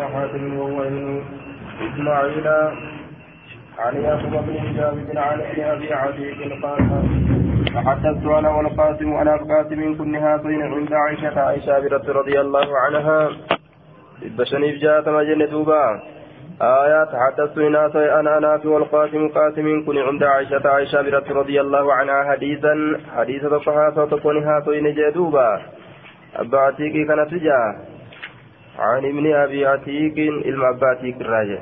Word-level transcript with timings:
حاتم 0.00 0.58
وهو 0.58 0.82
إسماعيل 1.86 2.46
عن 3.78 3.96
يعقوب 3.96 4.32
بن 4.46 4.76
جابر 4.76 5.18
عن 5.18 5.40
ابن 5.40 5.62
أبي 5.62 5.94
عتيق 5.94 6.62
قال 6.62 6.80
تحدثت 7.74 8.26
أنا 8.26 8.50
والقاسم 8.50 9.12
أنا 9.12 9.34
القاسم 9.34 9.98
كن 9.98 10.14
هاتين 10.16 10.62
عند 10.62 10.92
عائشة 10.92 11.40
عائشة 11.40 12.12
رضي 12.12 12.40
الله 12.40 12.78
عنها. 12.78 13.30
بشنيف 14.38 14.78
جاءت 14.82 15.08
مجنة 15.08 15.44
دوبا 15.44 16.02
آية 16.62 17.04
تحدثت 17.04 17.58
ناس 17.58 17.96
أنا 17.96 18.38
أنا 18.38 18.60
والقاسم 18.64 19.28
قاسم 19.28 19.84
كن 19.86 19.98
عند 19.98 20.22
عائشة 20.22 20.68
عائشة 20.68 21.00
رضي 21.30 21.60
الله 21.60 21.94
عنها 21.94 22.30
حديثا. 22.30 23.00
حديث 23.16 23.42
تقها 23.42 24.06
تكون 24.06 24.44
هاتين 24.44 24.94
جدوبا 24.94 25.60
أبا 26.36 26.70
كانت 26.70 27.34
جاء 27.34 27.95
عن 28.78 29.04
ابن 29.04 29.34
أبي 29.34 29.66
عتيق 29.66 30.14
المعباتيك 30.46 31.20
الراجع. 31.20 31.58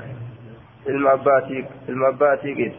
المعباتيك 0.88 1.66
المعباتيك 1.88 2.72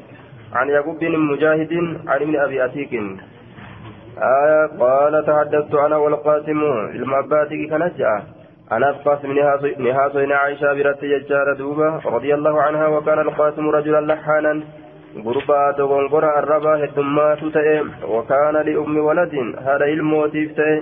عن 0.54 0.70
يعقوب 0.70 1.00
بن 1.00 1.20
مجاهد 1.20 1.74
عن 2.08 2.22
ابن 2.22 2.36
أبي 2.36 2.62
عتيق. 2.62 2.92
آية 4.18 4.66
قال 4.80 5.26
تحدثت 5.26 5.74
أنا 5.74 5.98
والقاسم. 5.98 6.60
المعباتيك 6.96 7.70
كنجأ 7.70 8.24
أنا 8.72 8.90
القاسم 8.90 9.32
نهاصين 9.80 10.32
عائشة 10.32 10.74
برت 10.74 11.06
ججار 11.06 11.54
دوبة 11.54 12.00
رضي 12.06 12.34
الله 12.34 12.62
عنها 12.62 12.88
وكان 12.88 13.20
القاسم 13.20 13.70
رجلا 13.70 14.02
لحانا. 14.14 14.64
غربا 15.26 15.72
دغنغرا 15.72 16.40
الربا 16.40 16.84
هدمات 16.84 17.40
تئ 17.54 17.84
وكان 18.08 18.56
لأم 18.56 18.98
ولد 18.98 19.34
هذا 19.68 19.86
الموتيف 19.86 20.52
تئ 20.52 20.82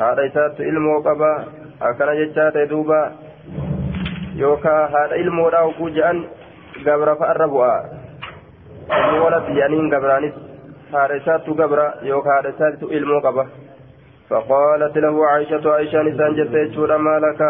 هذا 0.00 0.26
إسات 0.26 0.58
qaba 1.04 1.63
akkana 1.88 2.14
jechaa 2.20 2.50
ta'e 2.56 2.68
duuba 2.72 2.98
yookaan 4.42 4.92
haadha 4.94 5.20
ilmoodhaa 5.22 5.64
oguu 5.70 5.90
je'an 5.96 6.22
gabra 6.86 7.16
fa'arra 7.22 7.48
bu'a 7.54 7.74
ilmi 9.00 9.18
walad 9.24 9.50
yaaniin 9.58 9.90
gabraanis 9.94 10.38
haadha 10.94 11.20
isaattu 11.22 11.56
gabra 11.60 11.84
yookaan 12.12 12.34
haadha 12.36 12.56
isaattu 12.56 12.90
ilmoo 13.00 13.20
qaba 13.28 13.46
فقالت 14.28 14.96
له 15.04 15.26
عائشة 15.26 15.64
عائشة 15.72 16.02
نسان 16.02 16.34
جتة 16.34 16.96
ما 16.96 17.16
لك 17.24 17.40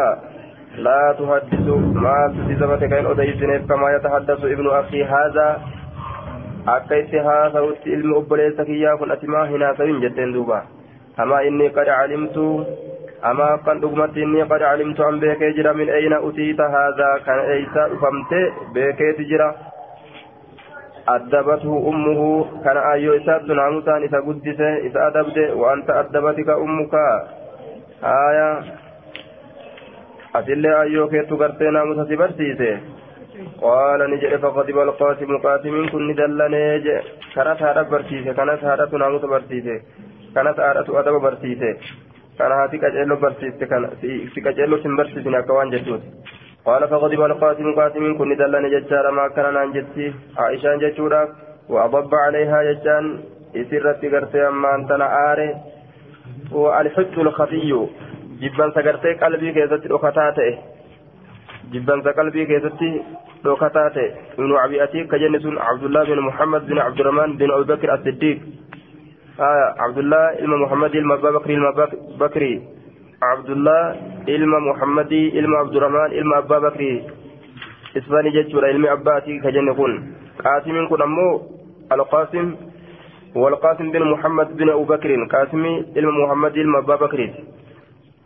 لا 0.86 1.02
تحدث 1.18 1.66
ما 2.04 2.18
تزبتك 2.48 2.92
إن 2.92 3.06
أديسنف 3.06 3.68
كما 3.68 3.88
يتحدث 3.96 4.40
ابن 4.44 4.66
أخي 4.80 5.04
هذا 5.04 5.48
أكيت 6.68 7.14
هذا 7.14 7.60
ilmi 7.86 8.14
obboleessa 8.16 8.64
kiyyaa 8.64 8.96
kun 8.96 9.10
ati 9.14 9.26
maa 9.26 9.46
hinaasayin 9.46 10.00
jetteen 10.00 10.34
duuba 10.34 10.66
أما 11.22 11.46
إني 11.48 11.68
قد 11.68 11.88
علمت 11.88 12.36
أما 13.24 13.56
قد 13.56 13.84
أغمت 13.84 14.16
إني 14.16 14.42
قد 14.42 14.62
علمت 14.62 15.00
أن 15.00 15.20
بك 15.20 15.42
جرى 15.56 15.72
من 15.72 15.88
أين 15.90 16.12
أتيت 16.12 16.60
هذا؟ 16.60 17.10
كان 17.26 17.38
إيسا 17.38 17.84
فهمت 18.00 18.32
بك 18.74 19.00
تجرى. 19.18 19.54
أدبته 21.08 21.72
أمه. 21.90 22.20
كان 22.64 22.76
أيو 22.76 23.12
إسا 23.16 23.38
تنامسان 23.38 24.04
إسا 24.04 24.18
قدس 24.26 24.60
إسا 24.60 25.06
أدبت 25.06 25.38
وأنت 25.60 25.90
أدبتك 25.90 26.48
أمك. 26.48 26.94
آية. 28.04 28.50
أتلي 30.36 30.80
أيو 30.82 31.08
كي 31.08 31.22
تقرتي 31.22 31.64
ناموسا 31.64 32.04
سبرسيسي 32.04 32.72
قال 33.62 34.00
نجد 34.10 34.36
فغضب 34.36 34.78
القاسم 34.78 35.36
قاسم 35.44 35.88
كن 35.92 36.14
دلني. 36.14 37.02
كانت 37.34 37.62
هذا 37.62 37.82
برسيسي 37.82 38.32
كانت 38.34 38.64
هذا 38.64 38.84
تناموسا 38.92 39.26
برسيسي 39.26 39.76
كانت 40.34 40.60
هذا 40.60 40.80
أدب 40.88 41.14
برسيسي 41.24 41.72
si 44.34 44.40
qaceelloo 44.48 44.82
sin 44.82 44.96
barsiisne 44.96 45.38
akka 45.42 45.58
waan 45.60 45.74
jechuuti 45.76 46.06
qaala 46.68 46.92
faqadib 46.92 47.24
alqaasimu 47.30 47.74
qaasimiin 47.80 48.16
kun 48.18 48.28
ni 48.28 48.36
dallane 48.42 48.70
jechaadha 48.76 49.16
ma 49.18 49.26
akkana 49.30 49.56
naan 49.58 49.74
jetti 49.78 50.12
aishaan 50.46 50.86
jechuudhaaf 50.86 51.42
وأضب 51.68 52.14
عليها 52.14 52.62
يجان 52.62 53.20
إسرت 53.56 54.04
قرتي 54.04 54.48
أما 54.48 54.74
أنت 54.74 54.90
آري 55.30 55.54
والحج 56.52 57.18
الخفي 57.18 57.86
جبان 58.40 58.70
سقرتي 58.76 59.12
قلبي 59.12 59.52
كيزت 59.52 59.86
أخطاته 59.90 60.58
جبان 61.72 62.02
قلبي 62.02 62.46
كيزت 62.46 62.80
أخطاته 63.46 64.06
ابن 64.38 64.56
أبي 64.64 64.84
أتيك 64.84 65.10
كجنس 65.10 65.44
عبد 65.68 65.84
الله 65.84 66.04
بن 66.04 66.20
محمد 66.20 66.66
بن 66.66 66.78
عبد 66.78 67.00
الرحمن 67.00 67.36
بن 67.36 67.50
أبي 67.50 67.64
بكر 67.72 67.94
الصديق 67.94 68.38
آه 69.40 69.74
عبد 69.78 69.98
الله 69.98 70.38
إلما 70.38 70.56
محمد 70.56 70.94
إلما 70.94 71.16
بكري 71.16 71.54
إلما 71.54 71.70
بكري 72.18 72.62
عبد 73.22 73.50
الله 73.50 73.96
إلما 74.28 74.58
محمد 74.58 75.12
إلما 75.12 75.56
عبد 75.58 75.76
الرحمن 75.76 76.10
إلما 76.18 76.38
أبا 76.38 76.58
بكري 76.58 77.06
إسباني 77.96 78.30
جتشورا 78.30 78.70
إلما 78.70 78.92
أباتي 78.92 79.38
كجنة 79.38 79.74
كن 79.74 79.92
قاسم 80.44 80.86
كن 80.86 81.02
أمو 81.02 81.42
القاسم 81.92 82.54
والقاسم 83.34 83.90
بن 83.90 84.02
محمد 84.10 84.56
بن 84.56 84.70
أبو 84.70 84.84
بكر. 84.84 85.10
قاسم 85.24 85.64
إلما 85.96 86.26
محمد 86.26 86.56
إلما 86.56 86.78
أبا 86.78 86.96
بكري 86.96 87.34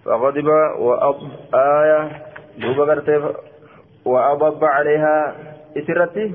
فغضب 0.04 0.48
وأب 0.78 1.18
آية. 1.54 2.00
دوبا 2.60 3.34
وأضب 4.04 4.64
عليها. 4.64 5.16
إسرتي. 5.76 6.32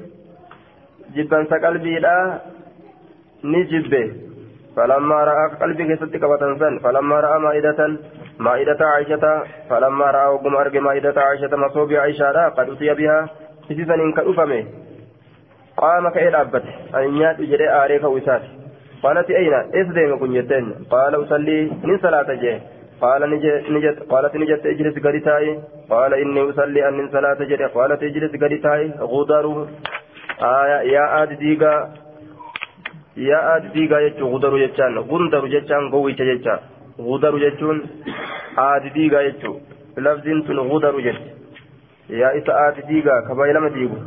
جبا 1.15 1.43
سقلبي 1.43 1.99
لا. 1.99 2.41
نجبه. 3.43 4.22
فلما 4.76 5.14
رأى 5.24 5.44
قلبي 5.60 5.84
كيست 5.86 6.16
كبتنسن 6.16 6.78
فلما 6.78 7.20
رأى 7.20 7.38
مائدة 7.40 7.96
مائدة 8.38 8.86
عائشة 8.86 9.42
فلما 9.70 10.04
رأى 10.04 10.26
وقم 10.34 10.56
أرجع 10.56 10.80
مائدة 10.80 11.20
عائشة 11.20 11.56
مصوب 11.56 11.92
عائشة 11.92 12.48
قد 12.48 12.70
أتي 12.70 12.94
بها 12.94 13.28
إذن 13.70 14.00
إن 14.00 14.12
كأفمه 14.12 14.64
قام 15.76 16.08
كإل 16.08 16.34
أبت 16.34 16.64
أن 16.94 17.16
يات 17.16 17.40
جري 17.40 17.68
آريك 17.70 18.04
وسات 18.04 18.42
قالت 19.02 19.30
أين 19.30 19.54
إسديم 19.54 20.18
كن 20.18 20.34
يتين 20.34 20.74
قال 20.90 21.22
أصلي 21.24 21.70
من 21.84 21.98
صلاة 21.98 22.34
جه 22.34 22.60
قال 23.00 23.30
نجت 23.74 23.98
قالت 24.10 24.36
نجت 24.36 24.66
اجلس 24.66 24.98
قريتاي 25.04 25.58
قال 25.90 26.14
إني 26.14 26.50
أصلي 26.50 26.88
أن 26.88 26.94
من 26.94 27.08
صلاة 27.08 27.34
جري 27.50 27.66
قالت 27.66 28.02
اجلس 28.02 28.32
قريتاي 28.42 28.92
غدر 29.00 29.66
آية 30.42 30.78
يا 30.92 31.22
آد 31.22 31.28
ديغا 31.38 31.74
yaa 33.15 33.59
diigaa 33.73 34.01
jechuun 34.01 34.31
gudaru 34.31 34.59
jechaan 34.59 35.03
gundaru 35.09 35.47
jechaan 35.47 35.89
gowwicha 35.89 36.25
jecha 36.31 36.59
gudaru 36.97 37.39
jechuun 37.39 37.83
aadi 38.67 38.89
diigaa 38.95 39.23
jechuun 39.23 39.61
lafziin 39.97 40.43
tun 40.47 40.63
gudaru 40.69 41.01
jetti 41.01 42.17
yaa 42.21 42.33
isa 42.39 42.57
aadi 42.63 42.87
diigaa 42.89 43.21
kabaa 43.27 43.53
lama 43.53 43.69
diigu 43.69 43.99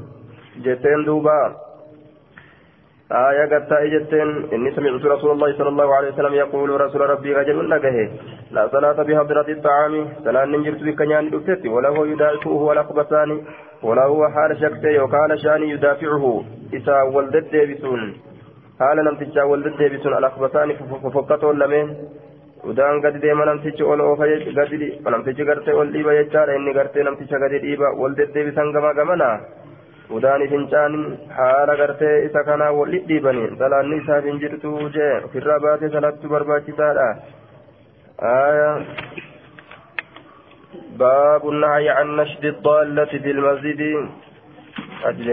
jetteen 0.65 1.07
duuba 1.07 1.37
آية 3.13 3.45
قد 3.47 3.73
إجتين 3.73 4.29
إني 4.53 4.71
سمعت 4.77 5.05
رسول 5.05 5.31
الله 5.31 5.53
صلى 5.59 5.69
الله 5.69 5.95
عليه 5.95 6.13
وسلم 6.13 6.35
يقول 6.35 6.81
رسول 6.81 7.01
ربي 7.01 7.35
رجل 7.35 7.69
نجه 7.69 8.11
لا 8.51 8.69
صلاة 8.69 9.03
بحضرة 9.03 9.49
الطعام 9.49 10.09
صلاة 10.25 10.45
نجرت 10.45 10.83
بكنيان 10.83 11.31
دفتي 11.31 11.69
ولا 11.69 11.89
هو 11.89 12.05
يدافعه 12.05 12.53
ولا 12.69 12.83
خبثان 12.83 13.31
ولا 13.83 14.05
هو 14.05 14.29
حال 14.29 14.51
شكته 14.61 15.03
وقال 15.03 15.41
شاني 15.41 15.71
يدافعه 15.71 16.45
إذا 16.73 17.03
ولدت 17.03 17.57
بسون 17.57 18.26
haala 18.81 19.03
namtichaa 19.09 19.47
wal 19.51 19.63
deddeebisuun 19.67 20.15
alakbasaani 20.19 20.79
fofokkatoon 21.05 21.59
lameen 21.63 21.89
udaan 22.71 23.01
gadi 23.05 23.23
deema 23.25 23.45
namtichi 23.51 23.83
ol 23.93 24.01
oofa 24.09 24.27
gadi 24.59 24.89
namtichi 25.15 25.49
gartee 25.51 25.75
ol 25.81 25.93
dhiiba 25.95 26.19
jechaadha 26.19 26.57
inni 26.59 26.77
gartee 26.79 27.05
namticha 27.09 27.39
gadi 27.45 27.63
dhiiba 27.65 27.95
wal 28.01 28.17
deddeebisan 28.21 28.73
gama 28.77 28.91
gamana 29.01 29.31
udaani 30.17 30.49
fincaan 30.53 30.95
haala 31.39 31.77
gartee 31.83 32.15
isa 32.27 32.45
kanaa 32.49 32.73
wal 32.79 32.91
dhidhiibani 32.95 33.45
salaanni 33.63 34.01
isaaf 34.03 34.25
hin 34.31 34.41
jirtu 34.45 34.73
jee 34.99 35.13
ofirraa 35.29 35.61
baatee 35.67 35.91
salaattu 35.97 36.33
barbaachisaadha 36.35 37.09
باب 40.99 41.49
النهي 41.49 41.89
عن 41.89 42.17
نشد 42.17 42.45
الضالة 42.45 43.05
في 43.05 43.31
المسجد 43.37 43.83
أجل 45.05 45.29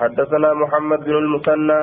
حدثنا 0.00 0.54
محمد 0.54 1.00
بن 1.04 1.16
المثنى. 1.24 1.80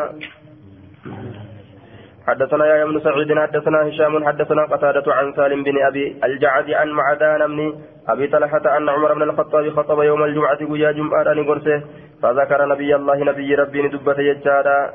حدثنا 2.28 2.66
يا 2.66 2.86
بن 2.86 3.00
سعيد 3.00 3.40
حدثنا 3.40 3.88
هشام 3.88 4.28
حدثنا 4.28 4.64
قتادة 4.66 5.14
عن 5.14 5.34
سالم 5.34 5.64
بن 5.64 5.84
أبي 5.84 6.20
الجعد 6.24 6.72
عن 6.72 6.90
معدان 6.90 7.48
بن 7.48 7.80
أبي 8.08 8.28
طلحة 8.28 8.78
أن 8.78 8.90
عمر 8.90 9.14
بن 9.14 9.22
الخطاب 9.22 9.70
خطب 9.70 10.02
يوم 10.02 10.24
الجمعة 10.24 10.58
ويا 10.62 10.92
جمعة 10.92 11.34
نقرسه 11.34 11.84
فذكر 12.22 12.66
نبي 12.66 12.96
الله 12.96 13.24
نبي 13.24 13.56
ربي 13.56 13.82
ندبة 13.82 14.20
يجارا 14.20 14.94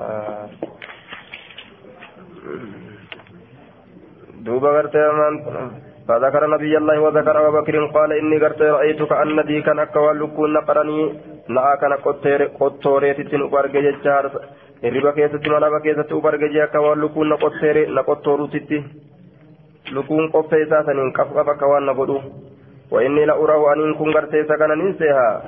آه. 0.00 0.48
دوبا 4.40 4.68
غرتي 4.68 4.98
فذكر 6.08 6.42
نبي 6.50 6.76
الله 6.78 7.00
وذكر 7.00 7.34
أبو 7.48 7.60
بكر 7.60 7.86
قال 7.86 8.12
إني 8.12 8.38
قرت 8.42 8.62
رأيت 8.62 9.02
كأن 9.02 9.38
دي 9.46 9.62
كان 9.62 9.78
أكوال 9.78 10.18
لكون 10.20 10.52
نقرني 10.52 10.98
jechaadha 13.86 14.40
hirriba 14.82 15.12
keessatti 15.12 15.50
manaba 15.50 15.80
keessatti 15.84 16.14
uf 16.14 16.24
arge 16.30 16.48
jee 16.52 16.62
akka 16.66 16.80
waan 16.84 17.00
lukuun 17.00 17.28
na 17.28 18.02
qottooruutitti 18.08 18.78
lukuun 19.96 20.30
qoffee 20.32 20.62
isaa 20.66 20.84
saniin 20.86 21.12
qaf 21.12 21.34
qaf 21.36 21.48
akka 21.54 21.66
waan 21.72 21.84
na 21.86 21.94
godhu 21.94 22.18
وإني 22.90 23.24
لأراه 23.24 23.72
أن 23.72 23.94
كن 23.94 24.12
قرتي 24.12 24.44
سكن 24.44 24.70
ننسيها 24.78 25.42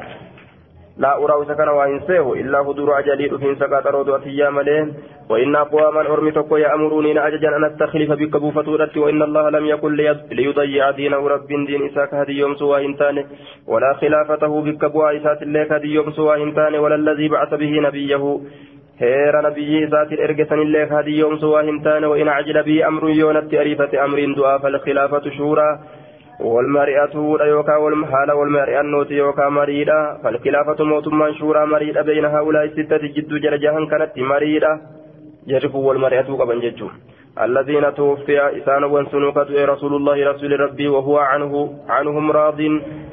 لا 0.98 1.16
أراه 1.16 1.44
سكن 1.44 1.68
وإنسيه 1.68 2.32
إلا 2.32 2.58
هدور 2.60 2.98
أجلي 2.98 3.34
أفين 3.34 3.56
سكات 3.56 3.86
رود 3.86 4.08
أتيا 4.08 4.50
ملين. 4.50 4.94
وإن 5.30 5.56
أقواما 5.56 6.00
أرمي 6.00 6.30
تقو 6.30 6.56
يأمروني 6.56 7.26
أججا 7.26 7.48
أن 7.56 7.64
أستخلف 7.64 8.12
بك 8.12 8.36
بوفتورتي 8.36 8.98
وإن 8.98 9.22
الله 9.22 9.50
لم 9.50 9.66
يكن 9.66 9.92
ليضيع 10.30 10.90
دينه 10.90 11.28
رب 11.28 11.46
دين 11.46 11.86
إساك 11.86 12.14
هدي 12.14 12.32
يوم 12.32 12.54
سوى 12.54 12.86
إنتان. 12.86 13.24
ولا 13.66 13.92
خلافته 14.00 14.62
بك 14.62 14.84
بوا 14.84 15.16
إسات 15.16 15.42
الله 15.42 15.62
هدي 15.62 15.88
يوم 15.94 16.10
سوى 16.10 16.42
إنتان. 16.42 16.74
ولا 16.74 16.94
الذي 16.94 17.28
بعث 17.28 17.54
به 17.54 17.80
نبيه. 17.80 18.40
heera 19.00 19.42
nabiyyi 19.42 19.82
isaatiin 19.84 20.20
ergesan 20.20 20.60
illee 20.62 20.86
hadii 20.86 21.18
yoomsu 21.18 21.52
waa 21.52 21.62
hin 21.62 21.82
taane 21.82 22.06
wa 22.06 22.18
in 22.18 22.28
acjila 22.28 22.62
bii 22.62 22.82
amrun 22.82 23.16
yoonatti 23.18 23.58
ariifate 23.58 24.00
amriin 24.00 24.36
du'aa 24.36 24.58
والمرئة 26.42 27.14
يوكا 27.46 27.76
والمحال 27.76 28.32
والمرئة 28.32 28.80
النوت 28.80 29.10
يوكا 29.10 29.48
مريدة. 29.48 30.18
فالخلافة 30.22 30.84
موت 30.84 31.08
منشورة 31.08 31.64
مريدة 31.64 32.02
بين 32.02 32.24
هؤلاء 32.24 32.64
الستة 32.64 32.96
جد 32.96 33.28
جلجها 33.28 33.86
كانت 33.90 34.18
مريدة. 34.18 34.80
يجب 35.46 35.74
والمرئة 35.74 36.28
قبل 36.40 36.60
ججو 36.60 36.88
الذين 37.40 37.94
توفي 37.94 38.58
إسان 38.58 38.84
وانسنوك 38.84 39.36
رسول 39.74 39.92
الله 39.96 40.30
رسول 40.30 40.60
ربي 40.60 40.88
وهو 40.88 41.18
عنه 41.18 41.52
عنهم 41.88 42.30
راض. 42.30 42.60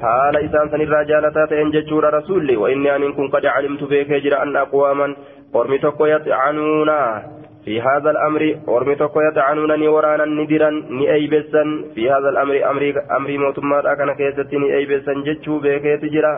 حال 0.01 0.35
إسان 0.37 0.69
سن 0.71 0.81
الرجالة 0.81 1.45
تنججور 1.45 2.13
رسولي. 2.13 2.55
وإني 2.57 2.95
أن 2.95 3.13
كن 3.13 3.27
قد 3.27 3.45
علمت 3.45 3.83
بك 3.83 4.33
أن 4.33 4.55
أقواما 4.55 5.15
قرمي 5.53 5.77
تكو 5.77 6.05
يطعنونا 6.05 7.23
في 7.69 7.81
هذا 7.81 8.09
الأمر 8.11 8.43
أرمتك 8.67 9.15
يتعنونني 9.29 9.87
ورانا 9.87 10.25
ندرا 10.25 10.69
نأيبسا 10.69 11.63
في 11.95 12.11
هذا 12.11 12.29
الأمر 12.29 12.55
أمري 12.71 12.89
أمري 13.17 13.37
موتما 13.37 13.91
أكن 13.91 14.09
كيستي 14.19 14.57
نأيبسا 14.57 15.13
جتشو 15.25 15.59
بك 15.63 15.85
تجرا 16.01 16.33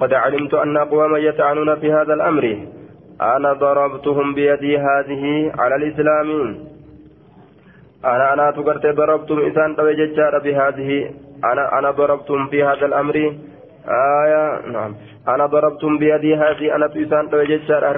قد 0.00 0.12
علمت 0.14 0.54
أن 0.54 0.76
أقواما 0.76 1.18
يتعنون 1.18 1.70
في 1.80 1.92
هذا 1.92 2.14
الأمر. 2.14 2.44
أنا 3.20 3.52
ضربتهم 3.52 4.34
بيدي 4.34 4.78
هذه 4.78 5.52
على 5.58 5.74
الإسلام. 5.80 6.28
أنا 8.04 8.32
أنا 8.32 8.50
تقرت 8.50 8.86
ضربتم 8.86 9.38
إنسان 9.38 9.74
بهذه. 10.44 10.90
أنا 11.44 11.78
أنا 11.78 11.90
ضربتم 11.90 12.46
في 12.46 12.64
هذا 12.64 12.86
الأمر. 12.86 13.16
آية 13.88 14.66
نعم 14.72 14.94
أنا 15.28 15.46
ضربتم 15.46 15.98
بيدي 15.98 16.34
هذه 16.34 16.76
أنا 16.76 16.86
تيسان 16.86 17.30
توججار 17.30 17.90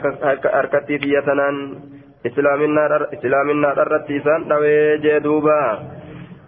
أركتي 0.54 0.98
في 0.98 1.08
يتنان 1.18 1.78
إسلامنا 2.26 3.06
إسلامنا 3.14 3.82
الرتيسان 3.82 4.48
توجه 4.48 5.18
دوبا 5.18 5.78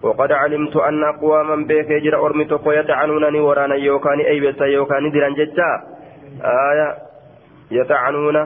وقد 0.03 0.33
علمت 0.33 0.77
أن 0.77 1.05
أقواما 1.05 1.56
بك 1.56 1.91
يجرى 1.91 2.17
أرمتك 2.17 2.67
يتعنونني 2.67 3.41
ورانا 3.41 3.75
يوكاني 3.75 4.29
أي 4.29 4.41
بس 4.41 4.61
يوكاني 4.61 5.11
ديران 5.11 5.35
ججا 5.35 5.71
آية 6.44 6.97
يتعنون 7.71 8.37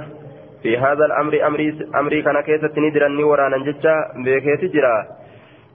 في 0.62 0.78
هذا 0.78 1.04
الأمر 1.04 1.46
أمري 1.46 1.78
أمري 1.94 2.22
كان 2.22 2.40
كيسة 2.40 2.72
ندرني 2.76 3.24
ورانا 3.24 3.58
ججا 3.58 3.94
بك 4.24 4.60
تجرى 4.60 4.96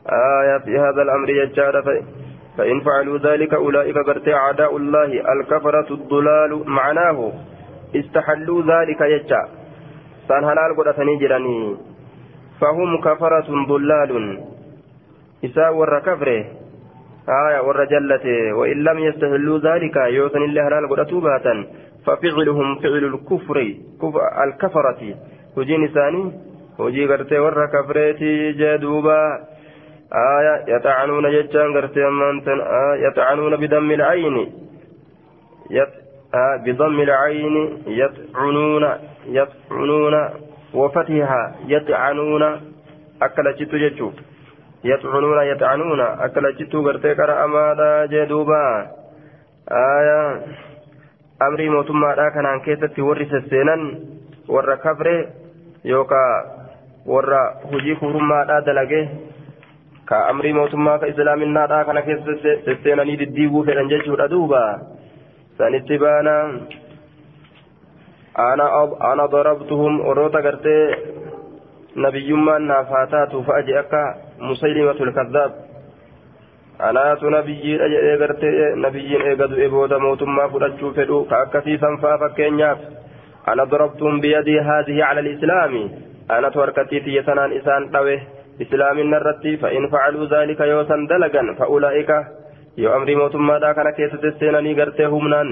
آية 0.10 0.58
في 0.58 0.80
هذا 0.80 1.02
الأمر 1.02 1.30
ججا 1.46 1.72
فإن 2.58 2.80
فعلوا 2.80 3.18
ذلك 3.18 3.54
أولئك 3.54 3.98
قرت 3.98 4.28
أعداء 4.28 4.78
الله 4.78 5.12
الكفرة 5.34 5.94
الضلال 5.94 6.64
معناه. 6.70 7.32
استحلوا 7.96 8.62
ذلك 8.62 9.02
يجا. 9.02 9.42
سان 10.28 10.44
هلال 10.44 10.76
قد 10.78 10.88
جراني 11.20 11.78
فهم 12.62 13.02
كفرة 13.02 13.66
ضلال. 13.68 14.40
إساء 15.46 15.74
ور 15.74 16.00
كفره 16.00 16.46
آية 17.30 17.60
ور 17.68 17.88
وإن 18.54 18.84
لم 18.84 19.00
يستحلوا 19.00 19.58
ذلك 19.60 19.96
يوثن 19.96 20.44
الله 20.44 20.68
هلال 20.68 20.90
قد 20.90 21.00
ففعلهم 22.06 22.76
فعل 22.76 23.04
الكفر. 23.14 23.58
الكفرة. 24.44 25.02
وجين 25.58 25.88
ثاني. 25.88 26.32
وجي 26.80 27.06
قرت 27.06 27.34
ور 27.34 27.66
كفرتي 27.66 28.52
جدوبا. 28.52 29.40
آية 30.14 30.76
يطعنون 30.76 31.32
جتان 31.32 31.74
قرتي 31.74 32.08
أمانتن 32.08 32.60
آه 32.62 32.96
يطعنون 32.96 33.56
بدم 33.56 33.92
العين. 33.92 34.54
يط 35.70 35.90
آه 36.36 36.56
بضم 36.66 37.00
العين 37.02 37.56
يطعنون 37.88 38.86
يطعنون 39.26 40.30
وفتحها. 40.74 41.56
يطعنون 41.68 42.44
أكل 43.22 43.56
جتو 43.60 43.78
جتو. 43.78 44.12
يطعنون 44.84 45.40
يطعنون 45.52 46.02
أكل 46.02 46.56
جتو 46.60 46.86
قرتي 46.86 47.16
كرا 47.16 47.46
أمادا 47.46 48.06
جدوبا. 48.06 48.88
آية 49.72 50.42
أمري 51.42 51.70
موتما 51.70 52.16
دا 52.16 52.30
كان 52.30 52.60
كيستي 52.60 53.02
ورث 53.02 53.34
السنن 53.34 53.82
ورا 54.50 54.76
كفره 54.76 55.28
يوكا 55.86 56.26
ورا 57.06 57.42
هجي 57.72 57.96
كورما 57.96 58.44
دا 58.44 58.60
دلقه 58.60 59.10
ka 60.12 60.20
amrii 60.32 60.54
mootummaa 60.60 61.00
ka 61.02 61.08
islaaminaadhaa 61.14 61.84
kana 61.90 62.02
keessa 62.08 62.34
sesseenanii 62.68 63.18
diddiiguu 63.24 63.64
fedhan 63.68 63.92
jechuudha 63.96 64.28
duuba. 64.36 64.62
Sanitti 65.58 65.98
baana. 66.04 66.36
Ana 68.36 69.28
darabtuhum 69.32 70.00
warroota 70.08 70.42
gartee 70.42 70.86
nabiyyummaan 71.96 72.68
naaf 72.68 72.90
haa 72.96 73.08
taatu 73.14 73.44
fa'a 73.48 73.62
je 73.68 73.78
akka 73.84 74.02
musaylimatul 74.40 75.12
kaddaab. 75.20 75.52
Anaatu 76.90 77.30
nabiyyiidha 77.30 77.88
jedhee 77.94 78.18
gartee 78.24 78.76
nabiyyiin 78.86 79.26
eega 79.32 79.48
du'e 79.52 79.68
booda 79.74 80.00
mootummaa 80.00 80.50
fudhachuu 80.54 80.94
fedhu 81.00 81.26
ka 81.32 81.42
akkasiisan 81.46 81.98
fa'a 82.04 82.18
fakkeenyaaf. 82.24 82.80
Ana 83.46 83.66
darabtuhum 83.72 84.22
biyadii 84.22 84.60
haadihi 84.70 85.02
cala 85.02 85.20
alislaami 85.26 85.84
anatu 86.30 86.60
harkattii 86.60 87.02
xiyya 87.08 87.24
sanaan 87.24 87.54
isaan 87.60 87.90
dhawe 87.94 88.16
islaaminna 88.66 89.18
irratti 89.22 89.58
fa'in 89.64 89.88
facaluu 89.94 90.28
zaalika 90.34 90.66
yoo 90.72 90.84
san 90.92 91.08
dalagan 91.12 91.56
fa'ulaa'ika 91.60 92.18
yoo 92.84 92.94
amrii 92.98 93.16
mootummaadhaa 93.22 93.74
kana 93.80 93.92
keessatti 94.00 94.32
seenanii 94.40 94.76
gartee 94.80 95.08
humnaan 95.14 95.50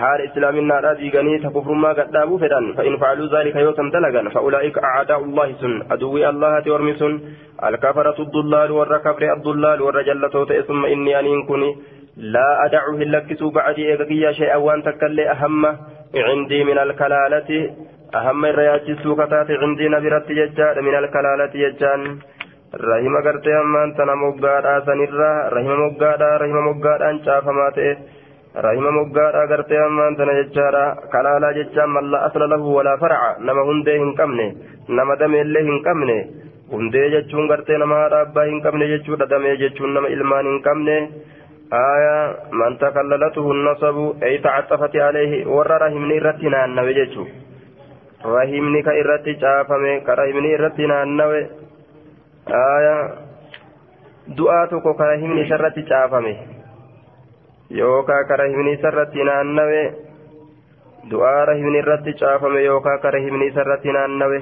haala 0.00 0.24
islaaminaadhaa 0.28 0.94
diiganii 1.00 1.38
ta 1.44 1.50
kufrummaa 1.56 1.94
gadhaabuu 2.00 2.38
fedhan 2.42 2.66
fa'in 2.78 2.98
facaluu 3.02 3.28
zaalika 3.34 3.64
yoo 3.66 3.74
san 3.78 3.90
dalagan 3.96 4.30
fa'ulaa'ika 4.36 4.80
acdaa'u 4.90 5.30
llahi 5.38 5.56
sun 5.62 5.74
aduwwii 5.96 6.24
allahati 6.32 6.74
ormi 6.76 6.94
sun 7.02 7.16
alkafaratu 7.70 8.28
dullaalu 8.36 8.78
warra 8.80 8.98
kafre 9.08 9.30
addullaalu 9.36 9.88
warra 9.88 10.06
jallatoo 10.10 10.44
ta'e 10.52 10.62
summa 10.70 10.92
inni 10.96 11.14
aniin 11.22 11.46
kun 11.50 11.64
laa 12.36 12.52
adacu 12.66 12.96
hin 13.02 13.12
lakkisuu 13.16 13.50
bacdii 13.58 13.90
eega 13.92 14.06
kiyyaa 14.12 14.32
shay'an 14.40 14.62
waan 14.68 14.82
takkaillee 18.11 18.69
ahamma 18.71 18.77
cindii 18.77 18.95
min 18.95 18.95
alkalaalati 18.95 18.95
أهم 18.95 18.95
الرياجس 18.95 19.01
كتات 19.19 19.49
عندي 19.61 19.85
نبرت 19.95 20.29
يجان 20.29 20.75
من 20.85 20.95
الكلالة 21.01 21.53
يجان 21.65 22.01
رحم 22.89 23.15
قرتي 23.25 23.51
أمان 23.61 23.89
تنا 23.97 24.15
مقادا 24.23 24.73
سنرا 24.85 25.31
رحم 25.55 25.71
مقادا 25.83 26.29
رحم 26.41 26.57
مقادا 26.69 27.09
انشاف 27.09 27.45
ماتئ 27.59 27.95
رحم 28.65 28.85
مقادا 28.99 29.41
قرتي 29.51 29.77
أمان 29.87 30.11
تنا 30.17 30.33
يجارا 30.39 30.85
كلالة 31.13 31.49
يجان 31.59 31.89
من 31.95 32.05
لا 32.11 32.19
أصل 32.27 32.41
له 32.51 32.63
ولا 32.77 32.93
فرع 33.03 33.21
نما 33.47 33.63
هندي 33.69 33.93
هنكمني 34.01 34.47
نما 34.97 35.15
دم 35.19 35.33
اللي 35.43 35.61
هنكمني 35.69 36.19
hundee 36.71 37.09
jechuun 37.13 37.47
gartee 37.49 37.77
nama 37.77 37.95
haadha 38.01 38.19
abbaa 38.25 38.45
hin 38.49 38.61
qabne 38.65 38.85
jechuudha 38.91 39.29
damee 39.33 39.55
jechuun 39.61 39.91
nama 39.93 40.09
ilmaan 40.15 40.47
hin 40.49 40.61
qabne 40.67 40.95
aya 41.79 42.15
man 42.61 42.77
takallalatuhu 42.83 43.53
nasabu 43.67 44.05
ay 44.27 44.37
tacaxafati 44.45 45.03
alayhi 45.09 45.45
warra 45.55 45.77
rahimni 45.85 46.17
irratti 46.19 46.53
naannawe 46.55 46.95
jechuu 46.99 47.27
rahimni 48.24 48.82
ka 48.84 48.92
irratti 48.92 49.34
caafame 49.40 50.04
ka 50.04 50.14
rahimni 50.14 50.52
irratti 50.52 50.86
naannawe 50.86 51.40
aya 52.52 52.96
du'aa 54.36 54.66
tokko 54.68 54.94
ka 54.94 55.04
rahimni 55.12 55.42
isarratti 55.48 55.82
caafame 55.88 56.34
yookaa 57.70 58.24
ka 58.28 58.36
rahimni 58.36 58.76
isarratti 58.76 59.24
naannawe 59.24 59.82
du'aa 61.10 61.44
rahimni 61.48 61.78
irratti 61.80 62.12
caafame 62.20 62.60
yookaa 62.64 62.98
ka 63.00 63.10
rahimni 63.10 63.48
isarratti 63.48 63.88
naannawe 63.88 64.38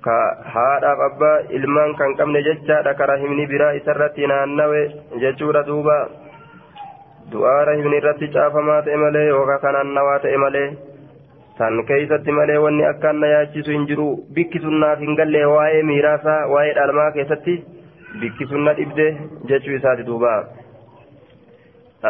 ka 0.00 0.16
haadhaaf 0.54 1.00
abbaa 1.12 1.36
ilmaan 1.52 1.92
kan 2.00 2.16
qabne 2.16 2.40
jechaadha 2.42 2.94
ka 2.96 3.06
rahimni 3.06 3.46
biraa 3.46 3.76
isarratti 3.76 4.26
naannawe 4.26 4.80
jechuudha 5.20 5.62
duuba 5.68 5.96
du'aa 7.32 7.64
rahimni 7.68 8.00
irratti 8.00 8.32
caafamaa 8.32 8.82
ta'e 8.86 8.96
malee 8.96 9.26
yookaa 9.28 9.58
ka 9.60 9.72
naannawaa 9.76 10.18
ta'e 10.24 10.36
malee 10.44 10.68
san 11.60 11.76
keeysatti 11.88 12.32
malee 12.38 12.56
wanni 12.64 12.84
akkaan 12.90 13.18
na 13.22 13.30
yaachisu 13.34 13.76
hin 13.76 13.86
jiru 13.88 14.08
bikki 14.36 14.64
sunnaaf 14.66 15.00
hin 15.04 15.16
galle 15.20 15.40
waa'ee 15.54 15.82
miiraasaa 15.92 16.40
waa'ee 16.52 16.74
dhalmaa 16.78 17.10
keessatti 17.16 17.56
bikki 18.20 18.46
sunna 18.52 18.72
dhibde 18.78 19.06
jechuu 19.50 19.74
isaati 19.78 20.06
duuba 20.06 20.36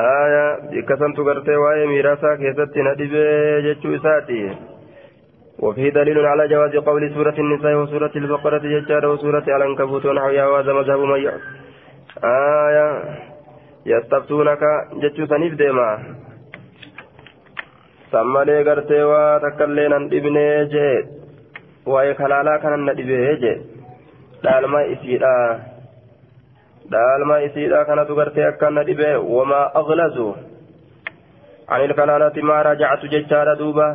aya 0.03 0.45
bikkasantu 0.75 1.25
gartee 1.31 1.57
waa'ee 1.65 1.89
miiraasaa 1.95 2.37
keessatti 2.43 2.87
na 2.89 2.99
dhibee 3.03 3.63
jechuu 3.71 3.97
isaati 4.03 4.43
وفيه 5.61 5.89
دليل 5.91 6.27
على 6.27 6.49
جواز 6.49 6.77
قول 6.77 7.15
سورة 7.15 7.37
النساء 7.39 7.75
وسورة 7.75 8.11
البقرة 8.17 8.59
ججارة 8.59 9.13
وسورة 9.13 9.45
العنكبوت 9.57 10.07
ونحوها 10.07 10.47
وهذا 10.47 10.73
مذهب 10.73 10.99
من 10.99 11.31
آية 12.25 12.87
يستفتونك 13.87 14.63
جتشو 15.03 15.27
سنيف 15.27 15.55
ديما 15.55 15.91
sammalee 18.13 18.63
gartee 18.65 19.03
waa 19.13 19.41
takkaillee 19.47 19.89
nan 19.89 20.11
dhibnee 20.13 20.67
jee 20.75 20.95
waa'ee 21.93 22.15
kalaalaa 22.21 22.59
kanan 22.63 22.87
na 22.87 22.95
dhibee 23.01 23.37
jee 23.43 23.57
dhaalma 24.45 24.81
isiidha 24.95 25.35
dhaalma 26.95 27.43
isiidha 27.49 27.85
kanatu 27.91 28.17
gartee 28.21 28.47
akkan 28.53 28.75
na 28.79 28.87
dhibee 28.89 29.17
wamaa 29.37 29.67
aglazu 29.83 30.31
عن 31.71 31.81
الكلالة 31.85 32.43
ما 32.43 32.63
راجعت 32.63 33.03
ججارة 33.07 33.55
دوبا 33.55 33.89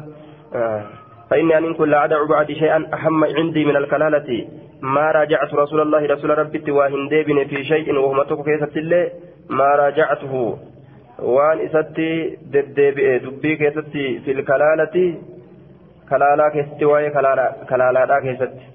فإني 1.30 1.58
أن 1.58 1.74
كل 1.74 1.94
أدع 1.94 2.24
بعد 2.30 2.52
شيئا 2.52 2.80
أهم 2.94 3.24
عندي 3.24 3.66
من 3.66 3.76
الكلالة 3.76 4.48
ما 4.82 5.12
راجعت 5.12 5.54
رسول 5.54 5.82
الله 5.82 6.06
رسول 6.14 6.38
ربي 6.38 6.72
وهندي 6.72 7.24
في 7.24 7.64
شيء 7.64 7.96
وهم 7.96 8.24
تكو 8.24 8.44
الله 8.76 9.10
ما 9.50 9.70
راجعته 9.76 10.58
waan 11.20 11.60
isatti 11.66 12.08
deddeebi'e 12.54 13.20
dubbii 13.24 13.58
keessatti 13.58 14.06
fil 14.26 14.42
kalaalati 14.50 15.06
kalaalaa 16.10 16.50
keessatti 16.56 16.86
waa'ee 16.92 17.12
kalaalaadhaa 17.70 18.22
keessatti. 18.22 18.66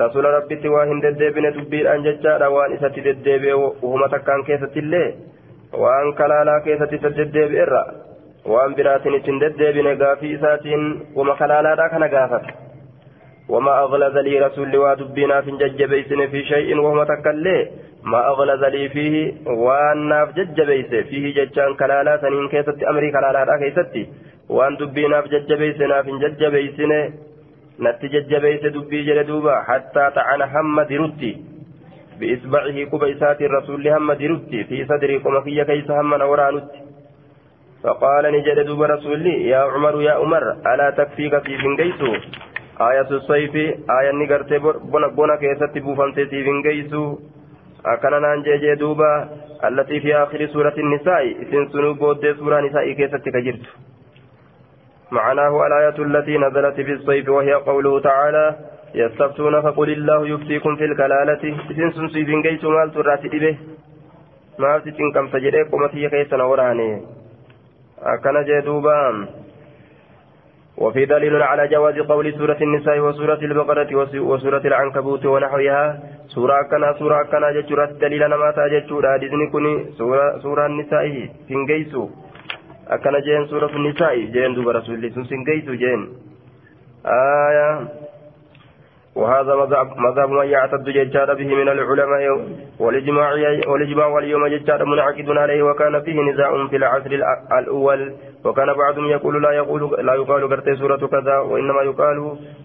Rasuula 0.00 0.30
rabbitti 0.30 0.68
waa 0.68 0.84
hin 0.90 1.02
deddeebine 1.02 1.52
dubbiidhaan 1.54 2.02
jechaadha 2.04 2.50
waan 2.56 2.72
isatti 2.76 3.04
deddeebi'e 3.04 3.54
uhuma 3.62 4.08
takkaan 4.08 4.44
keessattillee 4.44 5.08
waan 5.84 6.12
kalaalaa 6.20 6.60
keessatti 6.66 6.96
isa 7.00 7.10
deddeebi'erra 7.16 7.82
waan 8.54 8.74
biraatiin 8.74 9.14
ittiin 9.20 9.40
deddeebine 9.40 9.96
gaafii 9.96 10.32
isaatiin 10.38 10.84
wama 11.16 11.36
kalaalaadhaa 11.36 11.88
kana 11.88 12.08
gaafata. 12.08 12.52
Wama 13.48 13.74
aghlazalii 13.82 14.38
rasuulli 14.38 14.78
waa 14.78 14.96
dubbiinaaf 14.98 15.46
hin 15.46 15.58
jajjabeeysine 15.58 16.26
fi 16.28 16.44
shay'in 16.50 16.78
wahuma 16.84 17.06
takkaallee 17.06 17.60
ما 18.10 18.20
أغلظ 18.32 18.64
لي 18.64 18.88
فيه 18.88 19.16
وأن 19.46 20.10
ججبيس 20.36 20.90
فيه 21.08 21.24
ججان 21.36 21.74
كلالا 21.80 22.16
سنين 22.22 22.48
كيست 22.48 22.82
أمري 22.90 23.10
كلالا 23.12 23.56
كيستي. 23.62 24.02
وأن 24.48 24.76
دبنا 24.76 25.20
في 25.22 25.28
ججبيسنا 25.28 26.02
في 26.02 26.12
ججبيسن 26.22 26.92
نت 27.84 28.00
ججبيس 28.14 28.62
دبي 28.74 28.98
جلدوبا 29.08 29.54
حتى 29.68 30.04
طعن 30.16 30.40
حمد 30.52 30.92
رتي 30.92 31.32
بإصبعه 32.18 32.76
كبيسات 32.92 33.40
الرسول 33.48 33.92
حمد 33.94 34.22
رتي 34.32 34.64
في 34.68 34.84
صدري 34.90 35.16
قمكية 35.24 35.62
كيس 35.62 35.90
هم 35.90 36.14
نورانتي. 36.14 36.80
فقال 37.82 38.24
نجد 38.34 38.58
رسولي 38.92 39.48
يا 39.52 39.58
عمر 39.72 40.02
يا 40.02 40.12
عمر 40.12 40.44
ألا 40.66 40.90
تكفيك 40.98 41.34
في 41.44 41.58
فنجيسو؟ 41.62 42.10
آية 42.80 43.08
الصيف 43.10 43.54
آية 43.98 44.10
نقرتي 44.20 44.58
بنا 45.16 45.36
كيست 45.42 45.78
بوفمتي 45.84 46.26
في 46.26 46.38
فنجيسو؟ 46.44 47.04
أكنا 47.86 48.18
نانجي 48.18 48.74
دوبا 48.74 49.28
التي 49.64 50.00
في 50.00 50.16
آخر 50.16 50.46
سورة 50.46 50.74
النساء. 50.78 51.42
إسن 51.42 51.68
سنو 51.72 51.94
بود 51.94 52.32
سورة 52.38 52.60
نساء 52.60 52.92
كيست 52.92 53.28
كجرت. 53.28 53.66
معناه 55.10 55.66
الآية 55.66 55.98
التي 55.98 56.38
نزلت 56.38 56.74
في 56.74 56.92
الصيف 56.92 57.28
وهي 57.28 57.54
قوله 57.54 58.00
تعالى 58.00 58.56
يستفتون 58.94 59.60
فقل 59.60 59.90
الله 59.92 60.28
يفتيكم 60.28 60.76
في 60.76 60.84
الكلالة. 60.84 61.42
إسن 61.70 61.90
سن 61.90 62.08
سيفين 62.08 62.42
جيسو 62.42 62.70
مال 62.70 62.92
تراتي 62.94 63.28
به 63.28 63.56
ما 64.58 64.78
ستين 64.80 65.12
كم 65.14 65.28
سجده 65.28 65.62
قمتي 65.72 66.08
كيسنا 66.08 66.44
وراني. 66.44 67.02
أكنا 68.02 68.42
جدوبا 68.42 69.26
وفي 70.78 71.04
دليل 71.06 71.42
على 71.42 71.68
جواز 71.68 71.98
قول 71.98 72.34
سورة 72.38 72.56
النساء 72.62 72.98
وسورة 72.98 73.40
البقرة 73.42 73.90
وسورة 74.30 74.64
العنكبوت 74.70 75.26
ونحوها. 75.26 76.00
سورة 76.34 76.62
كنا 76.70 76.92
سورة 76.98 77.22
كنا 77.22 77.50
جتشورة. 77.50 77.90
دليل 78.00 78.22
نما 78.28 78.50
تاجتشورة 78.50 79.16
ديزني 79.16 79.46
كوني 79.52 79.74
سورة, 79.98 80.38
سورة 80.38 80.66
النساء 80.66 81.28
سنجيسو. 81.48 82.08
أكنا 82.88 83.18
جين 83.20 83.46
سورة 83.46 83.72
النساء 83.76 84.14
جين 84.34 84.54
دوب 84.54 84.68
رسول 84.68 84.94
الله 84.94 85.08
سنجيسو 85.30 85.72
جين. 85.82 86.00
آية. 87.06 87.88
وهذا 89.18 89.54
مذهب 90.06 90.30
من 90.30 90.46
يعتد 90.46 90.84
ججار 90.84 91.34
به 91.34 91.54
من 91.54 91.68
العلماء 91.68 92.22
والإجماع 92.78 93.28
والإجماع 93.66 94.06
واليوم 94.06 94.46
ججار 94.46 94.84
منعقد 94.84 95.28
عليه 95.30 95.62
وكان 95.62 96.00
فيه 96.02 96.20
نزاع 96.22 96.66
في 96.70 96.76
العصر 96.76 97.10
الأول. 97.58 98.12
وكان 98.44 98.72
بعضهم 98.74 99.06
يقول 99.10 99.42
لا 99.42 99.50
يقول 99.52 100.06
لا 100.06 100.14
يقال 100.14 100.48
قرتي 100.48 100.76
سورة 100.76 101.06
كذا 101.06 101.38
وإنما 101.38 101.82
يقال 101.82 102.18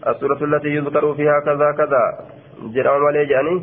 السورة 0.08 0.40
التي 0.44 0.70
يذكر 0.70 1.14
فيها 1.14 1.40
كذا 1.40 1.72
كذا. 1.72 2.04
جرام 2.74 3.06
عليه 3.06 3.24
جاني. 3.24 3.56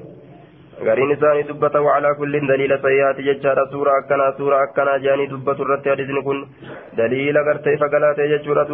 غرين 0.86 1.14
ثاني 1.16 1.42
دبته 1.42 1.80
وعلى 1.80 2.14
كل 2.18 2.32
دليل 2.52 2.72
سيئات 2.82 3.18
ججار. 3.20 3.58
سورة 3.72 3.90
أكنا 3.98 4.34
سورة 4.38 4.56
أكنا 4.64 4.98
جاني 4.98 5.26
دبة 5.26 5.52
الرتي 5.52 5.90
حديث 5.90 6.10
كن 6.26 6.38
دليل 6.98 7.36
قرتي 7.46 7.76
فقلاتي 7.76 8.24
ججورة 8.36 8.70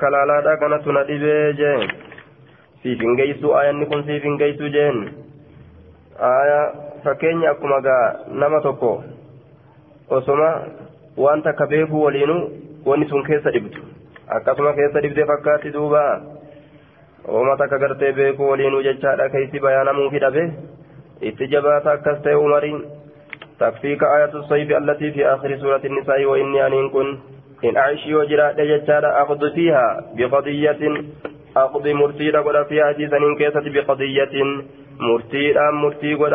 kalaalaadha 0.00 0.56
kanatu 0.56 0.92
na 0.92 1.04
dhibee 1.04 1.52
jeen 1.58 1.90
siif 2.82 3.00
hin 3.00 3.16
geessu 3.16 3.54
ayanni 3.56 3.86
kun 3.86 4.04
siif 4.06 4.22
hin 4.22 4.38
geessu 4.38 4.68
jeen 4.70 5.10
aya 6.20 6.60
fakkeenya 7.04 7.50
akkuma 7.50 7.80
gaa 7.80 8.14
nama 8.28 8.60
tokko 8.60 9.02
osoma 10.08 10.50
waan 11.16 11.42
takka 11.42 11.66
beekuu 11.66 12.02
waliinu 12.06 12.36
wanni 12.86 13.08
sun 13.08 13.24
keessa 13.28 13.50
dhibdu 13.56 13.82
akkasuma 14.38 14.72
keessa 14.78 15.00
dhibdee 15.06 15.26
fakkaatti 15.32 15.72
duuba 15.76 16.02
ooma 17.28 17.56
takka 17.56 17.78
gartee 17.78 18.12
beekuu 18.12 18.48
waliinuu 18.50 18.82
jechaadha 18.88 19.28
keeysi 19.36 19.60
bayaanamuufi 19.66 20.24
dhabe 20.26 20.44
itti 21.20 21.48
jabaata 21.54 21.92
akkas 21.98 22.18
ta'e 22.24 22.34
umariin 22.46 22.82
takfiika 23.58 24.12
ayatu 24.16 24.42
sayfi 24.48 24.74
allatii 24.80 25.12
fi 25.18 25.24
aakhiri 25.30 25.60
suurati 25.60 25.88
nisaa'i 25.88 26.26
wa 26.32 26.38
inni 26.38 26.60
aniin 26.66 26.90
kun 26.96 27.16
إن 27.64 27.76
أعيش 27.76 28.06
يوجرا 28.06 28.52
دجتشارا 28.52 29.22
أخذ 29.22 29.54
فيها 29.54 30.04
بقضية 30.16 30.82
أخذ 31.56 31.92
مرتيرا 31.92 32.40
قد 32.42 32.66
فيها 32.68 32.92
جيزا 32.92 33.18
كيسة 33.38 33.64
بقضية 33.74 34.34
مرتيرا 35.00 35.70
مرتي 35.70 36.14
قد 36.14 36.34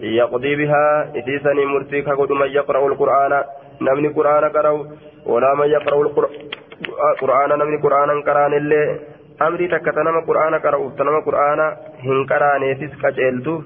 يقضي 0.00 0.56
بها 0.56 1.10
إتيسا 1.16 1.52
مرتي 1.52 2.02
كقد 2.02 2.32
من 2.32 2.46
يقرأ 2.46 2.86
القرآن 2.86 3.44
نمني 3.80 4.08
قرآن 4.08 4.44
قرأ 4.44 4.86
ولا 5.26 5.54
من 5.54 5.66
يقرأ 5.66 6.02
القرآن 6.02 7.58
نمني 7.58 7.76
قرآن 7.76 8.22
قرآن 8.22 8.52
اللي 8.54 9.00
أمري 9.42 9.68
تكتنما 9.68 10.20
قرآن 10.28 10.54
قرأ 10.54 10.90
تنما 10.98 11.20
قرآن 11.20 11.60
هن 12.04 12.26
قرآن 12.30 12.62
يتيس 12.62 12.92
كجلتو 13.02 13.60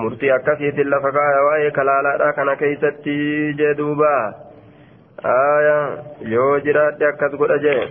waa'ee 0.00 1.70
kalaalaadha 1.76 2.32
kana 2.32 2.56
keeysatti 2.56 3.16
jee 3.58 3.74
duubaa 3.80 4.32
aya 5.32 5.76
yoo 6.32 6.60
jiraadhe 6.66 7.08
akkas 7.08 7.34
godha 7.40 7.58
jee 7.64 7.82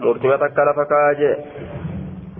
murtima 0.00 0.38
takka 0.38 0.64
lafa 0.68 0.84
kaa 0.92 1.14
jee 1.20 1.34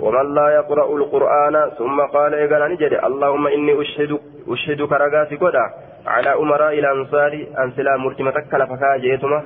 ومن 0.00 0.34
لا 0.34 0.48
يقرأ 0.48 0.96
القرآن 0.96 1.70
ثم 1.78 2.00
قال 2.00 2.34
إيقانني 2.34 2.76
جدي 2.76 3.06
اللهم 3.06 3.46
إني 3.46 3.72
أشهد 3.82 4.18
أشهدك 4.48 4.92
رقاسي 4.92 5.36
قدا 5.36 5.64
على 6.06 6.30
أمراء 6.42 6.78
الأنصار 6.78 7.32
أنسلا 7.64 7.96
مرتمة 7.96 8.30
تكلا 8.30 8.66
فكا 8.66 8.96
جيتما. 8.96 9.42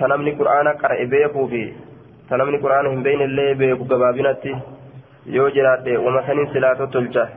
تنمني 0.00 0.30
قرآن 0.40 0.68
قرأ 0.68 1.04
بيكو 1.04 1.46
في 1.46 1.72
تنمني 2.30 2.58
قرآن 2.64 2.86
هم 2.86 3.02
بين 3.02 3.20
اللي 3.22 3.54
بيكو 3.54 3.84
قبابنتي. 3.84 4.56
yoo 5.28 5.50
jiraadhe 5.50 5.96
wama 5.96 6.22
sanin 6.26 6.48
silaa 6.52 6.74
tottolcha 6.74 7.28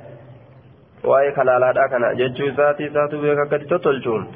waa'ee 1.03 1.31
kalaalaadhaa 1.37 1.87
kana 1.93 2.13
jechuu 2.19 2.47
isaatii 2.51 2.85
isaatu 2.85 3.19
beeka 3.23 3.59
tottolchuun 3.71 4.27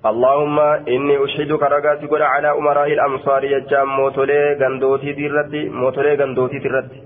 اللهم 0.00 0.58
إني 0.88 1.14
أشهدك 1.24 1.62
رقاتي 1.62 2.06
قد 2.06 2.22
على 2.22 2.50
أمراء 2.50 2.88
الأمصار 2.92 3.44
يجام 3.44 3.88
موتولي 3.96 4.56
غندوتي 4.60 5.12
ديرتي 5.12 5.68
موتولي 5.68 6.14
غندوتي 6.20 6.58
ترتي 6.64 7.00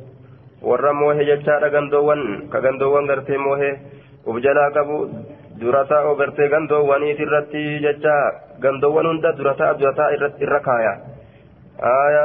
warra 0.64 0.92
moohe 0.96 1.20
jechaadha 1.28 1.68
gandoowwan 1.68 2.48
ka 2.48 2.58
gandoowwan 2.64 3.04
gartee 3.04 3.36
moohe 3.36 3.70
uf 4.24 4.36
jalaa 4.44 4.70
qabu 4.76 4.96
durataa 5.60 6.08
oo 6.08 6.14
gartee 6.16 6.48
gandoowwaniit 6.48 7.20
irratti 7.20 7.62
jecha 7.84 8.14
gandoowwan 8.64 9.06
hunda 9.10 9.32
durataa 9.36 9.74
durataa 9.80 10.08
irra 10.16 10.60
kaaya 10.68 10.92
aya 11.92 12.24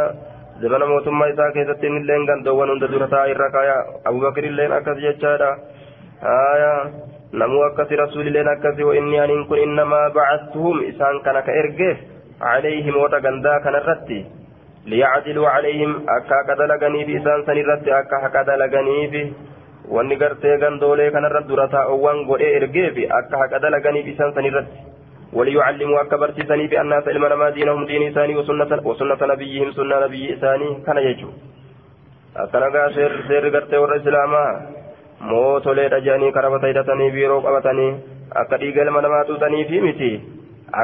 zabana 0.61 0.88
mootummaa 0.91 1.27
isaa 1.33 1.51
keessatti 1.57 1.88
innilleen 1.91 2.23
gandoowwan 2.31 2.71
hunda 2.73 2.88
durataa 2.93 3.25
irra 3.33 3.49
kaaya 3.57 3.75
abubakirilleen 4.07 4.71
akkas 4.79 5.03
jechaadha 5.07 5.51
aya 6.38 6.71
namuu 7.31 7.63
akkasi 7.63 7.95
rasuulilleen 7.95 8.48
akkasi 8.48 8.83
وإني 8.83 9.24
أن 9.25 9.45
كن 9.45 9.57
إنما 9.57 10.07
بعثتهم 10.07 10.75
إسان 10.89 11.19
كان 11.25 11.39
كإرجف 11.39 11.98
عليهم 12.41 12.95
وتغندا 12.98 13.57
كان 13.57 13.75
الرتي 13.75 14.25
ليعدلوا 14.86 15.50
عليهم 15.50 15.91
أكا 16.09 16.39
كدلغني 16.48 17.05
في 17.05 17.17
إسان 17.17 17.39
سنرت 17.45 17.88
أكا 17.88 18.27
كدلغني 18.33 19.07
في 19.12 19.21
wanni 19.89 20.15
gartee 20.21 20.57
gandoolee 20.62 21.09
kanarra 21.12 21.41
dura 21.50 21.65
taa'uwwan 21.67 22.19
godhee 22.29 22.51
ergeefi 22.57 23.07
akka 23.19 23.38
haqa 23.41 23.59
dalaganiif 23.59 24.05
isaan 24.13 24.67
وليعلموا 25.33 26.01
أكا 26.01 26.17
برسيساني 26.17 26.67
بأن 26.67 26.81
الناس 26.81 27.07
علم 27.07 27.50
دينهم 27.50 27.86
دين 27.86 28.12
إساني 28.12 28.36
وسنة, 28.36 28.81
وسنة 28.86 29.21
نبيهم 29.21 29.71
سنة 29.71 30.00
نبي 30.05 30.33
إساني 30.33 30.81
كان 30.86 30.98
يجو 30.98 31.29
أكنا 32.38 32.89
سير 32.95 33.12
سير 33.27 33.43
قرتي 33.53 33.77
ور 33.77 33.95
إسلاما 33.95 34.45
mootoleedha 35.30 36.00
jedhanii 36.06 36.32
karabata 36.36 36.70
hidhatanii 36.72 37.10
biiroo 37.16 37.40
qabatanii 37.46 37.90
akka 38.42 38.60
dhiiga 38.62 38.86
ilma 38.86 39.02
namaa 39.06 39.24
tuutanii 39.30 39.64
fi 39.70 39.80
miti 39.86 40.10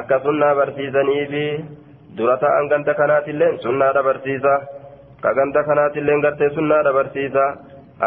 akka 0.00 0.20
sunnaa 0.26 0.54
barsiisanii 0.60 1.26
fi 1.32 1.44
dura 2.18 2.36
ta'an 2.44 2.68
ganda 2.72 2.94
kanaatillee 3.02 3.52
sunnaadha 3.66 4.06
barsiisa 4.08 4.56
ka 5.22 5.34
ganda 5.40 5.64
kanaatillee 5.70 6.20
gartee 6.26 6.50
sunnaadha 6.58 6.96
barsiisa 6.98 7.46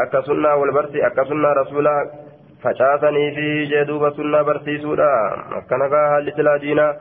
akka 0.04 0.22
sunnaa 0.28 0.58
wal 0.64 0.76
barsi 0.80 1.08
akka 1.10 1.26
sunnaa 1.32 1.54
rasuulaa 1.62 2.02
facaasanii 2.64 3.32
fi 3.40 3.50
jee 3.74 3.88
duuba 3.90 4.12
sunnaa 4.20 4.44
barsiisuudha 4.52 5.10
akkana 5.62 5.90
gaa 5.96 6.06
haalli 6.14 6.38
silaa 6.38 6.62
diinaa 6.68 6.94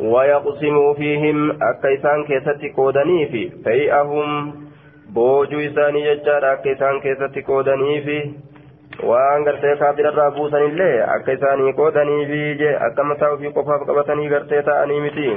ويقسموا 0.00 0.94
فيهم 0.94 1.50
أكا 1.62 1.94
إسان 1.94 2.24
كيستي 2.24 2.68
قودني 2.76 3.26
في 3.26 3.50
فيئهم 3.64 4.54
بوجو 5.14 5.60
إساني 5.60 6.06
يجار 6.06 6.52
أكا 6.52 6.72
إسان 6.72 7.00
كيستي 7.00 7.40
قودني 7.42 8.00
في 8.00 8.30
waan 9.03 9.43
gartee 9.43 9.75
kaafirarraa 9.75 10.31
buusanillee 10.31 11.03
akka 11.15 11.31
isaanii 11.37 11.73
qoodanii 11.73 12.25
fi 12.31 12.39
je 12.63 12.71
akka 12.87 13.03
mataa 13.03 13.31
ofii 13.35 13.51
qofaaf 13.57 13.85
qabatanii 13.87 14.29
gartee 14.33 14.61
ta'anii 14.69 14.99
miti 15.05 15.27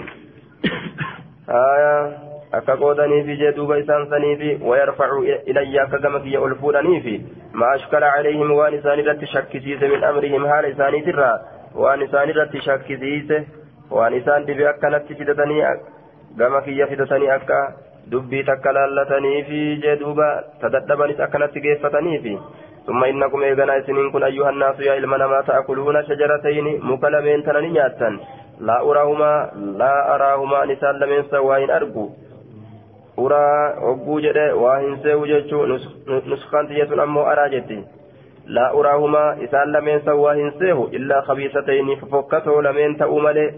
akka 2.59 2.77
qoodanii 2.83 3.23
fi 3.29 3.37
je 3.41 3.53
duuba 3.57 3.79
isaan 3.83 4.07
sanii 4.11 4.37
fi 4.43 4.51
wayarfacu 4.71 5.25
ilayya 5.53 5.83
akka 5.83 5.99
gama 6.07 6.21
kiyya 6.27 6.41
ol 6.41 6.55
fuudhanii 6.61 7.01
fi 7.07 7.15
maa 7.63 7.73
ashkala 7.79 8.13
calayhim 8.17 8.55
waan 8.61 8.75
isaan 8.79 9.03
irratti 9.05 9.31
shakkisiise 9.35 9.89
min 9.95 10.05
amrihim 10.13 10.47
haala 10.53 10.69
isaaniitirraa 10.75 11.35
waan 11.83 12.03
isaan 12.07 12.33
irratti 12.35 12.63
shakkisiise 12.69 13.43
waan 13.99 14.15
isaan 14.21 14.47
dhibe 14.47 14.69
akkanatti 14.69 15.19
fidatanii 15.21 15.67
gama 16.39 16.63
kiyya 16.69 16.87
fidatanii 16.95 17.31
akka 17.37 17.61
dubbii 18.11 18.45
takka 18.53 18.73
laallatanii 18.79 19.43
fi 19.51 19.61
je 19.85 19.97
duuba 20.05 20.29
tadadhabanis 20.61 21.21
akkanatti 21.29 21.61
geeffatanii 21.67 22.19
fi 22.27 22.39
ثم 22.89 23.05
إنكم 23.05 23.43
إيغانا 23.43 23.81
سنين 23.87 24.11
كن 24.13 24.23
أيها 24.23 24.51
الناس 24.51 24.81
يا 24.81 24.97
إلما 24.99 25.27
ما 25.27 25.41
تأكلون 25.41 25.97
شجرتين 26.09 26.67
مكلمين 26.91 27.43
تنني 27.45 27.71
نياتا 27.71 28.11
لا 28.61 28.77
أراهما 28.81 29.51
لا 29.81 30.15
أراهما 30.15 30.65
نسان 30.65 30.95
لمن 31.01 31.23
سواين 31.31 31.71
أرجو. 31.71 32.09
أرى 33.19 33.45
أبو 33.91 34.21
جده 34.21 34.55
واهن 34.57 34.97
سيو 35.03 35.25
جيشو 35.27 35.67
نسخان 36.31 36.69
تيسون 36.69 37.01
أمو 37.01 37.23
أراجتي 37.23 37.85
لا 38.47 38.67
أراهما 38.79 39.45
إسان 39.45 39.73
لمن 39.73 40.01
سواهن 40.01 40.51
سيو 40.59 40.85
إلا 40.85 41.21
خبيثتين 41.21 41.97
ففكته 41.97 42.63
لمن 42.63 42.97
تأمله 42.97 43.53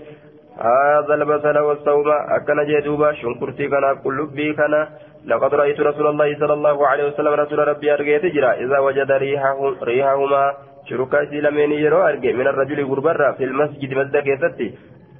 هذا 0.59 1.15
البصل 1.15 1.59
والصوم 1.59 2.09
أكن 2.37 2.59
جدوبا 2.69 3.13
شنكرتي 3.13 3.69
كان 3.69 3.85
قلبي 4.05 4.53
كان 4.55 4.87
لقد 5.27 5.55
رأيت 5.55 5.81
رسول 5.81 6.07
الله 6.07 6.39
صلى 6.39 6.53
الله 6.53 6.87
عليه 6.87 7.05
وسلم 7.05 7.33
رسول 7.33 7.59
ربي 7.59 7.93
أرجع 7.93 8.19
تجرى. 8.19 8.51
إذا 8.65 8.79
وجد 8.79 9.11
ريحه 9.13 9.75
ريحهما 9.83 10.53
شركا 10.89 11.25
سلمين 11.25 11.73
يرو 11.73 12.03
أرجع. 12.03 12.33
من 12.33 12.47
الرجل 12.47 12.85
غربرة 12.85 13.33
في 13.33 13.45
المسجد 13.45 13.95
مسجد 13.95 14.17
كيستي. 14.17 14.75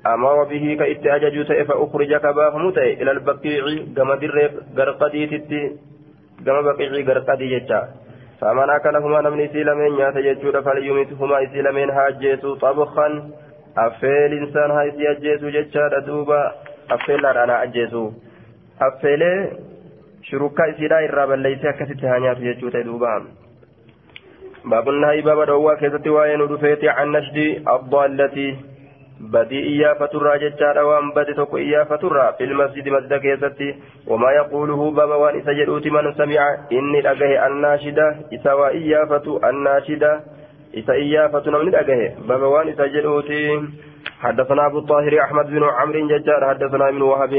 أمر 0.07 0.45
به 0.45 0.77
كإت 0.81 1.07
أجج 1.07 1.37
فأخرج 1.69 2.17
كباه 2.17 2.59
متى 2.59 2.93
إلى 3.03 3.11
البقيع 3.11 3.65
كما 3.97 4.15
در 4.15 4.51
غرقدي 4.77 5.27
تتي. 5.27 5.63
كما 6.47 6.61
بقيع 6.61 6.91
غرقدي 7.09 7.47
جتا. 7.59 7.81
فمن 8.41 8.71
أكلهما 8.71 9.21
نمني 9.21 9.49
سلمين 9.49 9.93
يأت 10.01 10.17
ججود 10.17 10.61
فليمتهما 10.61 11.39
سلمين 11.53 11.91
هاجيسو 11.91 12.55
طبخا. 12.55 13.09
أفيل 13.79 14.33
إنسان 14.33 14.71
هاي 14.71 14.91
سيجيسو 14.91 15.49
جتا. 15.49 15.99
دوبا 16.07 16.53
أفيل 16.91 17.27
أنا 17.27 17.63
أجيسو 17.63 18.11
أفيل 18.83 19.23
shurukaa 20.31 20.67
isiidhaa 20.73 21.03
irraa 21.07 21.27
balleessee 21.27 21.71
akkasitti 21.71 22.07
haa 22.07 22.19
nyaatu 22.25 22.43
jechuu 22.49 22.71
ta'e 22.71 22.85
duuba. 22.89 23.15
Baabunnahi 24.71 25.23
baaba 25.29 25.47
dhowwaa 25.51 25.77
keessatti 25.83 26.11
waa'ee 26.17 26.37
nu 26.37 26.47
dhufeeti 26.53 26.89
an 26.89 27.13
nashdi 27.17 27.47
badii 29.33 29.63
iyyaafaturraa 29.73 30.39
jechaadha. 30.39 30.85
Waan 30.87 31.13
bade 31.15 31.35
tokko 31.35 31.59
iyyaafaturraa 31.59 32.33
filmasjidi 32.39 32.91
masjida 32.91 33.19
keessatti 33.21 33.75
wamaa 34.07 34.33
yaquuluhu 34.33 34.91
baaba 34.93 35.17
waan 35.23 35.39
isa 35.41 35.55
jedhuuti 35.55 35.91
man 35.91 36.13
samica 36.17 36.47
inni 36.71 37.03
dhagahe 37.03 37.39
annaashida 37.39 38.07
isa 38.31 38.57
waa 38.57 38.71
iyyaafatu 38.73 39.39
annaashida 39.51 40.13
isa 40.73 40.97
iyyaafatu 40.97 41.51
namni 41.51 41.71
dhagahe 41.77 42.09
baaba 42.27 42.49
waan 42.49 42.69
isa 42.69 42.89
jedhuuti 42.89 43.41
حدثنا 44.21 44.67
أبو 44.67 44.79
الطاهر 44.79 45.21
أحمد 45.21 45.47
بن 45.47 45.65
عمرو 45.65 46.09
ججار 46.09 46.49
حدثنا 46.49 46.89
ابن 46.89 47.03
وهب 47.03 47.33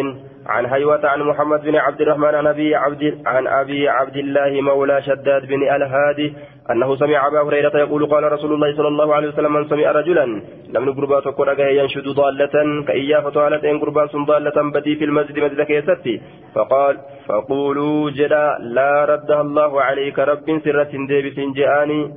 عن 0.46 0.66
هيوة 0.66 1.08
عن 1.08 1.22
محمد 1.22 1.62
بن 1.62 1.76
عبد 1.76 2.02
الرحمن 2.02 2.36
عن 2.36 2.48
أبي 2.48 2.76
عبد 2.76 3.22
عن 3.26 3.48
أبي 3.48 3.90
عبد 3.90 4.16
الله 4.16 4.62
مولى 4.62 5.02
شداد 5.02 5.46
بن 5.48 5.64
الهادي 5.76 6.34
أنه 6.72 6.96
سمع 6.96 7.28
أبا 7.28 7.42
هريرة 7.42 7.78
يقول 7.78 8.06
قال 8.06 8.32
رسول 8.32 8.54
الله 8.54 8.76
صلى 8.78 8.88
الله 8.88 9.16
عليه 9.16 9.28
وسلم 9.28 9.54
من 9.54 9.70
سمع 9.70 9.92
رجلا 9.92 10.26
لم 10.74 10.90
نقربا 10.90 11.20
تقول 11.20 11.60
ينشد 11.60 12.08
ضالة 12.08 12.86
كإيافة 12.88 13.42
على 13.42 13.72
إن 13.72 13.80
قربان 13.80 14.26
ضالة 14.26 14.72
بدي 14.72 14.96
في 14.96 15.06
المسجد 15.06 15.40
مسجد 15.40 15.62
كيستي. 15.62 16.22
فقال 16.56 16.98
فقولوا 17.28 18.10
جدا 18.12 18.58
لا 18.60 19.06
ردها 19.06 19.42
الله 19.42 19.82
عليك 19.82 20.20
رب 20.20 20.48
سرة 20.66 20.92
ديبس 21.08 21.38
جاءني 21.56 22.12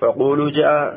فقولوا 0.00 0.50
جاء 0.50 0.94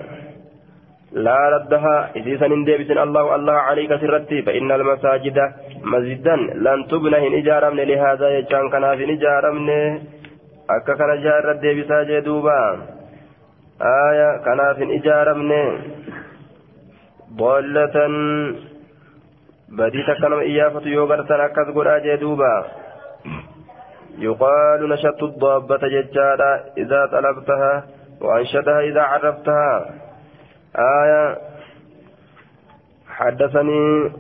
لا 1.12 1.50
ردها. 1.50 2.12
إذا 2.16 2.40
سنين 2.40 2.64
ديبسن 2.64 2.98
الله 2.98 3.36
الله 3.36 3.54
عليك 3.54 3.96
سرتي 3.96 4.42
فإن 4.42 4.72
المساجد 4.72 5.38
مسجدا 5.84 6.36
لن 6.36 6.88
تبنى 6.92 7.28
إن 7.28 7.34
إجارمن 7.34 7.80
لهذا 7.80 8.28
يجان 8.38 8.70
كنا 8.70 8.96
في 8.96 9.14
إجارمن 9.14 9.70
أكا 10.70 10.94
كان 11.00 11.12
جار 11.24 11.46
ديبسا 11.64 12.04
جدوبا 12.04 12.60
آية 13.82 14.38
كنا 14.46 14.74
في 14.74 14.84
إجارمن 14.96 15.52
ضالة. 17.38 17.96
بدي 19.70 20.02
تكلم 20.08 20.40
إيافة 20.40 20.86
يوغرتن 20.88 21.40
أكاس 21.40 21.68
قرآ 21.76 21.98
جدوبا 22.00 22.66
يقال 24.20 24.90
نشط 24.90 25.24
الضابة 25.24 25.82
ججارا 25.94 26.52
إذا 26.78 27.06
طلبتها 27.06 27.74
وأنشدها 28.22 28.80
إذا 28.80 29.02
عرفتها. 29.02 29.74
آية 30.80 31.38
حدثني 33.10 34.12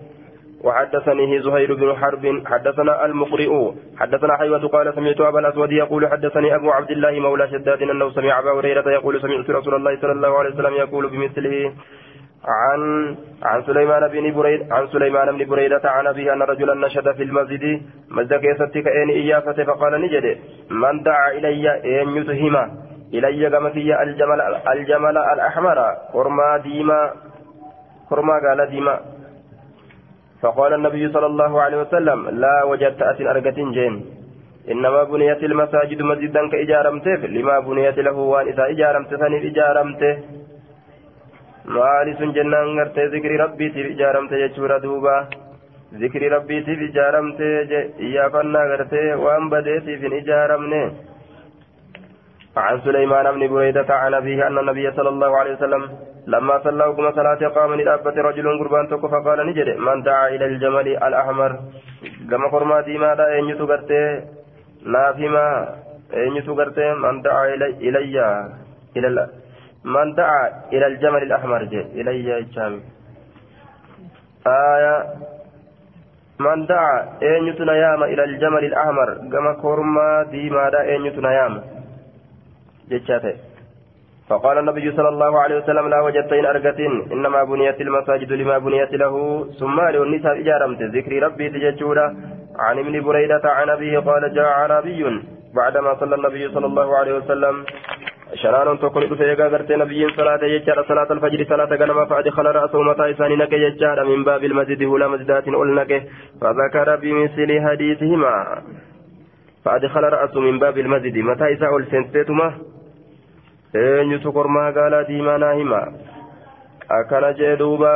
وحدثني 0.63 1.41
زهير 1.41 1.73
بن 1.73 1.95
حرب 1.95 2.43
حدثنا 2.45 3.05
المقرئ 3.05 3.71
حدثنا 3.97 4.37
حيوة 4.37 4.67
قال 4.67 4.93
سمعت 4.95 5.21
أبا 5.21 5.39
الأسود 5.39 5.71
يقول 5.71 6.07
حدثني 6.07 6.55
أبو 6.55 6.71
عبد 6.71 6.91
الله 6.91 7.19
مولى 7.19 7.47
شداد 7.47 7.81
أنه 7.81 8.09
سمع 8.09 8.39
أبا 8.39 8.51
هريرة 8.51 8.89
يقول 8.91 9.21
سمعت 9.21 9.49
رسول 9.49 9.75
الله 9.75 10.01
صلى 10.01 10.11
الله 10.11 10.37
عليه 10.37 10.49
وسلم 10.49 10.73
يقول 10.73 11.09
بمثله 11.09 11.73
عن 12.45 13.15
عن 13.43 13.63
سليمان 13.63 14.07
بن 14.07 14.33
بريد 14.33 14.71
عن 14.71 14.87
سليمان 14.87 15.37
بن 15.37 15.45
بريدة 15.45 15.81
عن 15.85 16.07
أبيه 16.07 16.33
أن 16.33 16.41
رجلا 16.41 16.87
نشد 16.87 17.11
في 17.11 17.23
المسجد 17.23 17.81
مسجد 18.09 18.33
كيست 18.39 18.77
كأين 18.77 19.09
إيافة 19.09 19.63
فقال 19.63 20.01
نجد 20.01 20.37
من 20.69 21.03
دعا 21.03 21.31
إلي 21.31 22.01
أن 22.01 22.17
يتهمه 22.17 22.86
إلي 23.13 23.49
كما 23.49 23.69
في 23.69 24.03
الجمل 24.03 24.39
الجمل 24.73 25.17
الأحمر. 25.17 25.77
خرما 26.13 26.57
ديما. 26.57 27.01
خرما 28.09 28.35
قال 28.45 28.69
ديما. 28.69 28.95
فقال 30.41 30.73
النبي 30.73 31.03
صلى 31.13 31.25
الله 31.25 31.61
عليه 31.61 31.77
وسلم 31.77 32.29
لا 32.29 32.63
وجدت 32.63 33.01
أتن 33.01 33.27
أرقة 33.27 33.57
جين. 33.71 34.05
إنما 34.71 35.03
بنيت 35.03 35.43
المساجد 35.43 36.01
مسجدا 36.01 36.41
كإجارمته. 36.51 37.15
لما 37.27 37.59
بنيت 37.59 37.97
له 37.99 38.17
وان 38.17 38.47
إذا 38.47 38.63
إجارمته 38.73 39.17
ثاني 39.17 39.37
إجارمته. 39.49 40.15
maalisun 41.67 42.31
jennaan 42.31 42.69
gartee 42.79 43.09
zikri 43.11 43.37
rabbiitiif 43.37 43.87
ijaaramte 43.91 44.39
jechuudha 44.39 44.79
duuba 44.83 45.27
zikri 45.99 46.29
rabbiitiif 46.29 46.81
ijaaramte 46.81 47.47
iyyaafannaa 48.07 48.67
gartee 48.71 49.15
waan 49.23 49.49
badeetiif 49.49 49.99
hin 50.01 50.15
ijaaramne 50.19 50.79
عن 52.56 52.80
سليمان 52.80 53.32
بن 53.32 53.48
بريدة 53.48 53.94
عن 53.94 54.14
أبيه 54.14 54.46
أن 54.46 54.58
النبي 54.58 54.92
صلى 54.92 55.08
الله 55.08 55.36
عليه 55.36 55.52
وسلم 55.52 55.82
لما 56.26 56.58
صلى 56.64 56.92
كما 56.96 57.10
صلاة 57.12 57.48
قام 57.48 57.74
لأبة 57.74 58.10
رجل 58.22 58.58
قربان 58.58 58.88
تك 58.88 59.00
فقال 59.06 59.46
نجد 59.46 59.68
من 59.76 60.02
دعا 60.02 60.28
إلى 60.28 60.44
الجمل 60.44 60.88
الأحمر 60.88 61.60
كما 62.30 62.48
قرما 62.48 62.80
ديما 62.80 63.14
دا 63.14 63.38
أن 63.38 63.48
يتغرتي 63.48 64.24
نافما 64.86 65.68
أن 66.14 66.36
يتغرتي 66.36 66.94
من 66.94 67.22
دعا 67.22 67.44
إلي 67.54 67.66
إلي 67.88 68.16
إلى 68.96 69.28
من 69.84 70.14
دعا 70.14 70.42
إلى 70.72 70.86
الجمل 70.86 71.22
الأحمر 71.22 71.62
جي 71.64 71.80
إلي 71.80 72.38
الشام 72.38 72.80
آية 74.46 74.96
من 76.40 76.66
دعا 76.66 77.00
أن 77.22 77.46
يتنيام 77.46 78.02
إلى 78.02 78.24
الجمل 78.24 78.64
الأحمر 78.64 79.08
كما 79.32 79.52
قرما 79.52 80.22
ديما 80.30 80.70
دا 80.70 80.96
أن 80.96 81.06
يتنيام 81.06 81.75
جتشاته 82.91 83.35
فقال 84.29 84.57
النبي 84.57 84.91
صلى 84.91 85.09
الله 85.09 85.39
عليه 85.39 85.57
وسلم 85.57 85.87
لا 85.89 86.01
وجدتين 86.01 86.45
أرقتين 86.45 87.11
إنما 87.11 87.43
بنيت 87.43 87.81
المساجد 87.81 88.31
لما 88.33 88.57
بنيت 88.57 88.93
له 88.93 89.45
ثم 89.59 89.81
للنساء 89.81 90.39
إجارمت 90.41 90.81
ذكر 90.81 91.23
ربي 91.23 91.49
تججولا. 91.49 92.15
عن 92.59 92.79
ابن 92.79 93.01
بريدة 93.01 93.41
عن 93.45 93.69
أبيه 93.69 93.99
قال 93.99 94.33
جاء 94.33 94.45
عربي 94.45 95.21
بعدما 95.55 95.95
صلى 95.99 96.15
النبي 96.15 96.49
صلى 96.53 96.65
الله 96.65 96.97
عليه 96.97 97.13
وسلم. 97.17 97.65
شران 98.33 98.79
تكون 98.79 99.09
دفيقا 99.09 99.47
غرتي 99.47 99.75
نبي 99.75 100.09
صلاة 100.09 100.43
يجار 100.43 100.83
صلاة 100.87 101.09
الفجر 101.11 101.45
صلاة 101.49 101.71
غنما 101.75 102.05
فأدخل 102.05 102.45
رأسه 102.45 102.81
متى 102.81 103.11
إساني 103.11 103.35
نك 103.35 103.53
يجار 103.53 104.05
من 104.05 104.23
باب 104.23 104.43
المسجد 104.43 104.83
هلا 104.83 105.07
مسجدات 105.07 105.47
أولنك 105.47 105.91
فذكر 106.41 106.95
بمثل 106.95 107.49
حديثهما. 107.65 108.33
فأدخل 109.65 110.03
رأسه 110.03 110.39
من 110.39 110.59
باب 110.59 110.77
المسجد 110.77 111.17
متى 111.17 111.53
إساء 111.53 111.77
السنتيتما 111.77 112.53
eenyutu 113.75 114.31
kormaa 114.33 114.71
gaalaa 114.71 115.03
diimaa 115.07 115.37
naa 115.37 115.53
hima 115.53 115.81
akkana 116.99 117.33
jee 117.39 117.55
duuba 117.59 117.91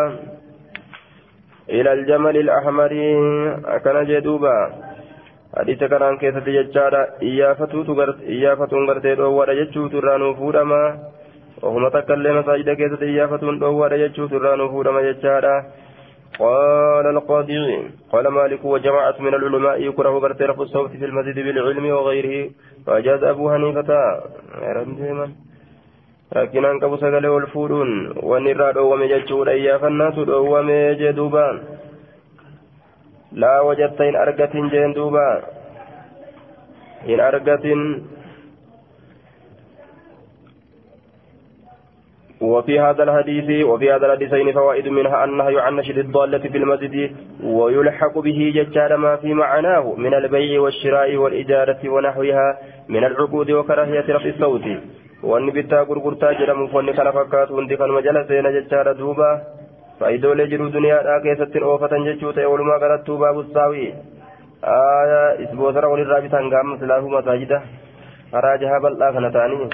ila 1.67 1.91
aljamali 1.91 2.39
alahmarii 2.39 3.15
akkana 3.75 4.05
jee 4.05 4.21
duuba 4.21 4.55
hadiisa 5.57 5.89
kanaan 5.93 6.17
keessatti 6.23 6.57
jechaadha 6.57 7.01
iyyaafatuun 7.29 8.87
gartee 8.87 9.15
dhoowwaadha 9.15 9.55
jechuutu 9.61 9.97
irraa 10.01 10.17
nuu 10.17 10.33
fuudhama 10.41 10.81
ohuma 11.61 11.91
takkaillee 11.95 12.33
masaajida 12.39 12.75
keessatti 12.81 13.13
iyyaafatuun 13.13 13.59
dhoowwaadha 13.63 14.01
jechuutu 14.03 14.35
irraa 14.41 14.55
nuu 14.55 14.69
fuudhama 14.75 15.07
jechaadha 15.07 15.55
قال 16.39 17.05
القاضي 17.07 17.89
قال 18.11 18.27
مالك 18.27 18.65
وجماعة 18.65 19.15
من 19.19 19.33
العلماء 19.33 19.81
يكره 19.81 20.19
برت 20.19 20.41
رفع 20.41 20.61
الصوت 20.63 20.91
في 20.91 21.05
المسجد 21.05 21.35
بالعلم 21.35 21.85
وغيره 21.85 22.49
فأجاز 22.85 23.23
أبو 23.23 23.51
حنيفة 23.51 23.89
rakkinaan 26.31 26.79
qabu 26.79 26.97
sagalee 26.97 27.31
ol 27.37 27.45
fuudhuun 27.53 27.89
wanni 28.31 28.51
irraa 28.55 28.71
dhoowwame 28.75 29.07
jechuudha. 29.11 29.55
Iyyaafannaasu 29.59 30.25
dhoowwame 30.29 30.77
jee 31.01 31.13
duuba. 31.17 31.43
Laa 33.43 33.59
wajatta 33.67 34.07
hin 34.07 34.15
argatin 34.15 34.69
jeen 34.71 34.95
duuba. 34.95 35.27
Hin 37.11 37.19
argatin. 37.19 37.85
وفي 42.41 42.79
هذا 42.79 43.03
الحديث 43.03 43.65
وفي 43.65 43.91
هذا 43.93 44.05
الحديثين 44.05 44.51
فوائد 44.51 44.87
منها 44.87 45.23
النهي 45.23 45.59
عن 45.59 45.75
نشد 45.75 45.97
الضالة 45.97 46.39
في 46.39 46.57
المسجد 46.57 47.15
ويلحق 47.43 48.19
به 48.19 48.51
ججال 48.55 48.95
ما 48.95 49.15
في 49.15 49.33
معناه 49.33 49.93
من 49.97 50.13
البيع 50.13 50.61
والشراء 50.61 51.15
والإجارة 51.15 51.89
ونحوها 51.89 52.57
من 52.89 53.03
العقود 53.03 53.51
وكراهية 53.51 54.05
رفع 54.09 54.29
الصوت 54.29 54.65
wanni 55.23 55.51
bittaa 55.51 55.85
gurgurtaa 55.85 56.33
jedhamuuf 56.33 56.73
wanni 56.73 56.93
kana 56.93 57.11
fakkaatu 57.17 57.53
hundi 57.55 57.77
kanuma 57.77 58.01
jala 58.01 58.23
seena 58.27 58.51
jechaadha 58.57 58.93
duuba 59.01 59.27
faayidoolee 59.99 60.47
jiru 60.53 60.69
duniyaadhaa 60.75 61.19
keessatti 61.25 61.63
oofatan 61.71 62.05
jechuu 62.09 62.33
ta'e 62.37 62.45
walumaa 62.53 62.79
galattuu 62.83 63.17
baabustaawi 63.23 63.87
isboosara 65.45 65.89
walirraa 65.93 66.21
bitan 66.21 66.49
gaama 66.53 66.77
silaafu 66.83 67.09
masaajida 67.15 67.61
karaa 68.31 68.57
jahaa 68.63 68.79
bal'aa 68.85 69.11
kana 69.17 69.31
ta'anii 69.35 69.67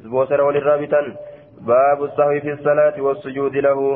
isboosara 0.00 0.48
walirraa 0.48 0.78
bitan 0.82 1.08
baabustaawi 1.70 2.40
fi 2.46 2.56
salaati 2.64 3.06
wassujuudi 3.06 3.62
lahu 3.68 3.86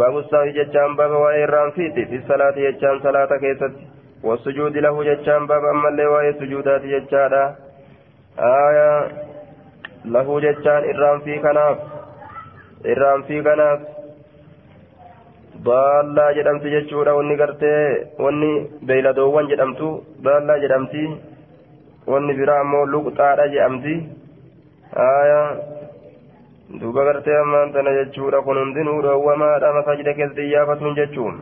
baabustaawi 0.00 0.54
jechaan 0.60 0.96
baaba 1.00 1.18
waa'ee 1.24 1.42
irraan 1.48 1.72
fiiti 1.78 2.06
fi 2.12 2.22
salaati 2.30 2.64
jechaan 2.68 3.02
salaata 3.08 3.38
keessatti 3.44 3.90
wassujuudi 4.30 4.86
lahu 4.86 5.04
jechaan 5.10 5.50
baaba 5.52 5.74
ammallee 5.76 6.08
waa'ee 6.14 6.32
sujuudaati 6.40 6.94
jechaadha 6.94 7.42
aayaa 8.52 8.96
lahu 10.04 10.40
jechaan 10.44 10.84
irraanfii 10.92 11.38
kanaaf 11.46 11.78
irraanfii 12.92 13.42
kanaaf 13.48 13.80
baallaa 15.66 16.32
jedhamti 16.38 16.72
jechuudha 16.74 17.14
wanni 17.18 17.36
gartee 17.42 17.82
wanni 18.24 18.50
beeyladoowwan 18.88 19.50
jedhamtu 19.52 19.90
baallaa 20.26 20.58
jedhamti 20.64 21.04
wanni 22.12 22.34
biraa 22.40 22.60
ammoo 22.64 22.84
luqxaadha 22.94 23.46
jedhamti 23.54 23.94
aya 25.06 25.40
duuba 26.80 27.04
gartee 27.08 27.38
ammaan 27.44 27.72
tana 27.72 27.96
jechuudha 28.00 28.42
kun 28.46 28.58
hundinuu 28.62 28.98
dhoowwamaadha 29.06 29.74
masaajida 29.78 30.14
keessatti 30.20 30.48
iyyaafatuun 30.48 30.96
jechuun 31.02 31.36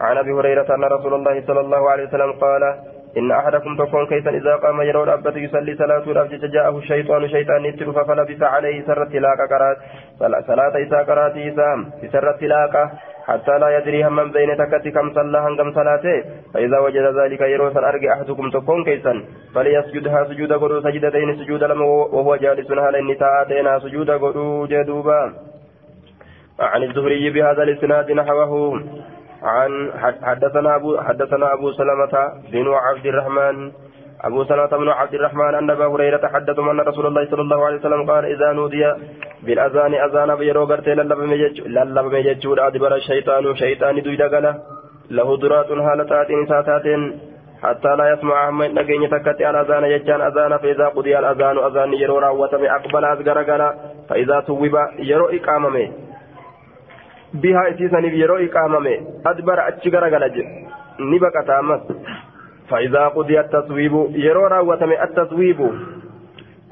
عن 0.00 0.16
ابي 0.16 0.32
هريره 0.32 0.68
ان 0.74 0.84
رسول 0.84 1.14
الله 1.14 1.36
صلى 1.46 1.60
الله 1.60 1.90
عليه 1.90 2.04
وسلم 2.08 2.32
قال 2.32 2.62
إن 3.16 3.30
أحدكم 3.32 3.76
تكون 3.76 4.06
كيسا 4.06 4.30
إذا 4.30 4.54
قام 4.56 4.80
يرى 4.80 5.02
الأبة 5.02 5.36
يصلي 5.36 5.74
صلاة 5.74 6.04
الأبجة 6.06 6.46
جاءه 6.46 6.78
الشيطان 6.78 7.28
شيطان 7.28 7.64
يتر 7.64 8.04
فلبس 8.04 8.42
عليه 8.42 8.86
سر 8.86 9.02
التلاقة 9.02 9.46
قرات. 9.50 9.76
صلاة 10.46 10.72
إساء 10.82 11.04
قرات 11.04 11.36
إسام 11.36 11.90
سر 12.12 12.30
التلاقة 12.30 12.90
حتى 13.26 13.58
لا 13.58 13.78
يدري 13.78 14.04
هم 14.06 14.32
بين 14.32 14.56
تكت 14.56 14.88
كم 14.88 15.14
صلى 15.14 15.38
هنگم 15.38 15.72
صلاته. 15.72 16.24
فإذا 16.54 16.78
وجد 16.78 17.06
ذلك 17.20 17.40
يروس 17.40 17.76
أرجع 17.76 18.12
أحدكم 18.12 18.50
تكون 18.50 18.84
كيسا. 18.84 19.24
فليسجدها 19.54 20.24
سجود 20.24 20.52
قدو 20.52 20.80
سجدتين 20.80 21.36
سجود 21.36 21.64
لما 21.64 21.84
وهو 21.84 22.36
جالس 22.36 22.70
هل 22.70 22.96
النساء 22.96 23.78
سجود 23.78 24.10
قدو 24.10 24.66
جدوبا. 24.66 25.32
عن 26.60 26.82
الزهري 26.82 27.30
بهذا 27.30 27.62
الإسناد 27.62 28.12
نحوه. 28.12 28.82
عن 29.42 29.92
حدثنا 30.22 30.76
أبو 30.76 30.98
حدثنا 31.00 31.54
أبو 31.54 31.72
سلمة 31.72 32.32
بن 32.52 32.68
عبد 32.72 33.06
الرحمن 33.06 33.72
أبو 34.24 34.44
سلمة 34.44 34.66
بن 34.66 34.88
عبد 34.88 35.14
الرحمن 35.14 35.54
أن 35.54 35.70
أبا 35.70 35.86
هريرة 35.86 36.28
حدثهم 36.28 36.68
أن 36.68 36.80
رسول 36.80 37.06
الله 37.06 37.24
صلى 37.30 37.40
الله 37.42 37.64
عليه 37.66 37.76
وسلم 37.76 38.10
قال 38.10 38.24
إذا 38.24 38.52
نودي 38.52 38.92
بالأذان 39.42 39.94
أذان 39.94 40.34
بيرو 40.34 40.64
غرتي 40.64 40.94
للب 40.94 42.04
ميججود 42.12 42.58
أدبر 42.58 42.94
الشيطان 42.94 43.56
شيطان 43.56 44.02
دويدا 44.02 44.54
له 45.10 45.36
درات 45.36 45.70
هالتات 45.70 46.28
ساتات 46.48 46.86
حتى 47.62 47.96
لا 47.96 48.12
يسمع 48.12 48.50
من 48.50 48.74
نجين 48.74 49.10
تكتي 49.10 49.44
على 49.44 49.60
أذان 49.60 49.84
يجان 49.84 50.20
أذان 50.20 50.56
فإذا 50.58 50.86
قضي 50.88 51.18
الأذان 51.18 51.58
أذان 51.58 51.92
يرو 51.94 52.18
راوة 52.18 52.50
أقبل 52.54 53.04
أذكر 53.04 53.74
فإذا 54.08 54.40
ثوب 54.40 54.74
يرو 54.98 55.26
إقامة 55.28 55.88
bihaa 57.34 57.68
isiisaniif 57.68 58.14
yeroo 58.22 58.38
iqaamame 58.48 58.94
adbara 59.24 59.66
achi 59.70 59.90
garagala 59.90 60.28
jedhe 60.28 60.66
ni 61.10 61.18
baqata 61.18 61.58
ammas 61.58 61.82
فإذا 62.68 63.08
قضي 63.08 63.40
التصويب 63.40 63.94
يرو 64.10 64.46
راوتم 64.46 64.92
التصويب 64.92 65.70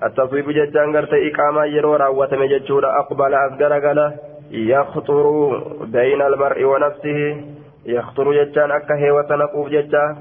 التصويب 0.03 0.51
جتان 0.51 0.97
غرت 0.97 1.13
إقامة 1.29 1.65
يرو 1.65 1.97
راوتم 1.97 2.45
جتشورا 2.45 2.99
أقبل 3.01 3.35
أصغر 3.35 3.73
غلا 3.79 4.13
يخطر 4.51 5.27
بين 5.85 6.23
المرء 6.23 6.65
ونفسه 6.65 7.19
يخطر 7.87 8.27
جتان 8.45 8.71
أكا 8.71 8.95
هيوة 8.95 9.37
نقوب 9.37 9.69
جتا 9.69 10.17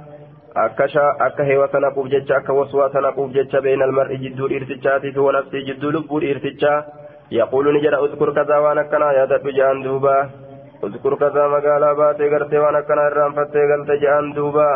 أكا 0.58 0.88
شا 0.88 1.18
أكا 1.28 1.44
هيوة 1.44 1.70
نقوب 1.76 2.08
جتا 2.08 2.38
أكا 2.38 2.54
وسوة 2.54 2.96
نقوب 2.96 3.34
جتا 3.34 3.60
بين 3.60 3.82
المرء 3.84 4.16
جدو 4.16 4.46
الإرتجات 4.46 5.18
ونفسه 5.18 5.60
جدو 5.68 5.90
لب 5.90 6.16
الإرتجات 6.16 6.84
يقول 7.32 7.66
نجد 7.76 7.94
اذكر 7.94 8.30
كذا 8.34 8.58
وانا 8.58 8.84
كنا 8.84 9.12
يا 9.12 9.26
دب 9.26 9.48
جان 9.58 9.82
دوبا 9.84 10.30
اذكر 10.84 11.16
كذا 11.16 11.44
مقالا 11.48 11.94
باتي 11.94 12.30
غرتي 12.30 12.58
وانا 12.58 12.82
كنا 12.82 13.08
الرام 13.08 13.32
فتي 13.34 13.62
غلتي 13.70 13.98
جان 13.98 14.34
دوبا 14.34 14.72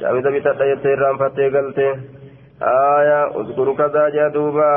شامي 0.00 0.20
دبي 0.22 0.40
تدايتي 0.40 0.94
الرام 0.94 1.16
فتي 1.18 1.48
غلتي 1.48 1.88
آية 2.62 3.20
اذكر 3.40 3.68
كذا 3.80 4.08
جا 4.08 4.28
دوبا 4.28 4.72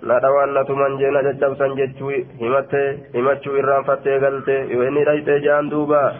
jeena 0.00 1.22
caccabsan 1.22 1.76
jechuu 1.76 2.10
himatte 2.40 3.10
himachuu 3.14 3.56
irraanfattee 3.56 4.18
galte 4.20 4.54
yoo 4.72 4.84
inni 4.88 5.04
dhayxee 5.04 5.40
jaan 5.44 5.70
duuba 5.70 6.14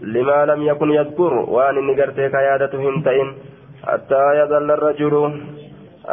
limaa 0.00 0.46
lam 0.46 0.62
yakun 0.62 0.94
yadkur 0.94 1.32
waan 1.50 1.76
inni 1.76 1.94
gartee 1.94 2.30
ka 2.30 2.40
yaadatu 2.42 2.78
hin 2.78 3.02
ta'in 3.02 3.34
hattaa 3.82 4.34
yadalla 4.34 4.76
rajulu 4.76 5.22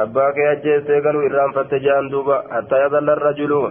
abbaa 0.04 0.32
kee 0.38 0.48
ajjeessee 0.54 1.02
galuu 1.06 1.28
irraanfatte 1.28 1.80
jaan 1.86 2.12
duuba 2.12 2.42
hattaa 2.56 2.82
yadalla 2.86 3.16
rajulu 3.28 3.62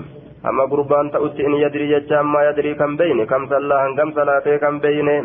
amma 0.51 0.71
gurbaan 0.73 1.11
ta'utti 1.17 1.43
in 1.49 1.59
yadrii 1.65 1.91
jecha 1.95 2.21
ammaa 2.21 2.47
yadrii 2.49 2.75
kan 2.81 2.97
beyne 3.03 3.27
kam 3.35 3.49
sallaa 3.53 3.83
hangam 3.85 4.13
salaatee 4.21 4.59
kan 4.65 4.81
beyne 4.87 5.17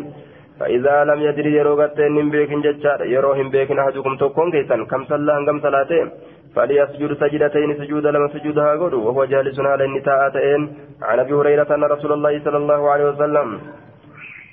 فإذا 0.61 1.03
لم 1.09 1.19
يدري 1.27 1.51
يرو 1.59 1.73
غتين 1.81 2.11
من 2.17 2.29
بيكن 2.33 2.61
جتشار 2.65 2.99
يرو 3.15 3.31
هم 3.39 3.49
بيكن 3.49 3.79
أحدكم 3.79 4.13
تكون 4.21 4.51
كيسان 4.51 4.85
كم 4.91 5.01
صلى 5.09 5.31
هنگم 5.37 5.57
صلاتين 5.65 6.07
فليسجد 6.55 7.11
سجدتين 7.21 7.71
سجود 7.79 8.05
لما 8.15 8.27
سجودها 8.33 8.71
قدو 8.81 8.99
وهو 9.07 9.25
جالس 9.25 9.57
على 9.59 9.83
النتاءتين 9.89 10.61
عن 11.09 11.19
أبي 11.23 11.33
هريرة 11.39 11.69
أن 11.75 11.83
رسول 11.83 12.11
الله 12.17 12.33
صلى 12.45 12.57
الله 12.57 12.81
عليه 12.91 13.05
وسلم 13.11 13.47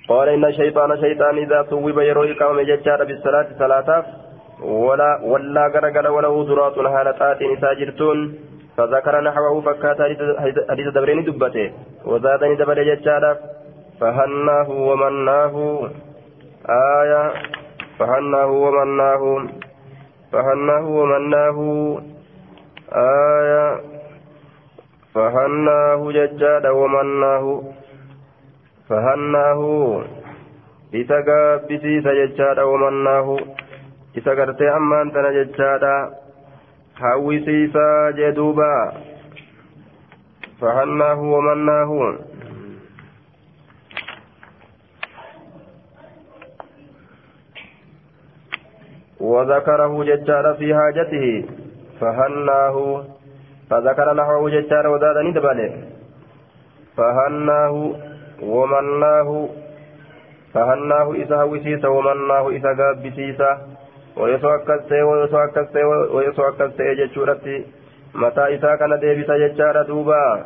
قال 0.09 0.29
إن 0.29 0.45
الشيطان 0.45 0.91
شيطان 1.05 1.35
إذا 1.45 1.59
صوب 1.71 1.99
يرو 2.11 2.23
إقام 2.33 2.57
جتشار 2.71 3.01
بالصلاة 3.09 3.49
صلاة 3.63 3.89
ولا 4.63 5.21
ولا 5.23 5.65
غرغر 5.75 6.11
وله 6.11 6.35
ذرات 6.49 6.79
هالتات 6.79 7.39
ساجرتون 7.61 8.19
فذكر 8.77 9.21
نحوه 9.21 9.61
فكات 9.61 9.99
حديث 10.71 10.89
دبرين 10.95 11.25
دبته. 11.25 11.73
وزادني 12.05 12.55
دبر 12.55 12.79
جتشار 12.83 13.37
فهناه 14.01 14.71
ومناه. 14.71 15.55
آية. 16.69 17.25
فهناه 17.99 18.51
ومناه. 18.65 19.23
فهناه 20.33 20.87
ومناه. 20.99 21.59
آية. 22.93 23.81
فهناه 25.15 26.13
ججادا 26.13 26.71
ومناه. 26.71 27.63
فهناه. 28.89 29.63
isa 30.93 31.21
gaabbisiisa 31.23 32.15
jechaadha 32.15 32.65
wamannaahu 32.65 33.41
isa 34.21 34.35
gartee 34.41 34.71
ammaan 34.77 35.11
tana 35.17 35.33
jechaadha. 35.39 35.95
Hawwisiisaa 37.03 38.13
jee 38.21 38.33
duuba. 38.41 38.71
Fahannaahu 40.61 41.33
wamannaahu 41.35 42.01
وذكره 49.21 50.05
ججار 50.05 50.55
في 50.55 50.75
حاجته 50.75 51.45
فهناه 52.01 53.05
فذكر 53.71 54.13
نحوه 54.15 54.51
ججار 54.51 54.87
وزاد 54.89 55.17
ندبله 55.19 55.73
فهناه 56.97 57.95
ومناه 58.43 59.49
فهناه 60.55 61.13
إذا 61.13 61.37
هوسيس 61.43 61.85
ومناه 61.85 62.49
إذا 62.49 62.69
قابسيس 62.79 63.41
ويسوى 64.19 64.55
أكستي 64.55 65.03
ويسوى 65.03 65.45
أكستي 65.45 65.83
ويسوى 66.15 66.49
أكستي 66.49 66.95
ججورتي 66.95 67.65
متى 68.15 68.45
إذا 68.55 68.77
كان 68.77 69.01
ديبس 69.01 69.31
ججار 69.31 69.83
دوبا. 69.83 70.45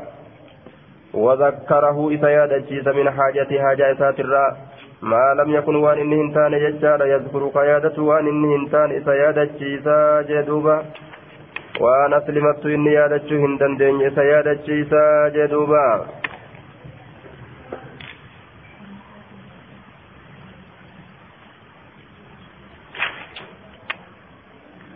وذكره 1.14 2.08
إذا 2.10 2.28
يادجيس 2.28 2.86
من 2.86 3.10
حاجة 3.10 3.50
حاجة 3.62 3.92
إسات 3.92 4.20
ما 5.02 5.34
لم 5.38 5.50
يكن 5.54 5.76
وان 5.76 5.98
إنه 5.98 6.20
انتان 6.22 6.52
ججار 6.64 7.06
يذكر 7.06 7.48
قيادة 7.48 8.02
وان 8.02 8.26
إنه 8.26 8.56
انتان 8.56 8.90
إذا 8.90 9.14
يادجيس 9.14 9.86
جدوبا 10.28 10.82
waan 11.80 12.12
aslimattu 12.12 12.70
inni 12.70 12.94
yaadachuu 12.94 13.38
hin 13.42 13.58
dandeenye 13.60 14.06
isa 14.06 14.24
yaadachiisaa 14.24 15.30
jee 15.36 15.48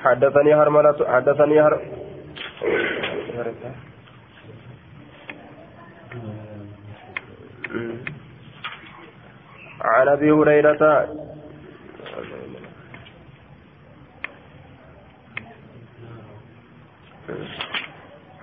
حدثني 0.07 0.55
هرملة 0.55 0.99
حدثني 1.13 1.61
هر 1.61 1.81
عن 9.81 10.09
أبي 10.09 10.31
هريره 10.31 11.07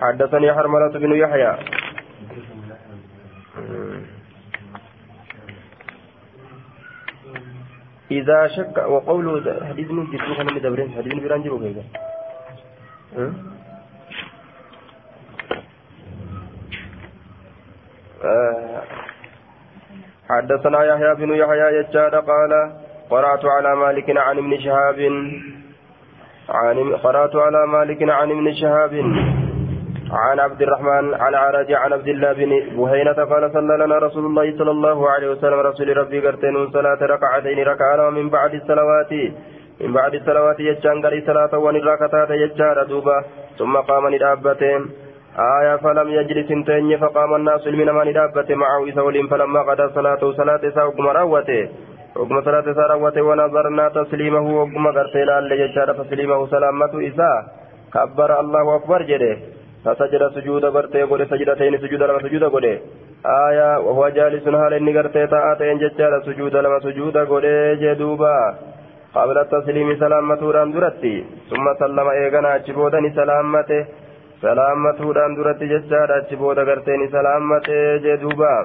حدثني 0.00 0.52
حرملة 0.52 0.88
بن 0.88 1.12
يحيى. 1.16 1.83
إذا 8.10 8.46
شك 8.46 8.76
وقوله 8.76 9.64
حديث 9.68 9.90
من 9.90 10.04
جدوك 10.10 10.40
من 10.40 10.60
دبرين 10.60 10.92
حديث 10.92 11.14
بيران 11.14 11.42
جروك 11.42 11.62
آه. 18.24 18.82
حدثنا 20.28 20.84
يحيى 20.84 21.14
بن 21.14 21.34
يحيى 21.34 21.78
يجاد 21.78 22.14
قال 22.14 22.52
قرأت 23.10 23.44
على 23.44 23.76
مالك 23.76 24.16
عن 24.16 24.38
ابن 24.38 24.60
شهاب. 24.60 24.98
عن 26.48 26.96
قرأت 26.96 27.36
على 27.36 27.66
مالك 27.66 28.10
عن 28.10 28.30
ابن 28.30 28.54
شهاب. 28.54 28.92
عن 30.14 30.40
عبد 30.40 30.62
الرحمن 30.62 31.14
عن 31.14 31.34
عرج 31.34 31.72
عن 31.72 31.92
عبد 31.92 32.08
الله 32.08 32.32
بن 32.32 32.50
بهينة 32.76 33.12
قال 33.12 33.50
صلى 33.52 33.84
لنا 33.84 33.98
رسول 33.98 34.24
الله 34.26 34.58
صلى 34.58 34.70
الله 34.70 35.10
عليه 35.10 35.28
وسلم 35.30 35.58
رسول 35.60 35.96
ربي 35.96 36.20
قرتين 36.26 36.70
صلاة 36.70 36.98
ركعتين 37.02 37.58
ركعنا 37.58 38.10
من 38.10 38.28
بعد 38.28 38.54
الصلوات 38.54 39.12
من 39.80 39.92
بعد 39.92 40.14
الصلوات 40.14 40.60
يجان 40.60 41.06
قري 41.06 41.20
صلاة 41.26 41.58
ونراكتات 41.58 42.30
يجار 42.30 42.82
دوبا 42.82 43.24
ثم 43.58 43.76
قام 43.76 44.14
ندابتين 44.14 44.80
آية 45.58 45.76
فلم 45.76 46.08
يجلس 46.08 46.50
انتين 46.50 46.98
فقام 46.98 47.34
الناس 47.34 47.66
من 47.66 47.88
من 47.96 48.06
ندابت 48.08 48.52
معه 48.52 48.88
إسولين 48.88 49.26
فلما 49.28 49.60
قضى 49.68 49.86
صلاته 49.94 50.32
صلاة 50.32 50.62
ساوكم 50.74 51.06
راوته 51.06 51.68
وقم 52.16 52.42
صلاة 52.42 52.66
ساروته 52.78 53.22
ونظرنا 53.22 53.88
تسليمه 53.88 54.46
وقم 54.58 54.84
قرتين 54.96 55.28
يجار 55.62 55.88
تسليمه 55.92 56.46
سلامته 56.46 56.98
إساء 57.08 57.36
كبر 57.94 58.30
الله 58.40 58.76
أكبر 58.76 59.02
جده. 59.02 59.53
فسجد 59.84 60.22
سجود 60.34 60.64
غرتي 60.64 61.02
غد 61.02 61.22
سجدتين 61.30 61.78
سجود 61.78 62.02
لما 62.02 62.20
سجود 62.22 62.44
غد 62.44 62.66
آية 63.26 63.78
وهو 63.78 64.08
جالس 64.08 64.44
حال 64.48 64.72
إني 64.74 64.92
غرتي 64.96 65.26
تاءتين 65.26 65.78
ججال 65.78 66.12
سجود 66.26 66.56
لما 66.56 66.78
سجود 66.80 67.16
غد 67.16 67.46
جدوبا. 67.82 68.38
قبل 69.14 69.38
التسليم 69.38 69.88
سلامة 69.96 70.42
ران 70.54 70.72
درتي 70.72 71.24
ثم 71.50 71.66
سلم 71.80 72.08
إيغانا 72.08 72.54
أجبودني 72.54 73.10
سلامته. 73.20 73.84
سلامة 74.42 75.00
ران 75.16 75.32
درتي 75.36 75.66
ججال 75.72 76.10
أجبود 76.20 76.58
غرتين 76.58 77.00
سلامته 77.16 77.96
جدوبا. 78.04 78.56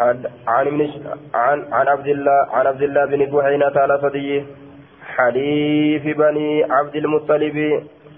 عن 0.00 0.16
عن 1.34 1.58
عن 1.72 1.86
عبد 1.88 2.06
الله 2.06 2.40
عن 2.52 2.66
عبد 2.66 2.82
الله 2.82 3.04
بن 3.04 3.20
بحينة 3.32 3.74
على 3.76 3.98
صديه 4.04 4.42
حليف 5.16 6.04
بني 6.18 6.50
عبد 6.70 6.96
المطلب. 6.96 7.56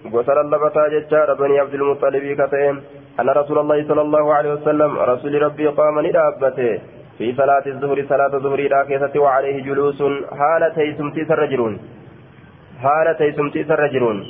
غسل 0.07 0.38
اللبتا 0.38 0.88
ججار 0.88 1.35
بني 1.35 1.59
عبد 1.59 1.75
المطلب 1.75 2.25
كتئن 2.41 2.81
أن 3.21 3.29
رسول 3.31 3.59
الله 3.59 3.79
صلى 3.88 4.01
الله 4.01 4.35
عليه 4.35 4.53
وسلم 4.53 4.99
رسول 4.99 5.43
ربي 5.43 5.67
قام 5.67 6.01
ندابته. 6.07 6.81
في 7.19 7.35
صلاة 7.37 7.62
الظهر 7.67 8.05
صلاة 8.09 8.35
الظهر 8.35 8.61
راكزة 8.73 9.21
وعليه 9.21 9.62
جلوس. 9.62 10.03
حالتي 10.38 10.95
سمتي 10.99 11.25
سرجرون 11.25 11.79
حالتي 12.83 13.33
سمتي 13.33 13.65
سرجرون 13.65 14.27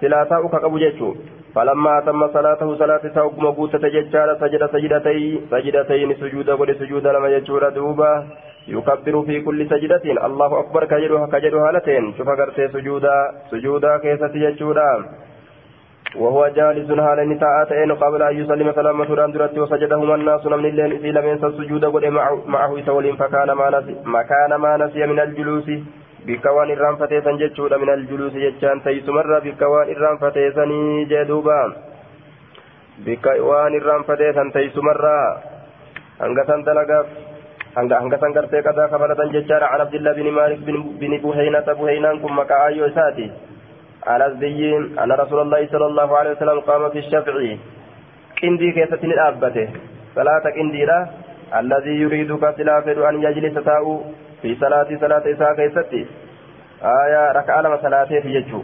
سلاسة 0.00 0.46
أكاكبو 0.46 0.78
جيتشو. 0.78 1.14
فلما 1.54 1.98
أتم 1.98 2.28
صلاته 2.36 2.68
صلاة 2.76 3.00
سوقم 3.14 3.50
بوتة 3.50 3.88
ججار 3.88 4.28
سجد 4.40 4.62
سجدتي 4.72 5.40
سجدتين 5.50 6.14
سجود 6.20 6.50
ولي 6.50 6.74
سجود 6.74 7.06
لما 7.06 7.28
يجور 7.28 7.68
دوبا 7.68 8.26
يكبر 8.68 9.22
في 9.26 9.40
كل 9.40 9.68
سجدة. 9.70 10.26
الله 10.26 10.60
أكبر 10.60 10.84
كجدها 10.84 11.26
كجدها 11.26 11.68
هالتين 11.68 12.14
شوف 12.18 12.28
قرتي 12.28 12.68
سجودا. 12.68 13.16
سجودا 13.50 13.98
كيسة 13.98 14.34
يجودا 14.34 14.90
وهو 16.16 16.48
جالس 16.48 16.90
هالا 16.90 17.24
نتاءتين 17.24 17.92
قبل 17.92 18.22
أن 18.22 18.34
يسلم 18.40 18.72
سلامة 18.72 19.14
راندرت 19.14 19.58
وسجدهما 19.58 20.14
الناس 20.14 20.46
من 20.46 20.64
الليل 20.64 20.92
إذ 20.92 21.06
لم 21.16 21.26
ينسى 21.28 21.46
السجود 21.46 21.84
قد 21.84 22.04
معه 22.46 22.72
سول 22.86 23.16
فكان 23.16 23.52
ما 23.52 23.70
نسي 23.70 23.94
مكان 24.04 24.54
ما 24.54 24.76
نسي 24.76 25.06
من 25.06 25.20
الجلوس. 25.20 25.68
بكوان 26.26 26.70
الرام 26.70 26.96
فتيسن 26.96 27.36
جتشودا 27.36 27.76
من 27.76 27.90
الجلوس 27.90 28.32
جتشان 28.32 28.82
تيسمر. 28.82 29.38
بكوان 29.44 29.88
الرام 29.94 30.16
فتيسني 30.16 31.04
جدوبا. 31.04 31.62
بكوان 33.06 33.72
الرام 33.80 34.02
فتيسن 34.02 34.52
تيسمر. 34.52 35.04
أنقسن 36.22 36.62
دلقا 36.62 37.00
hanga 37.76 38.00
hanga 38.02 38.18
san 38.18 38.32
gartee 38.38 38.62
qadaa 38.68 38.88
kabalatan 38.94 39.34
jechaadha. 39.36 39.72
An 39.74 39.80
abdillah 39.86 40.14
bini 40.20 40.30
maalik 40.38 40.64
bini 41.00 41.18
buheynata 41.26 41.78
buheynaan 41.82 42.20
kun 42.24 42.32
maqaa 42.40 42.64
ayyoo 42.70 42.88
isaati. 42.92 43.28
الأزدي 44.14 44.76
أن 45.02 45.12
رسول 45.12 45.40
الله 45.40 45.66
صلى 45.66 45.86
الله 45.86 46.18
عليه 46.18 46.30
وسلم 46.30 46.60
قام 46.60 46.90
في 46.90 46.98
الشفع 46.98 47.34
قندي 48.42 48.72
كيف 48.72 48.94
تنأبته 48.94 49.68
صلاة 50.14 50.44
قندي 50.56 50.84
لا 50.84 51.06
الذي 51.60 51.94
يريد 52.02 52.30
كسلافر 52.42 53.08
أن 53.08 53.22
يجلس 53.22 53.54
تاء 53.64 53.84
في 54.42 54.54
صلاة 54.62 54.88
صلاة 55.00 55.24
إساء 55.32 55.54
كيستي 55.58 56.06
آية 56.82 57.32
ركع 57.32 57.60
لما 57.60 57.76
صلاة 57.82 58.04
في 58.04 58.30
يجو 58.36 58.62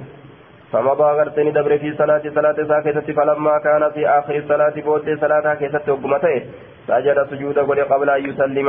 فمضى 0.72 1.02
غرتني 1.18 1.50
دبر 1.50 1.78
في 1.78 1.94
صلاة 1.98 2.22
صلاة 2.34 2.80
كيستي 2.80 3.12
فلما 3.12 3.58
كان 3.58 3.90
في 3.90 4.08
آخر 4.08 4.34
الصلاة 4.36 4.74
بود 4.86 5.18
صلاة 5.20 5.54
كيستي 5.54 5.90
وقمته 5.90 6.42
سجد 6.88 7.18
سجود 7.30 7.58
قبل 7.92 8.10
أن 8.10 8.24
يسلم 8.30 8.68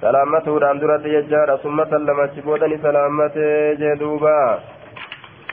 سلامته 0.00 0.58
راندرة 0.58 1.04
يجار 1.06 1.56
ثم 1.56 1.84
سلم 1.84 2.18
شبودني 2.36 2.78
سلامته 2.78 3.74
جدوبا 3.80 4.58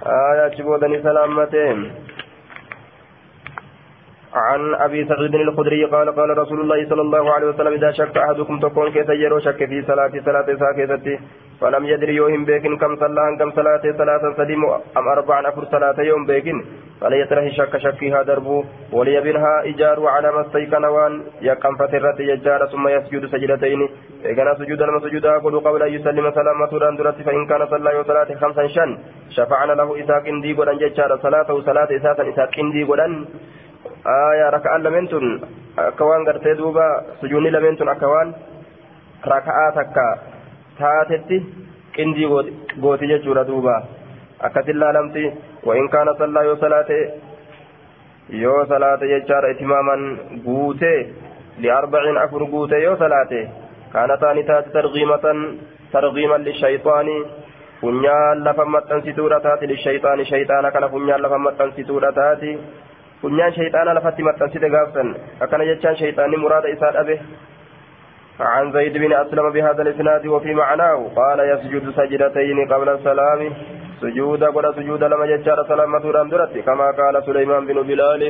آية 0.06 0.56
شبودني 0.58 1.02
سلامته 1.04 1.68
عن 4.36 4.76
أبي 4.76 5.06
سعيد 5.06 5.36
الخدري 5.36 5.86
قال 5.86 6.16
قال 6.16 6.38
رسول 6.38 6.60
الله 6.62 6.90
صلى 6.90 7.02
الله 7.02 7.34
عليه 7.34 7.48
وسلم 7.48 7.74
إذا 7.74 7.92
شك 7.92 8.18
أحدكم 8.18 8.60
تكون 8.60 8.92
كيف 8.92 9.10
يرو 9.10 9.40
شك 9.40 9.66
في 9.66 9.82
صلاة 9.88 10.12
صلاة 10.26 10.46
ساكتة 10.62 11.20
فلم 11.62 11.86
يدري 11.86 12.16
يوم 12.16 12.46
بيكن 12.46 12.78
كم 12.78 12.96
صلى 12.96 13.38
كم 13.40 13.52
صلاة 13.52 13.82
صلاة 13.98 14.24
سديم 14.38 14.66
أم 14.98 15.08
أربعا 15.08 15.50
أفر 15.50 15.66
صلاة 15.66 16.02
يوم 16.02 16.26
بيكن 16.26 16.58
فليتره 17.02 17.50
شك 17.50 17.78
شكها 17.78 18.22
دربو 18.24 18.64
وليبنها 18.92 19.54
إجار 19.70 20.08
على 20.08 20.32
ما 20.32 20.42
استيقن 20.42 20.86
وان 20.86 21.22
يقم 21.42 21.76
فترة 21.76 22.18
يجار 22.20 22.68
ثم 22.68 22.88
يسجد 22.88 23.26
سجدتين 23.26 23.82
إذا 24.26 24.54
سجود 24.60 24.82
لما 24.82 25.00
سجد 25.00 25.26
أقول 25.26 25.60
قبل 25.60 25.84
أن 25.84 25.94
يسلم 25.94 26.32
سلامة 26.32 26.72
راندرت 26.84 27.22
فإن 27.22 27.46
كان 27.48 27.62
صلى 27.68 28.04
صلاة 28.08 28.30
خمسا 28.42 28.68
شن 28.68 28.98
شفعنا 29.30 29.74
له 29.74 30.04
إساق 30.04 30.24
إندي 30.28 30.54
قدن 30.54 30.78
ججار 30.78 31.18
صلاة 31.24 31.50
صلاة 31.68 31.90
إساسا 31.98 32.24
إساق 32.30 32.52
إندي 34.05 34.05
قدن 34.05 34.07
آية 34.07 34.51
ركعة 34.51 34.77
لمنتن 34.79 35.41
أكوان 35.79 36.25
قرتي 36.27 36.55
دوبا 36.55 36.87
سجوني 37.21 37.51
لمنتن 37.51 37.89
أكوان 37.89 38.33
ركعة 39.27 39.71
تكا 39.77 40.09
taatetti 40.81 41.37
qindii 41.93 42.29
gooti 42.81 43.07
jechuudha 43.07 43.45
duuba 43.45 43.75
akkasin 44.41 44.81
laalamti 44.81 45.25
وإن 45.65 45.89
كان 45.89 46.15
صلى 46.19 46.41
يو 46.45 46.57
صلاة 46.57 46.91
يو 48.31 48.65
صلاة 48.65 49.01
يجار 49.03 49.51
إتماما 49.51 50.17
قوتي 50.47 51.13
لأربع 51.59 52.25
أفر 52.25 52.45
قوتي 52.45 52.75
يو 52.75 52.97
صلاة 52.97 53.33
كانتان 53.93 54.47
تات 54.47 54.65
ترغيمة 54.73 55.25
ترغيما 55.93 56.37
للشيطان 56.37 57.09
funyaan 57.81 58.45
lafa 58.45 58.65
maxxansituudha 58.65 59.41
taati 59.41 59.67
lishayxaani 59.67 60.25
shayxaana 60.31 60.71
kana 60.71 60.89
funyaan 60.93 61.23
lafa 61.25 61.39
maxxansituudha 61.39 62.13
taati 62.13 62.51
funyaan 63.26 63.54
shayxaana 63.58 63.98
lafatti 63.98 64.26
maxxansite 64.30 64.70
gaafsan 64.78 65.08
akkana 65.44 65.70
jechaan 65.72 66.02
shayxaanni 66.02 66.42
muraada 66.46 66.74
isaa 66.78 66.96
dhabe 66.98 67.18
عن 68.40 68.72
زيد 68.72 68.98
بن 68.98 69.14
أسلم 69.14 69.46
بهذا 69.56 69.82
الإسناد 69.82 70.28
وفي 70.28 70.54
معناه 70.54 70.98
قال 71.16 71.40
يسجد 71.52 71.86
سجدتين 71.98 72.58
قبل 72.72 72.90
السلام 72.90 73.54
سجود 74.02 74.44
قد 74.44 74.66
سجود 74.76 75.04
لما 75.04 75.26
ججار 75.26 75.60
سلامة 75.68 76.06
راندرت 76.16 76.58
كما 76.68 76.88
قال 77.00 77.16
سليمان 77.28 77.66
بن 77.70 77.78
بلال 77.90 78.22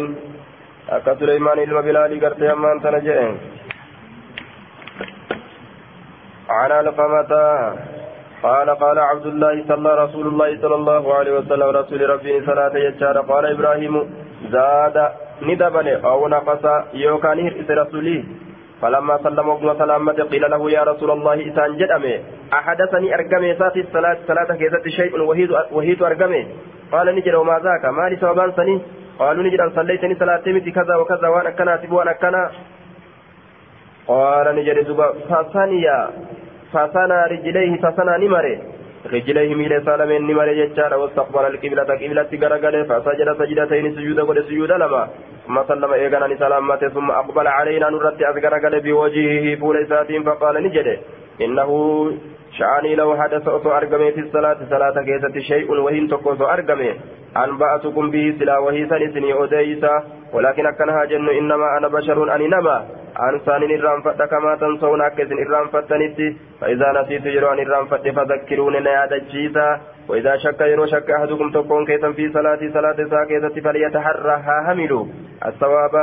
أكا 0.89 1.15
سليمان 1.15 1.57
إلما 1.59 1.81
بلال 1.81 2.11
قرت 2.23 2.41
يمان 2.49 2.81
تنجئ 2.83 3.19
عن 6.49 6.71
علقمة 6.71 7.31
قال 8.45 8.69
قال 8.69 8.97
عبد 8.99 9.25
الله 9.25 9.55
صلى 9.67 9.91
رسول 10.03 10.25
الله 10.27 10.49
صلى 10.61 10.75
الله 10.75 11.03
عليه 11.17 11.33
وسلم 11.37 11.67
رسول 11.81 12.09
ربي 12.09 12.45
صلاة 12.45 12.75
يجار. 12.87 13.17
قال 13.31 13.45
إبراهيم 13.45 13.95
زاد 14.53 14.97
ندبل 15.41 15.87
أو 16.11 16.27
نقص 16.27 16.65
يوكان 16.93 17.39
هرئس 17.45 17.69
رسولي 17.81 18.23
فلما 18.81 19.15
سلم 19.23 19.47
وقم 19.49 19.69
سلامة 19.79 20.19
قيل 20.31 20.43
له 20.51 20.71
يا 20.71 20.83
رسول 20.83 21.11
الله 21.11 21.37
إسان 21.49 21.77
جدأمي 21.77 22.15
أحدثني 22.53 23.07
أرقمي 23.15 23.55
ساتي 23.55 23.79
الصلاة 23.79 24.17
صلاة 24.27 24.49
كيست 24.59 24.87
شيء 24.87 25.21
وهيد, 25.21 25.51
وهيد 25.71 26.03
أرقمي. 26.03 26.41
قال 26.91 27.15
نجد 27.15 27.33
وما 27.33 27.59
ذاك؟ 27.65 27.85
ما 27.85 28.09
لي 28.09 28.15
سوابان 28.15 28.51
سني. 28.51 28.81
قالوا 29.19 29.43
نجد 29.43 29.59
أن 29.59 29.71
صليتني 29.75 30.15
صلاة 30.15 30.37
تمتي 30.37 30.71
كذا 30.71 30.95
وكذا 30.95 31.27
وأنا 31.27 31.49
كنا 31.49 31.81
وأنا 31.89 32.13
كنا. 32.13 32.51
قال 34.07 34.55
نجد 34.55 34.87
زبا 34.87 35.07
فثانيا 35.29 36.09
فثنى 36.75 37.19
رجليه 37.33 37.71
فثنى 37.83 38.13
نمره. 38.23 38.57
رجليه 39.15 39.49
ميل 39.55 39.73
سالمين 39.85 40.21
نمر 40.29 40.47
يجار 40.61 40.93
واستقبل 41.01 41.45
القبلة 41.51 41.83
قبلة 42.01 42.31
غرغله 42.41 42.83
فسجد 42.89 43.29
سجدتين 43.39 43.85
سجود 43.95 44.19
قد 44.27 44.39
سجود 44.47 44.71
لما. 44.81 45.03
ثم 45.47 45.57
سلم 45.69 45.91
إيغانا 45.93 46.35
سلامة 46.43 46.81
ثم 46.95 47.11
أقبل 47.21 47.47
علينا 47.57 47.89
نرد 47.89 48.21
أذكرغله 48.31 48.79
بوجهه 48.85 49.45
فول 49.59 49.77
ساتين 49.89 50.23
فقال 50.27 50.55
نجده. 50.65 50.97
إنه 51.45 51.69
شعني 52.57 52.95
لو 52.95 53.09
حدث 53.21 53.47
أتو 53.47 53.69
أرقمي 53.77 54.11
في 54.11 54.21
الصلاة. 54.25 54.57
صلاة 54.69 54.95
كيسة 55.07 55.35
شيء 55.49 55.67
وهين 55.85 56.07
تقوز 56.07 56.41
أرقمي. 56.41 56.91
أنبأتكم 57.43 58.05
به 58.11 58.25
سلا 58.39 58.57
وهي 58.57 58.81
سنسني 58.91 59.31
أديسا 59.43 60.03
ولكن 60.33 60.65
أكنها 60.65 61.05
جن 61.05 61.29
إنما 61.29 61.77
أنا 61.77 61.87
بشر 61.87 62.35
أني 62.35 62.47
نما 62.47 62.77
أنسان 63.19 63.63
إرام 63.71 64.01
فت 64.01 64.21
كما 64.21 64.55
تنسون 64.55 65.01
أكسن 65.01 65.37
إرام 65.47 65.67
فتنتي 65.67 66.37
فإذا 66.61 67.01
نسيت 67.01 67.25
يروان 67.25 67.59
إرام 67.59 67.85
فت 67.85 68.07
فذكرون 68.07 68.83
نياد 68.83 69.13
الجيسا 69.13 69.79
وإذا 70.09 70.37
شك 70.37 70.61
يرو 70.61 70.85
شك 70.85 71.11
أحدكم 71.11 71.51
تكون 71.51 71.85
كيسا 71.85 72.11
في 72.11 72.31
صلاة 72.33 72.59
صلاة 72.73 72.95
ساكيسة 73.09 73.61
فليتحرها 73.61 74.73
هملوا 74.73 75.05
الثواب 75.45 75.95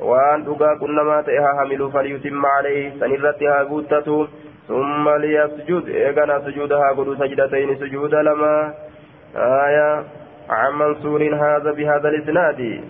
وأن 0.00 0.44
أقا 0.48 0.74
كنما 0.80 1.22
تئها 1.22 1.62
هملوا 1.62 1.90
فليتم 1.90 2.46
عليه 2.46 2.90
سنرتها 3.00 3.62
قوتته 3.62 4.28
ثم 4.68 5.08
ليسجد 5.08 5.88
إيقنا 5.88 6.38
سجودها 6.40 6.88
قدو 6.90 7.14
سجدتين 7.14 7.76
سجود 7.76 8.14
لما 8.14 8.74
آية 9.36 10.04
عن 10.50 10.72
منصور 10.78 11.22
هذا 11.34 11.70
بهذا 11.72 12.08
الإسناد 12.08 12.80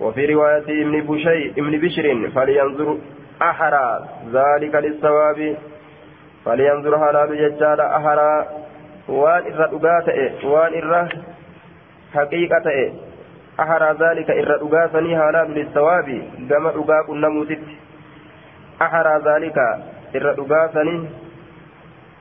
وفي 0.00 0.26
رواية 0.26 0.68
ابن 0.82 1.00
بشي 1.00 1.50
ابن 1.50 1.78
بشر 1.80 2.30
فلينظر 2.34 2.98
أحرى. 3.42 4.08
ذلك 4.32 4.74
للثواب. 4.74 5.56
فلينظر 6.44 6.96
هلال 6.96 7.30
ججال 7.36 7.80
أحرى. 7.80 8.46
وان 9.08 9.42
إرى 9.52 10.44
وان 10.44 10.72
إرى 10.82 11.08
حقيقة 12.14 12.92
أحرى 13.60 13.96
ذلك 14.00 14.30
إرى 14.30 14.54
أقاتني 14.62 15.16
هلال 15.16 15.50
للثواب. 15.50 16.22
كما 16.50 16.68
أقاك 16.68 17.08
النموتت 17.08 17.64
أحرى 18.82 19.14
ذلك 19.24 19.58
إرى 20.16 20.30
أقاتني 20.38 20.96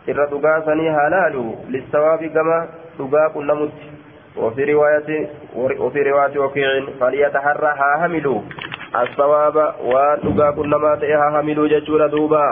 إرى 0.09 0.23
أقاتني 0.23 0.89
هلال 0.89 1.55
للثواب. 1.69 2.25
كما 2.25 2.67
أقاك 2.99 3.37
النموتت 3.37 3.96
وفي 4.37 4.73
رواية 4.73 5.29
وفي 5.55 5.99
رواية 6.09 6.39
وكيع 6.39 6.69
فليتحرى 6.99 7.71
ها 7.79 8.05
هملوا 8.05 8.41
الصواب 9.01 9.73
ونقا 9.83 10.51
كلما 10.51 10.95
تئها 10.95 11.39
هملوا 11.39 11.67
ججور 11.67 12.07
دوبا. 12.07 12.49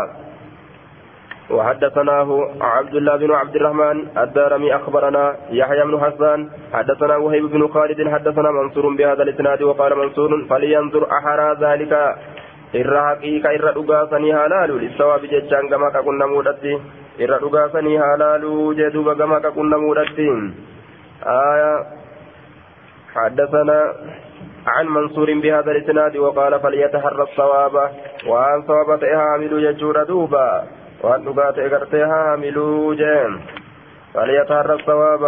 وحدثناه 1.49 2.29
عبد 2.61 2.95
الله 2.95 3.15
بن 3.15 3.31
عبد 3.31 3.55
الرحمن 3.55 3.97
الدارمي 4.17 4.75
أخبرنا 4.75 5.35
يحيى 5.51 5.83
بن 5.83 5.99
حسان 6.03 6.49
حدثنا 6.73 7.15
وهيب 7.17 7.45
بن 7.45 7.67
خالد 7.67 8.09
حدثنا 8.09 8.51
منصور 8.51 8.95
بهذا 8.95 9.23
الإسناد 9.23 9.61
وقال 9.61 9.97
منصور 9.97 10.45
فلينظر 10.49 11.07
أحرى 11.11 11.57
ذلك. 11.61 12.15
irra 12.73 13.01
haqiiqa 13.07 13.53
irra 13.55 13.71
dhugaasanii 13.75 14.31
haa 14.35 14.47
laalu 14.53 14.79
lissawaabi 14.83 15.29
jechaan 15.33 15.67
gama 15.71 15.91
qaqunnamuudhatti 15.95 16.73
irra 17.25 17.37
dhugaasanii 17.43 17.97
haa 18.03 18.15
laalu 18.21 18.73
jee 18.79 18.89
duuba 18.95 19.15
gama 19.21 19.37
qaqunnamuudhatti 19.45 20.27
آية 21.25 21.85
حدثنا 23.15 23.93
عن 24.67 24.85
منصور 24.87 25.33
بهذا 25.33 25.71
الإسناد 25.71 26.17
وقال 26.17 26.59
فليتحرى 26.59 27.23
الصواب 27.23 27.75
وأن 28.27 28.63
صواب 28.67 29.03
هامل 29.03 29.63
يجور 29.63 30.03
دوبا 30.03 30.63
وأن 31.03 31.23
دغات 31.23 31.59
اغرت 31.59 31.95
هامل 31.95 32.55
جيم 32.97 33.41
فليتحرى 34.13 34.73
الصواب. 34.73 35.23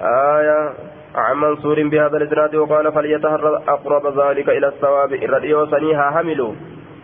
آية 0.00 0.72
عن 1.14 1.36
منصور 1.36 1.88
بهذا 1.88 2.16
الإسناد 2.16 2.54
وقال 2.54 2.92
فليتحرى 2.92 3.62
أقرب 3.68 4.20
ذلك 4.20 4.48
إلى 4.48 4.68
الصواب 4.68 5.12
الراديو 5.12 5.66
سنيها 5.66 6.10
حملوا. 6.10 6.54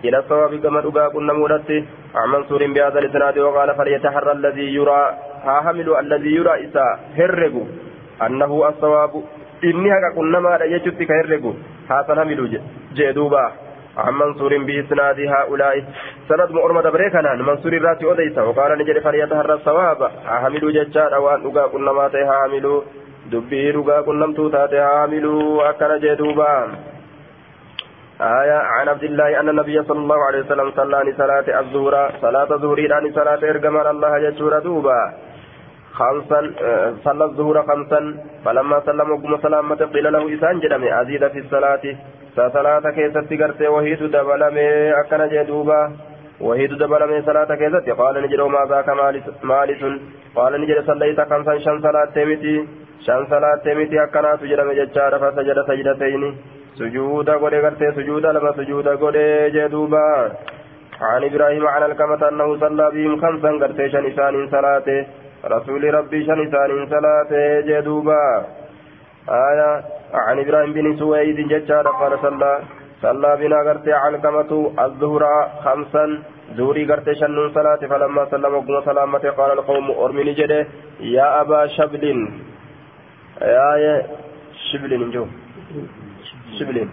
إلى 0.04 0.18
الصواب 0.18 0.54
كما 0.54 0.80
دغا 0.80 1.08
كنا 1.08 1.32
مودت 1.32 1.70
عن 2.14 2.28
منصور 2.28 2.66
بهذا 2.74 2.98
الإسناد 2.98 3.38
وقال 3.38 3.74
فليتحرى 3.74 4.32
الذي 4.32 4.74
يرى. 4.74 5.02
ها 5.44 5.60
حمل 5.64 5.88
الذي 5.98 6.34
يرى 6.34 6.54
إسا 6.64 6.86
هرقوا 7.18 7.66
أنه 8.26 8.68
الصواب 8.68 9.12
إني 9.64 9.90
هكا 9.94 10.10
كنا 10.16 10.40
ما 10.40 10.58
يجت 10.74 11.02
كهرقوا 11.02 11.54
هذا 11.90 12.12
حمل 12.20 12.60
جدوبا 12.94 13.52
عن 13.96 14.14
منصور 14.14 14.52
بإسناد 14.58 15.18
هؤلاء. 15.20 15.84
سند 16.28 16.50
مؤرمة 16.50 16.90
بريكنا. 16.90 17.34
منصور 17.34 17.72
الراتي 17.72 18.12
أديسا 18.12 18.42
وقال 18.42 18.78
نجري 18.78 19.00
فليتحرى 19.00 19.54
الصواب 19.54 20.00
حمل 20.26 20.62
ججار 20.76 21.12
وأن 21.20 21.42
دغا 21.42 21.66
كنا 21.66 21.92
ما 21.92 22.08
تها 22.08 22.34
حملوا 22.42 22.82
dubbii 23.30 23.72
dhugaa 23.72 24.02
qunnamtuu 24.02 24.50
taate 24.50 24.78
haamiluu 24.80 25.60
akkana 25.60 25.98
jee 25.98 26.16
duuba 26.16 26.46
آية 28.22 28.58
عن 28.74 28.88
عبد 28.88 29.04
الله 29.04 29.40
أن 29.40 29.48
النبي 29.48 29.82
صلى 29.82 29.98
الله 29.98 30.20
عليه 30.26 30.40
وسلم 30.40 30.70
صلى 30.70 31.14
صلاة 31.18 31.60
الظهر 31.60 31.94
صلاة 32.20 32.50
الظهر 32.56 32.78
لأن 32.80 33.12
صلاة 33.12 33.50
إرجمان 33.50 33.86
الله 33.86 34.18
يجور 34.18 34.58
دوبا. 34.58 35.12
خمسا 35.92 36.40
صلى 37.04 37.24
الظهر 37.24 37.62
خمسا 37.62 38.00
فلما 38.44 38.80
سلم 38.86 39.10
وقم 39.10 39.36
سلامة 39.42 39.80
قيل 39.94 40.12
له 40.12 40.34
إسان 40.34 40.60
جدمي 40.60 41.00
أزيد 41.00 41.28
في 41.28 41.38
الصلاة. 41.38 41.84
صلاة 42.36 42.84
كيست 42.96 43.30
قرت 43.40 43.62
وهيت 43.62 44.02
دبلمي 44.02 44.68
أكن 45.00 45.28
جدوبا 45.32 45.80
وهيت 46.40 46.72
دبلمي 46.72 47.22
صلاة 47.22 47.50
كيست 47.54 47.90
قال 48.00 48.14
نجد 48.22 48.40
ما 48.40 48.62
ذاك 48.70 48.88
مالس؟ 49.50 49.84
قال 50.36 50.52
نجد 50.60 50.78
صليت 50.86 51.20
خمسا 51.20 51.58
شن 51.58 51.76
صلاة 51.86 52.14
تمتي 53.06 53.06
شن 53.06 53.26
صلاة 53.30 53.56
تمتي 53.64 54.02
أكنا 54.02 54.36
تجرم 54.36 54.72
ججار 54.72 55.12
فسجد 55.18 55.58
سجدتين 55.68 56.22
سجود 56.78 57.30
غوري 57.30 57.60
غرتي 57.60 57.92
سجود 57.92 58.26
لما 58.26 58.52
سجود 58.52 58.88
غوري 58.88 59.50
جدوبا 59.50 60.32
عن 61.00 61.24
إبراهيم 61.24 61.66
عن 61.66 61.82
الكمة 61.82 62.28
أنه 62.28 62.58
صلى 62.60 62.90
بهم 62.94 63.20
خمسا 63.20 63.50
قرتي 63.60 63.90
شنسان 63.90 64.48
صلاته 64.50 65.06
رسول 65.44 65.94
ربي 65.94 66.24
شنسان 66.26 66.70
صلاته 66.90 67.60
جدوبا 67.60 68.22
آية 69.28 69.70
عن 70.14 70.38
إبراهيم 70.38 70.72
بن 70.72 70.96
سويد 70.96 71.48
ججار 71.48 71.86
قال 71.88 72.12
صلى 72.22 72.52
صلى 73.02 73.36
بنا 73.40 73.58
قرتي 73.68 73.92
علقمة 73.92 74.72
الظهر 74.84 75.22
خمسا 75.64 76.04
زوري 76.56 76.84
قرتي 76.90 77.14
شنون 77.14 77.54
صلاة 77.54 77.82
فلما 77.90 78.24
سلم 78.30 78.54
وقم 78.54 78.80
سلامته 78.84 79.30
قال 79.30 79.50
القوم 79.52 79.90
أرمني 79.90 80.32
جده 80.32 80.66
يا 81.00 81.40
أبا 81.40 81.66
شبل 81.66 82.04
يا 83.42 84.02
شبل 84.70 85.10
جو. 85.10 85.26
شبل 86.58 86.88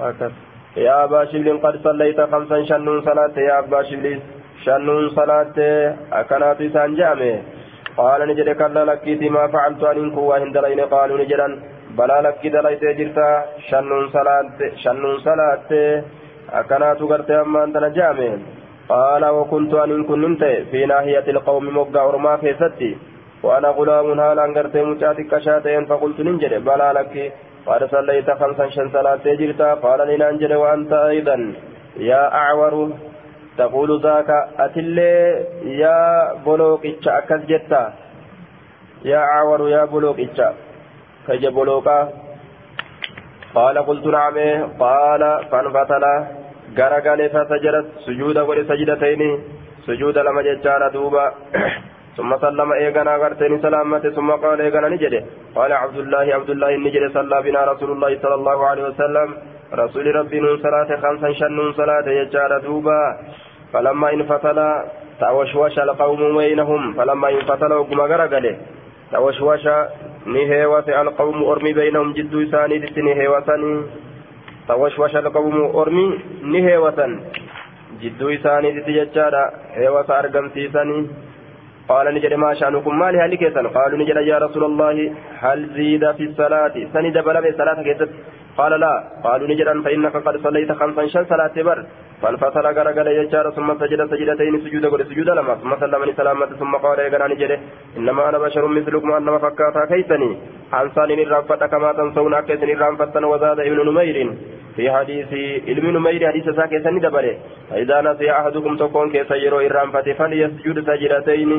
هكذا. 0.00 0.32
يا 0.76 1.04
أبا 1.04 1.24
شبل 1.24 1.58
قد 1.62 1.74
صليت 1.84 2.20
خمسا 2.20 2.64
شنون 2.64 2.98
صلاة. 3.08 3.36
يا 3.36 3.58
أبا 3.58 3.82
شبل 3.82 4.20
شنون 4.64 5.08
صلاة. 5.18 5.58
أكنات 6.12 6.60
سانجامه 6.74 7.42
قال 7.96 8.20
نجد 8.28 8.48
كلا 8.60 8.84
لكيتي 8.84 9.28
ما 9.28 9.46
فعلت 9.52 9.82
أن 9.84 10.10
كوا 10.10 10.38
هندلين 10.38 10.80
قالوا 10.80 11.18
نجدا 11.18 11.48
بلا 11.98 12.18
لكي 12.22 12.48
دليت 12.48 12.84
جرتا. 12.98 13.28
شنون 13.70 14.04
صلاة. 14.16 14.58
شنون 14.82 15.18
صلاة. 15.28 15.70
أكنات 16.60 17.00
قرت 17.10 17.30
أما 17.30 17.64
أنت 17.64 17.76
نجامه 17.76 18.38
قال 18.88 19.24
وكنت 19.24 19.74
أن 19.74 20.04
كنت 20.04 20.42
في 20.70 20.86
ناحية 20.86 21.26
القوم 21.34 21.64
مبقى 21.78 22.00
أرما 22.08 22.36
في 22.36 22.54
ستي. 22.60 22.92
وأنا 23.42 23.68
غلام 23.68 24.20
هالا 24.20 24.44
قرت 24.56 24.76
مجاتك 24.76 25.32
شاتين 25.38 25.84
فقلت 25.90 26.18
ننجد 26.26 26.52
بلا 26.66 26.88
لكي 26.96 27.24
قال 27.66 27.82
صليت 27.90 28.28
خمسا 28.40 28.66
شن 28.74 28.88
صلاة 28.94 29.24
جرتا 29.40 29.74
قال 29.84 30.00
لننجد 30.08 30.52
وأنت 30.52 30.92
أيضا. 30.92 31.36
يا 32.10 32.22
أعور 32.42 32.74
تقول 33.58 33.90
ذاك 34.02 34.30
أتلي 34.64 35.14
يا 35.82 35.98
بلوك 36.46 36.86
إتشا 36.86 37.18
أكس 37.18 37.42
جتا 37.50 37.82
يا 39.12 39.20
أعور 39.34 39.60
يا 39.74 39.82
بلوك 39.92 40.18
إتشا 40.20 40.48
كج 41.26 41.44
بلوكا 41.46 41.98
قال 43.54 43.76
قلت 43.88 44.06
نعم. 44.06 44.36
قال 44.84 45.22
فانفتل 45.50 46.04
غرغل 46.78 47.20
فسجدت. 47.34 47.86
سجود 48.06 48.38
قل 48.38 48.58
سجدتين. 48.70 49.22
سجود 49.86 50.18
لما 50.18 50.42
ججار 50.42 50.82
دوبا. 50.94 51.26
ثم 52.18 52.30
سلم 52.44 52.70
ايغنا 52.72 53.12
غرتني 53.22 53.56
سلامته 53.62 54.10
ثم 54.10 54.30
قال 54.44 54.58
ايغنا 54.60 54.88
نجد 54.88 55.14
قال 55.56 55.70
عبد 55.72 55.98
الله 56.04 56.26
عبد 56.36 56.50
الله 56.50 56.70
نجد 56.86 57.04
صلى 57.16 57.36
بنا 57.46 57.60
رسول 57.72 57.90
الله 57.94 58.12
صلى 58.22 58.36
الله 58.40 58.58
عليه 58.70 58.84
وسلم. 58.90 59.28
رسول 59.82 60.06
ربي 60.18 60.38
نون 60.40 60.56
صلاة 60.64 60.90
خمسا 61.02 61.28
شنون 61.38 61.72
صلاة 61.80 62.06
يجار 62.20 62.52
دوبا. 62.66 63.02
فلما 63.72 64.08
انفتل 64.12 64.58
توشوش 65.20 65.78
القوم 65.78 66.38
بينهم 66.38 66.82
فلما 66.96 67.28
انفتل 67.30 67.72
وقم 67.72 68.00
غرغله 68.00 68.56
توشوش 69.12 69.64
نهيوة 70.26 70.88
القوم 71.02 71.38
أرمي 71.44 71.72
بينهم 71.72 72.12
جد 72.12 72.34
ثاني 72.52 72.76
نهيوة 73.08 73.50
توشوش 74.68 75.16
القوم 75.16 75.56
أرمي 75.80 76.06
نهيوة 76.42 77.00
جد 78.02 78.20
ثاني 78.44 78.68
ججار 78.86 79.34
هيوة 79.74 80.08
أرقم 80.18 80.46
سيساني. 80.54 80.98
قال 81.88 82.14
نجد 82.14 82.32
ما 82.34 82.54
شأنكم 82.54 82.98
ما 82.98 83.10
لها 83.10 83.26
قالوا 83.66 83.98
نجد 83.98 84.16
يا 84.16 84.38
رسول 84.38 84.64
الله 84.64 84.96
هل 85.38 85.58
زيد 85.76 86.12
في 86.12 86.24
الصلاة؟ 86.24 86.74
سند 86.92 87.16
بلا 87.26 87.40
صلاة 87.58 87.82
قال 88.58 88.80
لا. 88.80 88.94
قالوا 89.24 89.48
نجد 89.48 89.68
فإنك 89.84 90.16
قد 90.16 90.36
صليت 90.44 90.72
خمسا 90.72 91.06
شن 91.06 91.24
صلاة 91.24 91.56
بر. 91.62 91.78
فانفصل 92.22 92.66
غرغل 92.76 93.06
يجار 93.06 93.50
ثم 93.50 93.68
سجد 93.80 94.00
سجدتين 94.10 94.54
سجود 94.64 94.86
قل 94.86 95.06
سجود 95.10 95.28
لما 95.38 95.54
ثم 95.54 95.72
سلمني 95.80 96.12
سلامة 96.12 96.46
ثم 96.46 96.72
قال 96.84 96.98
يا 96.98 97.28
نجد 97.28 97.52
إنما 97.96 98.28
أنا 98.28 98.38
بشر 98.38 98.66
مثلكم 98.66 99.12
أنما 99.12 99.38
فكاتا 99.38 99.84
كيسني 99.90 100.30
أنساني 100.80 101.22
الرافة 101.22 101.66
كما 101.72 101.92
تنسون 101.92 102.34
أكيسني 102.34 102.72
الرافة 102.72 103.26
وزاد 103.26 103.60
ابن 103.60 103.78
نمير 103.88 104.16
في 104.76 104.90
حديث 104.92 105.32
علم 105.68 105.86
نمير 105.96 106.22
حديث 106.30 106.48
ساكي 106.58 106.78
سني 106.84 107.00
دبره 107.00 107.34
فإذا 107.70 108.00
نسي 108.00 108.30
أحدكم 108.30 108.76
تكون 108.76 109.10
كيس 109.10 109.30
يرو 109.30 109.60
الرافة 109.60 110.06
فليسجد 110.18 110.76
سجدتين 110.88 111.50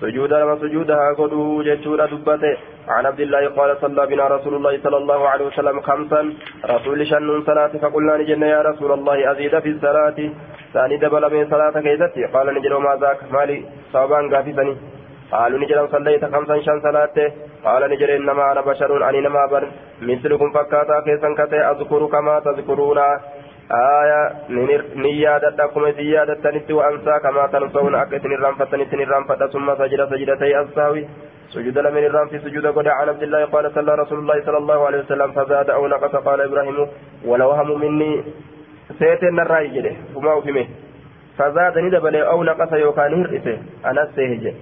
سجود 0.00 0.32
لما 0.32 0.56
سجودها 0.62 1.14
قدو 1.18 1.62
جتشورا 1.62 2.06
دبته 2.06 2.56
عن 2.88 3.06
عبد 3.06 3.20
الله 3.20 3.48
قال 3.48 3.76
صلى 3.80 4.06
بنا 4.06 4.26
رسول 4.28 4.54
الله 4.54 4.80
صلى 4.82 4.96
الله 4.96 5.28
عليه 5.28 5.44
وسلم 5.46 5.80
خمسا. 5.80 6.34
رسول 6.64 7.06
شنون 7.06 7.44
صلاة 7.44 7.72
فقلنا 7.82 8.16
نجن 8.16 8.42
يا 8.42 8.62
رسول 8.62 8.92
الله 8.92 9.32
أزيد 9.32 9.58
في 9.58 9.68
الصلاة. 9.68 10.18
ثاني 10.74 10.96
دبل 10.96 11.34
من 11.34 11.50
صلاة 11.50 11.80
كيستي 11.80 12.24
قال 12.34 12.54
نجل 12.54 12.74
ما 12.74 12.98
ذاك 13.00 13.18
مالي؟ 13.32 13.64
صوبان 13.92 14.34
قافزني. 14.34 14.76
قالوا 15.32 15.58
نجل 15.58 15.88
صليت 15.92 16.24
خمسا 16.24 16.60
شن 16.60 16.80
صلاة. 16.80 17.16
قال 17.64 17.90
نجل 17.90 18.10
إنما 18.10 18.52
أنا 18.52 18.60
بشر 18.60 19.08
أني 19.08 19.20
نما 19.20 19.46
بر. 19.46 19.64
مثلكم 20.02 20.50
فكاتا 20.50 21.00
كيسا 21.06 21.34
كتي 21.38 21.60
أذكر 21.70 22.06
كما 22.06 22.40
تذكرون. 22.40 22.98
آية 23.72 24.32
نيادة 24.96 25.66
كما 25.66 25.90
زيادة 25.90 26.34
تنتي 26.34 26.72
وأنسى 26.72 27.14
كما 27.22 27.46
تنسون 27.46 27.92
نرام 28.24 28.54
فتنت 28.54 28.94
نرام 28.94 29.24
فتا 29.24 29.46
ثم 29.46 29.74
سجد 29.74 30.00
سجدتي 30.10 30.60
الساوي 30.60 31.06
سجود 31.54 31.78
لمن 31.78 32.04
الرام 32.04 32.28
في 32.28 32.38
سجود 32.38 32.66
قد 32.66 32.88
عن 32.88 33.08
عبد 33.08 33.22
الله 33.22 33.44
قال 33.44 33.72
صلى 33.74 33.94
رسول 33.94 34.18
الله 34.18 34.44
صلى 34.44 34.58
الله 34.58 34.86
عليه 34.86 34.98
وسلم 34.98 35.32
فزاد 35.32 35.70
أو 35.70 35.86
نقص 35.86 36.16
قال 36.16 36.40
إبراهيم 36.40 36.86
ولو 37.24 37.50
هم 37.50 37.80
مني. 37.80 38.24
سيتن 38.98 39.40
الرأي 39.40 39.68
جده 39.68 39.92
وما 40.14 40.66
فزاد 41.38 41.78
ندبل 41.78 42.16
أو 42.16 42.42
نقص 42.42 42.72
يوكان 42.72 43.24
هرئسه 43.24 43.58
أنا 43.86 44.08
سيهجه. 44.16 44.54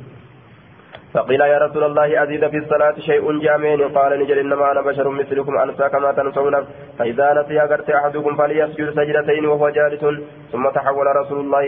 فقيل 1.14 1.40
يا 1.40 1.58
رسول 1.58 1.84
الله 1.84 2.22
أزيد 2.22 2.48
في 2.48 2.56
الصلاة 2.56 2.94
شيء 2.98 3.38
جامين 3.38 3.80
قال 3.88 4.20
نجل 4.20 4.38
إنما 4.38 4.72
أنا 4.72 4.80
بشر 4.80 5.08
مثلكم 5.08 5.58
أنسى 5.58 5.88
كما 5.88 6.12
تنسون 6.12 6.54
فإذا 6.98 7.26
نسي 7.38 7.60
أغرت 7.60 7.90
أحدكم 7.90 8.36
فليسجد 8.36 8.90
سجدتين 8.98 9.46
وهو 9.46 9.68
جالس. 9.68 10.04
ثم 10.52 10.68
تحول 10.68 11.06
رسول 11.20 11.38
الله 11.40 11.62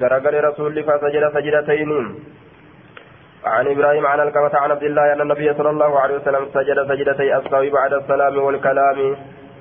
غرغر 0.00 0.34
رسول 0.48 0.82
فسجد 0.82 1.24
سجدتين. 1.34 1.90
عن 3.44 3.66
إبراهيم 3.66 4.06
عن 4.06 4.20
الكمة 4.20 4.54
عن 4.54 4.70
عبد 4.70 4.82
الله 4.82 5.12
أن 5.12 5.20
النبي 5.20 5.54
صلى 5.54 5.70
الله 5.70 6.00
عليه 6.00 6.14
وسلم 6.14 6.42
سجد 6.54 6.78
سجدتي 6.88 7.36
السوي 7.36 7.70
بعد 7.70 7.92
السلام 7.92 8.38
والكلام. 8.38 9.16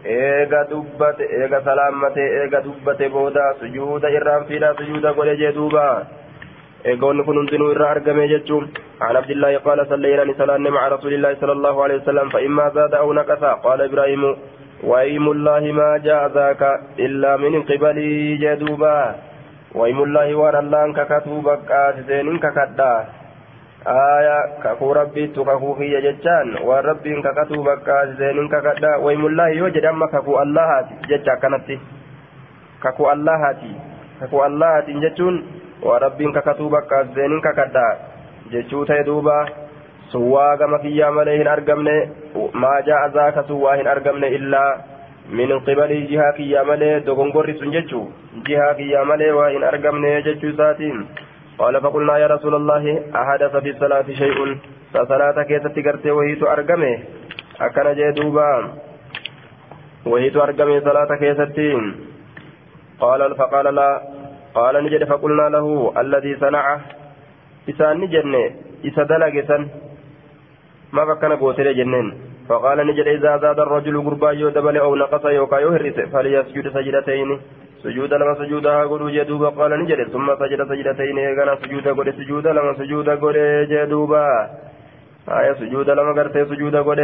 eega 0.05 0.63
dubbate 0.69 1.23
eega 1.27 1.59
salaammate 1.61 2.23
eega 2.41 2.61
dubbate 2.61 3.09
booda 3.09 3.53
sujuuda 3.59 4.09
irraan 4.17 4.45
fiidha 4.47 4.73
sujuuda 4.79 5.11
godhe 5.11 5.35
jee 5.41 5.51
hundinuu 6.85 7.71
irraa 7.71 7.91
argame 7.95 8.27
jechuun 8.27 8.69
عن 9.01 9.15
عبد 9.15 9.31
الله 9.31 9.57
قال 9.57 9.87
صلينا 9.89 10.21
لصلاة 10.21 10.57
مع 10.57 10.87
رسول 10.87 11.13
الله 11.13 11.35
صلى 11.41 11.51
الله 11.51 11.83
عليه 11.83 11.95
وسلم 11.95 12.29
فإما 12.29 12.69
زاد 12.75 12.93
أو 12.93 13.13
نقص 13.13 13.43
قال 13.63 13.81
إبراهيم 13.81 14.35
وأيم 14.83 15.31
الله 15.31 15.59
ما 15.71 15.97
جاء 15.97 16.27
ذاك 16.27 16.61
إلا 16.99 17.37
من 17.37 17.63
قبلي 17.63 18.37
جدوبا 18.37 19.15
وأيم 19.75 20.03
الله 20.03 20.35
وأن 20.35 20.55
الله 20.55 20.93
ككتوبك 20.93 21.71
آتسين 21.71 22.27
ككدا 22.39 22.93
آية 23.87 24.39
ككو 24.63 24.91
ربي 24.91 25.27
تككو 25.27 25.69
في 25.79 25.87
جتان 26.05 26.47
وربي 26.67 27.21
ككتوبك 27.21 27.89
آتسين 27.89 28.47
ككدا 28.51 28.95
وأيم 28.95 29.25
الله 29.25 29.47
يوجد 29.49 29.85
أما 29.85 30.05
ككو 30.11 30.41
الله 30.43 30.69
جتا 31.09 31.35
كانت 31.41 31.67
ككو 32.83 33.03
الله 33.11 33.41
ككو 34.21 34.45
الله 34.45 34.73
warabbiin 35.83 36.33
kakatuu 36.33 36.69
bakka 36.69 37.05
seeniin 37.15 37.41
kakadha 37.41 37.87
jechuu 38.51 38.85
ta'e 38.85 39.03
duuba. 39.05 39.37
Suwwaa 40.11 40.57
gama 40.57 40.79
kiyyaa 40.79 41.11
malee 41.11 41.37
hin 41.37 41.47
argamne 41.47 41.95
maajaa 42.53 43.01
azaaka 43.07 43.43
suwwaa 43.47 43.75
hin 43.79 43.87
argamne 43.87 44.27
illaa 44.37 44.77
min 45.39 45.51
qibalii 45.65 46.07
jihaa 46.11 46.31
kiyyaa 46.37 46.63
malee 46.69 46.99
dogongorri 47.05 47.53
sun 47.59 47.71
jechuu 47.75 48.05
jihaa 48.47 48.73
kiyyaa 48.79 49.05
malee 49.05 49.31
waa 49.39 49.49
hin 49.55 49.63
argamne 49.63 50.13
jechuu 50.27 50.49
isaatiin. 50.53 51.07
Qaala 51.59 51.81
faqulnaa 51.85 52.17
yaa 52.23 52.31
rasuula 52.33 52.57
allaahi 52.63 52.97
ahadasa 53.21 53.61
fi 53.61 53.73
salaati 53.79 54.15
shay'un? 54.21 54.59
Ta 54.93 55.05
salaata 55.05 55.45
keessatti 55.45 55.83
gartee 55.87 56.11
wahiitu 56.19 56.49
argame? 56.49 56.91
Akkana 57.59 57.93
jee 57.95 58.11
duuba. 58.21 58.47
Wahiitu 60.05 60.41
argame 60.41 60.81
salaata 60.81 61.17
keessatti 61.17 61.67
qaala 63.01 63.29
faqaala 63.41 63.71
laa 63.81 63.93
قال 64.55 64.83
نجد 64.83 65.03
فقلنا 65.03 65.49
له 65.49 65.93
الذي 65.97 66.35
صنعه. 66.35 66.79
jenne 68.09 68.43
isa 68.83 69.05
dalage 69.05 69.45
san 69.45 69.69
maaf 70.91 71.09
akkana 71.09 71.37
gootere 71.37 71.73
jenneen 71.75 72.29
فقال 72.49 72.87
نجد 72.87 73.07
إذا 73.07 73.37
زاد 73.37 73.59
الرجل 73.59 74.01
قربا 74.01 74.31
يو 74.31 74.49
دبل 74.49 74.77
أو 74.77 74.95
نقص 74.95 75.25
يوكا 75.25 75.59
يهرس 75.59 75.97
فليسجد 76.13 76.65
سجدتين. 76.73 77.39
سجود 77.83 78.13
لما 78.13 78.33
سجودها 78.41 78.83
قد 78.89 79.01
جدوبا 79.05 79.49
قال 79.49 79.71
نجد 79.79 80.09
ثم 80.09 80.27
سجد 80.35 80.59
سجدتين. 80.69 81.17
يغنى 81.17 81.53
سجود 81.61 81.87
قد 81.87 82.09
سجود 82.09 82.47
لما 82.47 82.73
سجود 82.73 83.09
قد 83.09 83.37
جدوبا 83.69 84.25
آية 85.29 85.53
سجود 85.53 85.89
لما 85.89 86.11
قرت 86.17 86.37
سجود 86.49 86.75
قد 86.75 86.99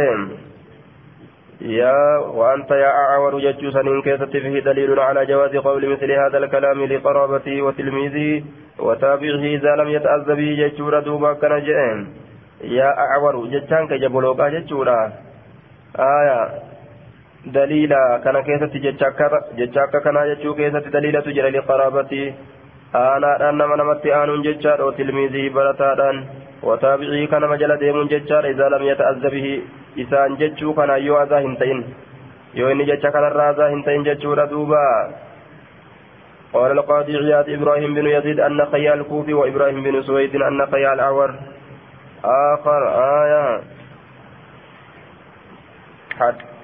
يا 1.60 2.18
وأنت 2.18 2.70
يا 2.70 2.90
أعور 2.90 3.40
ججوسا 3.40 3.80
إن 3.80 4.02
كيست 4.02 4.36
فيه 4.36 4.60
دليل 4.60 5.00
على 5.00 5.26
جواز 5.26 5.56
قول 5.56 5.88
مثل 5.88 6.10
هذا 6.12 6.38
الكلام 6.38 6.84
لقرابته 6.84 7.62
وتلميذه 7.62 8.42
وتابعه 8.78 9.44
إذا 9.56 9.76
لم 9.76 9.88
يتأذى 9.88 10.34
به 10.34 10.48
ججورا 10.60 11.00
دوبا 11.00 11.32
كان 11.32 11.60
جئين. 11.64 11.98
يا 12.64 12.88
أعور 12.98 13.46
ججان 13.46 13.88
كجبلوكا 13.88 14.48
ججورا 14.48 15.12
آية. 15.98 16.40
دليلا 17.46 18.20
كان 18.24 18.36
كيست 18.40 18.76
ججاكا 18.76 19.98
كان 20.04 20.16
ججو 20.34 20.54
كيست 20.54 20.88
دليلة 20.96 21.26
جرى 21.36 21.50
لقرابته 21.50 22.34
آنا 22.94 23.48
أن 23.48 23.58
من 23.58 23.78
نمت 23.80 24.06
آن 24.06 24.42
ججار 24.42 24.82
وتلميذه 24.82 25.54
برتادان. 25.54 26.16
وتابعه 26.62 27.24
كان 27.32 27.42
مجل 27.48 27.76
ديم 27.76 27.96
ججار 28.12 28.44
إذا 28.44 28.66
لم 28.68 28.82
يتأذى 28.82 29.28
به. 29.34 29.48
Isaan 30.04 30.36
jechuu 30.40 30.74
kana 30.74 30.96
yoo 30.96 31.18
azaa 31.20 31.40
hin 31.46 31.56
ta'in 31.62 31.84
yoo 32.54 32.70
inni 32.70 32.88
jecha 32.90 33.12
kanarraa 33.18 33.48
azaa 33.54 33.70
hin 33.74 33.84
ta'in 33.84 34.04
jechuudha 34.10 34.50
duuba 34.50 34.82
قال 36.56 36.72
القاضي 36.72 37.16
عياض 37.16 37.50
إبراهيم 37.50 37.94
بن 37.94 38.06
يزيد 38.06 38.40
أن 38.40 38.66
خيال 38.72 39.00
الكوفي 39.00 39.34
وإبراهيم 39.34 39.82
بن 39.82 40.02
سويد 40.02 40.36
أن 40.36 40.66
خيال 40.66 41.00
أعور 41.00 41.34
آخر 42.24 42.82
آية 43.22 43.60
حد 46.18 46.55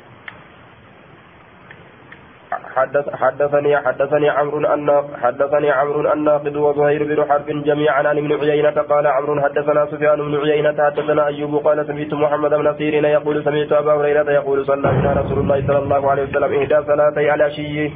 حدث 2.76 3.06
حدثني 3.14 3.76
حدثني 3.76 4.28
عمرو 4.28 4.66
أن 4.74 4.88
حدثني 5.22 5.70
عمرو 5.70 6.12
الناقد 6.12 6.56
وزهير 6.56 7.04
بن 7.04 7.24
حرب 7.28 7.46
جميعا 7.46 8.08
عن 8.08 8.18
ابن 8.18 8.32
عيينة 8.40 8.70
قال 8.92 9.06
عمرو 9.06 9.40
حدثنا 9.40 9.86
سفيان 9.86 10.16
بن 10.16 10.34
عيينة 10.36 10.84
حدثنا 10.84 11.26
أيوب 11.26 11.54
قال 11.66 11.86
سمعت 11.86 12.12
محمد 12.14 12.50
بن 12.50 12.74
سيرين 12.78 13.04
يقول 13.04 13.44
سمعت 13.44 13.72
أبا 13.72 13.92
هريرة 13.92 14.30
يقول 14.30 14.66
صلى 14.66 14.88
بنا 14.92 15.12
رسول 15.12 15.38
الله 15.38 15.66
صلى 15.66 15.78
الله 15.78 16.10
عليه 16.10 16.22
وسلم 16.22 16.50
إحدى 16.62 16.78
صلاتي 16.86 17.34
العشي 17.34 17.90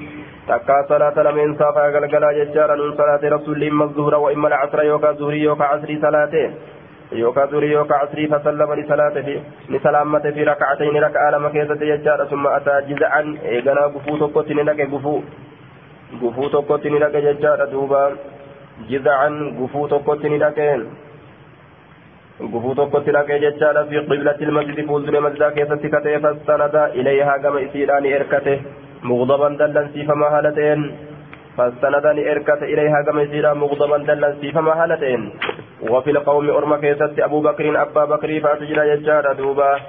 تكا 0.48 0.82
صلاة 0.88 1.16
لمن 1.22 1.54
صافا 1.58 1.84
قلقلا 1.94 2.32
ججارا 2.32 2.76
صلاة 3.00 3.22
رسول 3.36 3.64
إما 3.64 3.84
الظهر 3.84 4.14
وإما 4.14 4.48
العصر 4.48 4.82
يوكا 4.82 5.12
زهري 5.12 5.40
يوكا 5.42 5.64
عصري 5.64 6.00
صلاته. 6.00 6.50
يوكا 7.12 7.46
زوري 7.46 7.70
يوكا 7.72 7.94
عصري 7.94 8.26
فسلم 8.26 8.74
لصلاته 8.74 9.22
في 9.22 9.40
لسلامة 9.70 10.24
في 10.34 10.44
ركعتين 10.44 10.96
ركعة 10.96 11.30
لما 11.30 11.48
كيست 11.48 11.82
يجار 11.82 12.24
ثم 12.24 12.46
أتى 12.46 12.74
جزعا. 12.88 13.38
إيقنا 13.44 13.82
قفو 13.94 14.16
تقوتني 14.16 14.62
لك 14.62 14.80
قفو. 14.92 15.20
قفو 16.22 16.48
تقوتني 16.48 16.98
لك 16.98 17.14
يجار 17.14 17.64
دوبا. 17.64 18.12
جزعا 18.90 19.28
قفو 19.60 19.86
تقوتني 19.86 20.38
لك 20.38 20.58
قفو 22.52 22.72
تقوتني 22.74 23.12
لك 23.12 23.30
يجار 23.30 23.76
في 23.88 23.98
قبلة 23.98 24.38
المسجد 24.48 24.86
فوزر 24.86 25.20
مسجد 25.20 25.42
كيست 25.56 25.82
كته 25.92 26.18
فاستند 26.18 26.76
إليها 26.98 27.36
كما 27.42 27.58
إسيران 27.64 28.04
إركته. 28.16 28.58
مغضبا 29.02 29.48
دلا 29.48 29.88
سيفما 29.94 30.26
هالتين 30.34 30.80
فاستندني 31.56 32.22
إركت 32.32 32.62
إليها 32.62 33.02
كما 33.06 33.22
يصير 33.22 33.54
مغضبا 33.54 33.98
دلا 33.98 34.52
فما 34.54 34.72
هالتين 34.84 35.20
وفي 35.90 36.10
القوم 36.10 36.50
أرمى 36.50 36.76
كيست 36.78 37.18
أبو 37.18 37.40
بكر 37.40 37.82
أبا 37.82 38.04
بكر 38.04 38.40
فاتجرى 38.40 38.88
يجار 38.88 39.32
دوبا. 39.32 39.80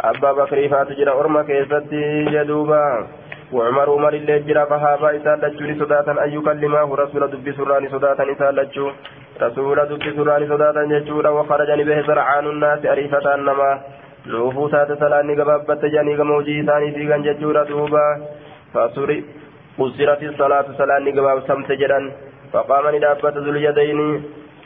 أبا 0.00 0.32
بكر 0.32 0.68
فاتجرى 0.68 1.10
أرمى 1.10 1.44
كيست 1.44 1.92
يدوبا. 2.36 3.06
وعمر 3.52 3.90
عمر 3.90 4.14
اللي 4.14 4.38
جرى 4.38 4.66
فهابا 4.66 5.16
إسال 5.16 5.40
لجوني 5.40 5.74
صداتا 5.80 6.12
أن 6.24 6.30
يكلمه 6.36 6.94
رسول 7.02 7.22
دبي 7.30 7.52
سراني 7.52 7.88
صداتا 7.88 8.32
إسال 8.32 8.54
لجو 8.56 8.86
رسول 9.42 9.78
دبي 9.90 10.10
سراني 10.16 10.46
صداتا 10.52 10.82
يجورا 10.94 11.30
وخرجني 11.30 11.84
به 11.84 12.02
سرعان 12.06 12.46
الناس 12.46 12.86
أريفة 12.86 13.34
النما 13.34 13.70
nuufuu 14.26 14.68
taate 14.72 14.96
salaanni 14.96 15.34
gabaabbatte 15.36 15.88
jedhanii 15.94 16.16
gama 16.16 16.34
hojii 16.34 16.58
isaanii 16.60 16.92
fiigan 16.96 17.22
jechuudha 17.26 17.64
duuba 17.64 18.04
fasuri 18.72 19.24
قصرت 19.78 20.22
الصلاة 20.22 20.64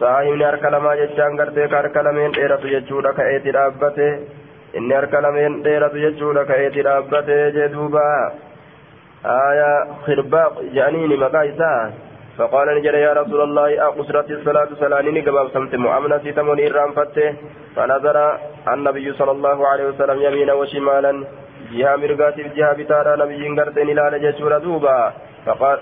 صلاة 0.01 0.39
قباب 0.39 0.39
سمت 0.39 0.39
جدا 0.39 0.39
فقام 0.39 0.39
ندابة 0.39 0.39
ذو 0.39 0.39
اليدين 0.39 0.39
صاحبني 0.39 0.49
أركلما 0.49 0.95
جتشان 1.01 1.33
قرتك 1.41 1.75
أركلمين 1.75 2.31
ديرة 2.31 2.61
يجودا 2.65 3.13
كأيتي 3.19 3.51
دابته 3.51 4.11
إني 4.77 4.99
أركلمين 4.99 5.63
ديرة 5.63 5.95
يجودا 5.95 6.43
كأيتي 6.45 6.83
دابته 6.83 7.49
جدوبا 7.57 8.09
آية 9.51 9.71
خرباق 10.07 10.53
جانيني 10.75 11.17
مقايسا 11.17 11.73
فقال 12.39 12.67
نجد 12.77 12.95
يا 12.95 13.13
رسول 13.21 13.41
الله 13.41 13.69
أقصرت 13.89 14.31
الصلاة 14.31 14.69
صلاني 14.81 15.21
قباب 15.27 15.47
سمت 15.55 15.75
مؤمنة 15.75 16.19
سيتموني 16.25 16.71
إرام 16.71 16.91
فته 16.99 17.29
فنظر 17.77 18.17
النبي 18.75 19.13
صلى 19.19 19.31
الله 19.37 19.59
عليه 19.69 19.85
وسلم 19.91 20.19
يمينا 20.27 20.53
وشمالا 20.53 21.13
جهة 21.73 21.97
مرقاتي 21.97 22.43
جهة 22.57 22.73
بتارا 22.79 23.17
نبي 23.23 23.43
قرتين 23.59 23.89
إلى 23.99 24.19
جسور 24.25 24.53
دوبا 24.59 24.99
فقال 25.47 25.79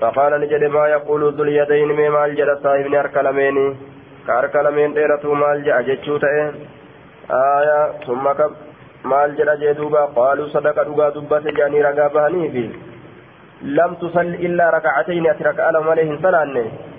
فقال 0.00 0.40
نجد 0.40 0.64
ما 0.64 0.84
يقول 0.88 1.22
ذو 1.36 1.42
اليدين 1.44 1.88
مي 1.98 2.08
مال 2.08 2.30
جد 2.38 2.50
صاحب 2.64 2.94
أركلمين 2.94 3.56
كأركلمين 4.26 4.94
ديرتو 4.94 5.34
مال 5.42 5.58
جاء 5.64 5.82
جتشو 5.88 6.16
آية 7.56 7.80
ثم 8.06 8.24
كب 8.38 8.52
مال 9.10 9.30
جد 9.36 9.50
جدوبا 9.62 10.04
قالوا 10.18 10.46
صدق 10.54 10.78
دقا 10.88 11.08
دبت 11.14 11.44
جاني 11.58 11.82
رقا 11.86 12.06
بهني 12.14 12.44
في 12.54 12.64
لم 13.62 13.90
تصل 14.02 14.28
إلا 14.46 14.70
ركعتين 14.76 15.26
أترك 15.30 15.58
ألم 15.68 15.88
عليه 15.92 16.10
صلاة 16.22 16.56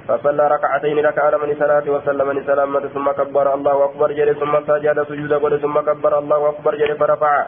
فصلى 0.07 0.47
ركعتين 0.55 0.97
ركع 1.05 1.37
من 1.43 1.55
صلاة 1.59 1.85
وسلم 1.93 2.27
من 2.27 2.43
سلامة 2.49 2.79
ثم 2.95 3.07
كبر 3.11 3.53
الله 3.53 3.85
أكبر 3.85 4.11
جل 4.11 4.29
ثم 4.41 4.53
سجد 4.67 4.97
سجود 5.09 5.57
ثم 5.63 5.79
كبر 5.79 6.19
الله 6.19 6.49
أكبر 6.49 6.75
جل 6.75 6.97
فرفع. 6.97 7.45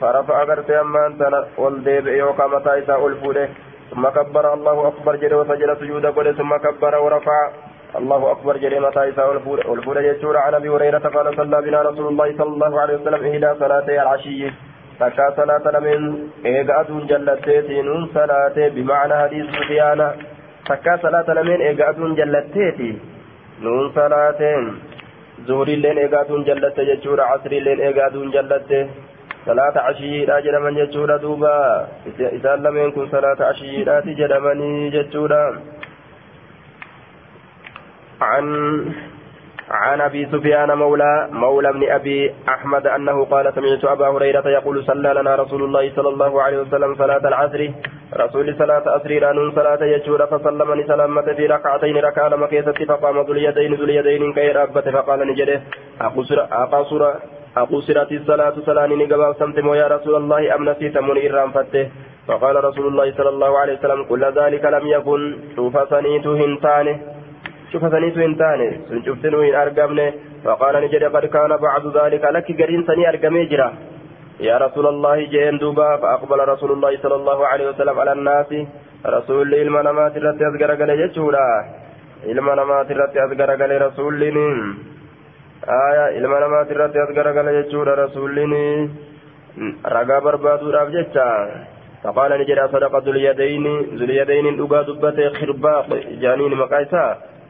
فرفع 0.00 0.42
غرت 0.44 0.70
أمان 0.70 1.12
والديب 1.58 2.06
يوكا 2.06 2.46
متى 2.46 2.78
إساء 2.78 3.06
الفوله 3.06 3.48
ثم 3.94 4.08
كبر 4.08 4.54
الله 4.54 4.88
أكبر 4.88 5.16
جل 5.16 5.34
وسجد 5.34 5.74
سجود 5.80 6.04
ثم 6.38 6.56
كبر 6.56 6.94
ورفع 7.04 7.50
الله 7.98 8.32
أكبر 8.32 8.56
جل 8.56 8.80
متى 8.82 9.08
إساء 9.08 9.32
الفوله 9.32 10.00
يسور 10.00 10.36
عن 10.36 10.54
أبي 10.54 10.68
هريرة 10.68 10.98
قال 10.98 11.36
صلى 11.36 11.62
بنا 11.62 11.82
رسول 11.82 12.06
الله 12.12 12.28
صلى 12.38 12.52
الله 12.54 12.80
عليه 12.80 12.94
وسلم 12.94 13.26
إلى 13.26 13.56
صلاتي 13.60 14.02
العشي 14.02 14.50
takka 14.98 15.32
salaata 15.36 15.72
lameen 15.74 16.04
eega 16.48 16.74
aduun 16.80 17.08
jallatteeti 17.10 17.82
nuun 17.82 18.04
salaate 18.14 18.70
bimaana 18.74 19.16
hadiis 19.22 19.48
sufyaana 19.54 20.06
takka 20.68 20.94
salaata 21.04 21.34
lameen 21.38 21.64
eega 21.68 21.88
aduun 21.88 22.14
jallatteeti 22.20 22.90
nuun 23.64 23.90
salaateen 23.96 24.68
zuhuriilleen 25.48 25.98
eega 26.04 26.20
aduun 26.20 26.46
jallatte 26.50 26.86
jechuudha 26.90 27.26
casriilleen 27.32 27.82
salaata 29.46 29.84
ashiyyiidha 29.92 30.40
jedhaman 30.42 30.74
jechuudha 30.74 31.18
duuba. 31.18 31.54
Isaan 32.32 32.62
lameen 32.62 32.92
kun 32.92 33.10
salaata 33.10 33.48
ashiyyiidhaati 33.48 34.18
jedhamanii 34.20 34.90
jechuudha. 34.90 35.42
عن 38.20 38.46
عن 39.70 40.00
ابي 40.00 40.26
سفيان 40.32 40.78
مولى 40.78 41.28
مولى 41.32 41.68
ابن 41.68 41.82
ابي 41.92 42.34
احمد 42.48 42.86
انه 42.86 43.24
قال 43.24 43.52
سمعت 43.54 43.84
ابا 43.84 44.08
هريره 44.08 44.48
يقول 44.48 44.84
صلى 44.84 45.14
لنا 45.14 45.34
رسول 45.34 45.62
الله 45.62 45.92
صلى 45.96 46.08
الله 46.08 46.42
عليه 46.42 46.58
وسلم 46.58 46.94
صلاه 46.94 47.28
العصر 47.28 47.70
رسول 48.16 48.54
صلاه 48.58 48.96
اسري 48.96 49.18
لأن 49.18 49.52
صلاه 49.54 49.84
يجور 49.84 50.26
فسلمني 50.26 50.84
سلامة 50.86 51.22
في 51.22 51.46
ركعتين 51.46 51.96
ركع 51.96 52.26
لما 52.28 52.46
كيست 52.46 52.82
فقام 52.82 53.20
ذو 53.20 53.32
اليدين 53.32 53.74
ذو 53.74 53.84
اليدين 53.84 54.32
كي 54.32 54.48
ربت 54.52 54.88
فقال 54.88 55.28
نجده 55.28 55.62
اقصر 56.00 56.38
اقصر 56.40 57.02
اقصرت 57.56 58.12
الصلاة 58.12 58.54
صلاه 58.66 58.86
نقبا 58.86 59.32
سمت 59.40 59.58
يا 59.82 59.86
رسول 59.86 60.14
الله 60.16 60.54
ام 60.54 60.62
نسيت 60.68 60.96
من 60.98 61.16
إرام 61.26 61.50
فته. 61.56 61.86
فقال 62.28 62.64
رسول 62.64 62.86
الله 62.86 63.12
صلى 63.18 63.28
الله 63.28 63.58
عليه 63.58 63.74
وسلم 63.78 64.00
كل 64.10 64.24
ذلك 64.24 64.64
لم 64.64 64.84
يكن 64.86 65.20
شوف 65.56 65.74
سنيت 65.90 66.26
هنتانه. 66.26 66.96
شوفتنيتو 67.72 68.20
انتاني 68.20 68.68
سنشفتنو 68.88 69.42
إن 69.42 69.54
ارقمني 69.54 70.06
فقال 70.44 70.74
نجد 70.84 71.04
قد 71.14 71.24
كان 71.26 71.52
بعد 71.66 71.84
ذلك. 71.98 72.24
لك 72.24 72.46
قرين 72.60 72.82
سني 72.88 73.08
ارقمي 73.08 73.44
جرا. 73.50 73.68
يا 74.40 74.56
رسول 74.58 74.86
الله 74.86 75.16
جين 75.32 75.58
دوبا. 75.58 75.96
فأقبل 75.96 76.38
رسول 76.48 76.70
الله 76.72 76.92
صلى 77.02 77.14
الله 77.14 77.46
عليه 77.46 77.66
وسلم 77.68 77.96
على 78.00 78.12
الناس. 78.12 78.50
رسول 79.06 79.52
ilma 79.54 79.82
namaati 79.82 80.18
irratti 80.18 80.44
as 80.44 80.54
garagale 80.56 80.96
jechuudha 80.96 81.64
ilma 82.24 82.54
namaati 82.56 82.92
irratti 82.94 83.18
as 83.18 83.30
garagale 83.36 83.76
aya 85.66 86.10
ilma 86.18 86.40
namaati 86.40 86.74
irratti 86.74 86.98
as 86.98 87.14
garagale 87.14 87.62
jechuudha 87.62 87.94
rasuulliin 87.96 88.54
ragaa 89.84 90.20
barbaaduudhaaf 90.20 90.90
jecha. 90.90 91.28
فقال 92.04 92.30
نجد 92.40 92.60
صدق 92.72 92.96
ذو 92.96 93.12
اليدين 93.12 93.66
ذو 93.98 94.04
اليدين 94.04 94.56
دقا 94.56 94.82
دبته 94.82 95.28
خرباق 95.40 95.88
جانين 96.22 96.54
مقايسا 96.54 97.04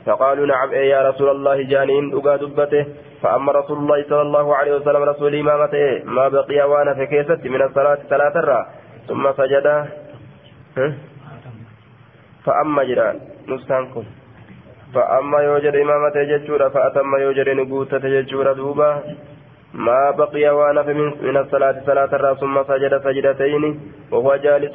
فقالوا 0.06 0.46
نعم 0.46 0.70
إيه 0.70 0.90
يا 0.90 1.00
رسول 1.08 1.28
الله 1.30 1.62
جانين 1.62 2.10
دقا 2.10 2.36
دبته 2.36 2.86
فأما 3.22 3.52
رسول 3.52 3.78
الله 3.78 4.04
صلى 4.08 4.22
الله 4.22 4.56
عليه 4.56 4.72
وسلم 4.76 5.02
رسول 5.02 5.34
إمامته 5.34 6.04
ما 6.04 6.28
بقي 6.28 6.60
وأنا 6.70 6.94
في 6.94 7.06
كيست 7.06 7.46
من 7.46 7.62
الصلاة 7.62 7.98
ثلاثة 8.10 8.66
ثم 9.08 9.32
سجد 9.32 9.66
فأما 12.44 12.84
جران 12.84 13.20
نستانكم 13.48 14.04
فأما 14.94 15.38
يوجد 15.38 15.76
إمامته 15.76 16.22
ججورا 16.22 16.68
فأتم 16.68 17.16
يوجد 17.16 17.48
نقوتة 17.48 17.98
ججورا 17.98 18.52
دوبا 18.52 19.02
ما 19.74 20.10
بقي 20.10 20.48
وأنا 20.48 20.82
من 21.22 21.36
الصلاة 21.36 21.76
صلاة 21.86 22.10
الرأس 22.12 22.38
ثم 22.38 22.62
سجد 22.62 22.98
سجدتين 23.04 23.80
وهو 24.12 24.36
جالس 24.36 24.74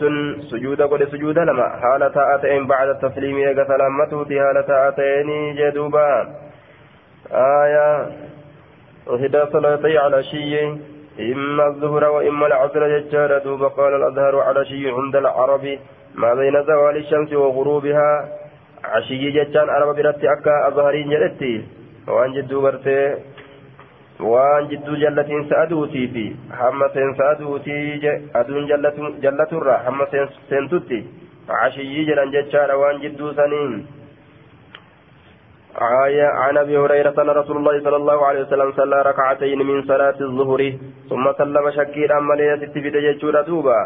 سجود 0.52 0.82
قد 0.82 1.04
سجود 1.04 1.40
لما 1.40 1.68
حالة 1.82 2.36
أتين 2.36 2.68
بعد 2.68 2.88
التسليم 2.90 3.38
يقى 3.38 3.66
سلامته 3.66 4.24
في 4.24 4.40
حالة 4.40 4.88
أتين 4.88 5.56
جدوبا 5.56 6.28
آية 7.32 8.08
وهدى 9.08 9.46
صلاتي 9.54 9.98
على 9.98 10.24
شيء 10.24 10.78
إما 11.20 11.68
الظهر 11.68 12.04
وإما 12.04 12.48
العصر 12.48 13.00
ججار 13.00 13.38
دوب 13.38 13.64
قال 13.64 13.94
الأظهر 13.96 14.40
على 14.40 14.66
شيء 14.66 14.94
عند 15.00 15.16
العرب 15.16 15.78
ما 16.16 16.34
بين 16.34 16.64
زوال 16.64 16.98
الشمس 16.98 17.34
وغروبها 17.34 18.30
عشي 18.85 19.31
ججان 19.31 19.69
عرب 19.69 19.97
برتي 19.97 20.27
أكا 20.33 20.69
أظهرين 20.69 21.11
جلتي 21.11 21.55
وأن 22.09 22.33
جدو 22.33 22.61
برتي 22.61 23.01
waan 24.21 24.69
jidduu 24.71 24.97
jallatiinsa 24.97 25.61
aduutii 25.63 26.09
fi 26.15 26.25
hamma 26.59 26.89
seensa 26.95 27.31
aduutii 27.31 28.13
aduun 28.41 28.69
jallaturra 29.25 29.79
hamma 29.87 30.07
seentutti 30.13 31.01
cashiyyii 31.49 32.07
jedhan 32.11 32.31
jechaadha 32.37 32.79
waan 32.79 33.03
jidduu 33.03 33.35
saniin 33.35 33.75
آية 35.75 36.27
عن 36.27 36.57
أبي 36.57 36.79
هريرة 36.79 37.23
أن 37.23 37.31
رسول 37.31 37.57
الله 37.57 37.81
صلى 37.83 37.97
الله 37.97 38.27
عليه 38.27 38.41
وسلم 38.41 38.73
صلى 38.73 39.03
ركعتين 39.03 39.59
من 39.59 39.83
صلاة 39.83 40.15
الظهر 40.21 40.73
ثم 41.11 41.33
سلم 41.39 41.71
شكير 41.71 42.19
أما 42.19 42.35
لي 42.35 42.57
ستفيد 42.63 42.97
جيشورا 42.97 43.43
دوبا 43.43 43.79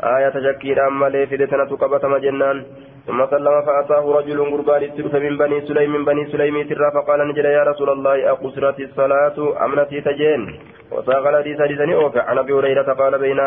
آية 0.00 0.32
شكير 0.46 0.86
أما 0.88 1.06
لي 1.12 1.26
فدتنا 1.26 1.64
تقبتم 1.64 2.16
جنان 2.16 2.64
ثم 3.07 3.25
سلم 3.25 3.61
فأتاه 3.65 4.05
رجل 4.17 4.39
قربان 4.51 4.83
التلف 4.83 5.13
من 5.15 5.37
بني 5.37 5.61
سليم 5.61 5.91
من 5.93 6.05
بني 6.05 6.25
سليم 6.31 6.55
ترى 6.69 6.91
فقال 6.93 7.19
نجل 7.29 7.45
يا 7.45 7.63
رسول 7.63 7.89
الله 7.89 8.31
أقصرت 8.31 8.79
الصلاة 8.79 9.37
أم 9.65 9.79
نسيت 9.79 10.07
جين؟ 10.07 10.41
وساق 10.91 11.27
الحديث 11.27 11.61
حديثني 11.61 11.93
أوفى. 11.95 12.19
عن 12.19 12.37
أبي 12.37 12.53
هريرة 12.53 12.93
قال 12.93 13.19
بين 13.19 13.39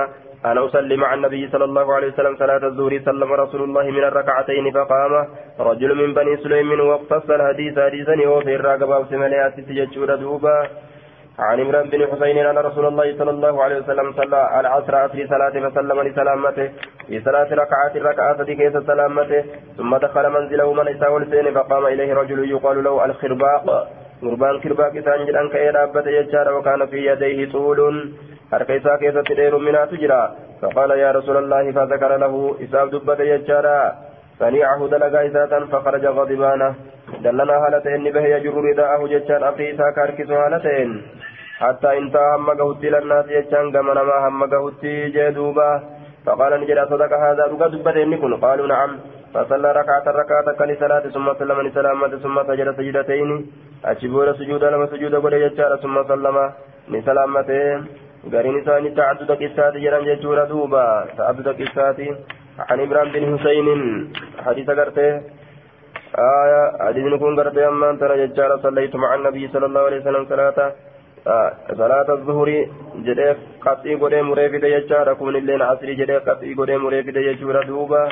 أنا 0.44 0.64
أصلي 0.64 0.96
مع 0.96 1.14
النبي 1.14 1.48
صلى 1.52 1.64
الله 1.64 1.94
عليه 1.94 2.08
وسلم 2.08 2.36
صلاة 2.36 2.64
الظهر 2.66 2.98
سلم 3.04 3.32
رسول 3.32 3.62
الله 3.62 3.90
من 3.90 4.04
الركعتين 4.04 4.72
فقام 4.72 5.12
رجل 5.60 5.94
من 5.94 6.14
بني 6.14 6.36
سليم 6.36 6.80
واقتص 6.80 7.30
الحديث 7.30 7.78
حديثني 7.78 8.26
أوفى. 8.26 8.54
الراقب 8.54 8.90
أو 8.90 9.04
سمليات 9.04 9.60
تججور 9.60 10.14
دوبا. 10.14 10.68
عن 11.38 11.60
عمران 11.60 11.88
بن 11.90 12.06
حسين 12.06 12.38
أن 12.38 12.58
رسول 12.58 12.86
الله 12.86 13.18
صلى 13.18 13.30
الله 13.30 13.62
عليه 13.62 13.76
وسلم 13.78 14.12
صلى 14.12 14.60
العصر 14.60 15.08
في 15.08 15.26
صلاة 15.26 15.68
فسلم 15.68 16.02
لسلامته 16.02 16.70
في 17.08 17.20
صلاة 17.20 17.48
ركعات 17.54 17.96
ركعات 17.96 18.42
كيس 18.42 18.72
سلامته 18.72 19.44
ثم 19.76 19.96
دخل 19.96 20.30
منزله 20.30 20.72
من 20.72 20.88
إساء 20.88 21.16
السين 21.16 21.54
فقام 21.54 21.86
إليه 21.86 22.14
رجل 22.14 22.50
يقال 22.50 22.84
له 22.84 23.04
الخرباق 23.04 23.88
قربان 24.22 24.60
كرباك 24.60 25.04
سانجل 25.04 25.36
أنك 25.36 25.56
إرابة 25.56 26.06
يجار 26.10 26.54
وكان 26.54 26.86
في 26.86 27.06
يديه 27.06 27.52
طول 27.52 27.78
حركيسا 28.52 28.96
كيس 28.96 29.14
تدير 29.14 29.58
منها 29.58 29.84
تجرى 29.84 30.22
فقال 30.62 30.90
يا 30.90 31.10
رسول 31.12 31.36
الله 31.36 31.72
فذكر 31.72 32.16
له 32.16 32.56
إساء 32.64 32.86
دبة 32.86 33.20
يجارا 33.24 33.94
صنيعه 34.38 34.88
دلقا 34.88 35.26
إساءة 35.26 35.64
فخرج 35.72 36.06
غضبانا 36.06 36.74
دلنا 37.24 37.54
هالتين 37.62 38.04
به 38.12 38.24
يجر 38.34 38.54
رداءه 38.54 39.06
جتان 39.06 39.42
أفريسا 39.44 39.90
كاركس 39.96 40.30
هالتين. 40.30 40.90
حتى 41.60 41.98
انتهى 41.98 42.36
هم 42.36 42.50
قهوتي 42.50 42.88
للناس 42.90 43.26
جتان 43.26 43.72
كما 43.72 43.94
نما 43.94 44.28
هم 44.28 44.44
قهوتي 44.52 45.08
جدوبا 45.14 45.70
فقال 46.26 46.52
نجد 46.60 46.78
صدق 46.90 47.12
هذا 47.24 47.42
رقا 47.52 47.68
دبتين 47.68 48.16
كن 48.16 48.34
قالوا 48.44 48.66
نعم. 48.66 48.90
فصلى 49.34 49.72
ركعة 49.72 50.06
ركعة 50.20 50.46
كل 50.58 50.70
صلاة 50.82 51.04
ثم 51.14 51.26
سلم 51.40 51.58
لسلامة 51.66 52.12
ثم 52.24 52.36
سجد 52.48 52.68
سجدتين. 52.78 53.30
أشبور 53.84 54.32
سجود 54.38 54.64
لما 54.64 54.86
سجود 54.86 55.14
قد 55.14 55.32
يجار 55.32 55.76
ثم 55.82 55.96
سلم 56.10 56.36
لسلامته 56.88 57.62
غرين 58.32 58.56
ثاني 58.64 58.90
تعدد 58.98 59.30
قصات 59.42 59.74
جران 59.84 60.04
جتور 60.08 60.38
دوبا. 60.44 60.86
تعدد 61.18 61.48
قصات 61.60 61.98
عن 62.68 62.78
إبراهيم 62.80 63.12
بن 63.12 63.38
حسين. 63.38 63.68
حديث 64.46 64.70
قرته. 64.78 65.10
آية 66.40 66.62
حديث 66.86 67.04
نكون 67.12 67.32
قرته. 67.40 67.68
أما 67.68 67.88
ترى 68.00 68.14
ججار 68.26 68.50
صليت 68.64 68.94
مع 68.96 69.10
النبي 69.14 69.48
صلى 69.52 69.66
الله 69.66 69.82
عليه 69.88 70.00
وسلم 70.00 70.24
صلاة. 70.32 70.58
صلاة 71.24 72.08
الظهر 72.08 72.48
جدي 73.06 73.34
قطعي 73.64 73.94
قدي 73.94 74.22
مريفد 74.22 74.64
يجار 74.64 75.14
كون 75.14 75.36
اللين 75.36 75.62
عصري 75.62 75.94
جدي 75.94 76.16
قطعي 76.16 76.54
قدي 76.54 76.76
مريفد 76.76 77.16
يجور 77.16 77.64
دوبا. 77.64 78.08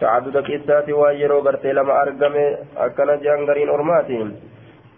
تعدد 0.00 0.36
قصات 0.36 0.88
وايرو 0.90 1.40
قرته 1.40 1.72
لما 1.72 2.02
أرقم 2.02 2.34
أكنا 2.76 3.14
جانغرين 3.24 3.68
أرماتهم 3.68 4.28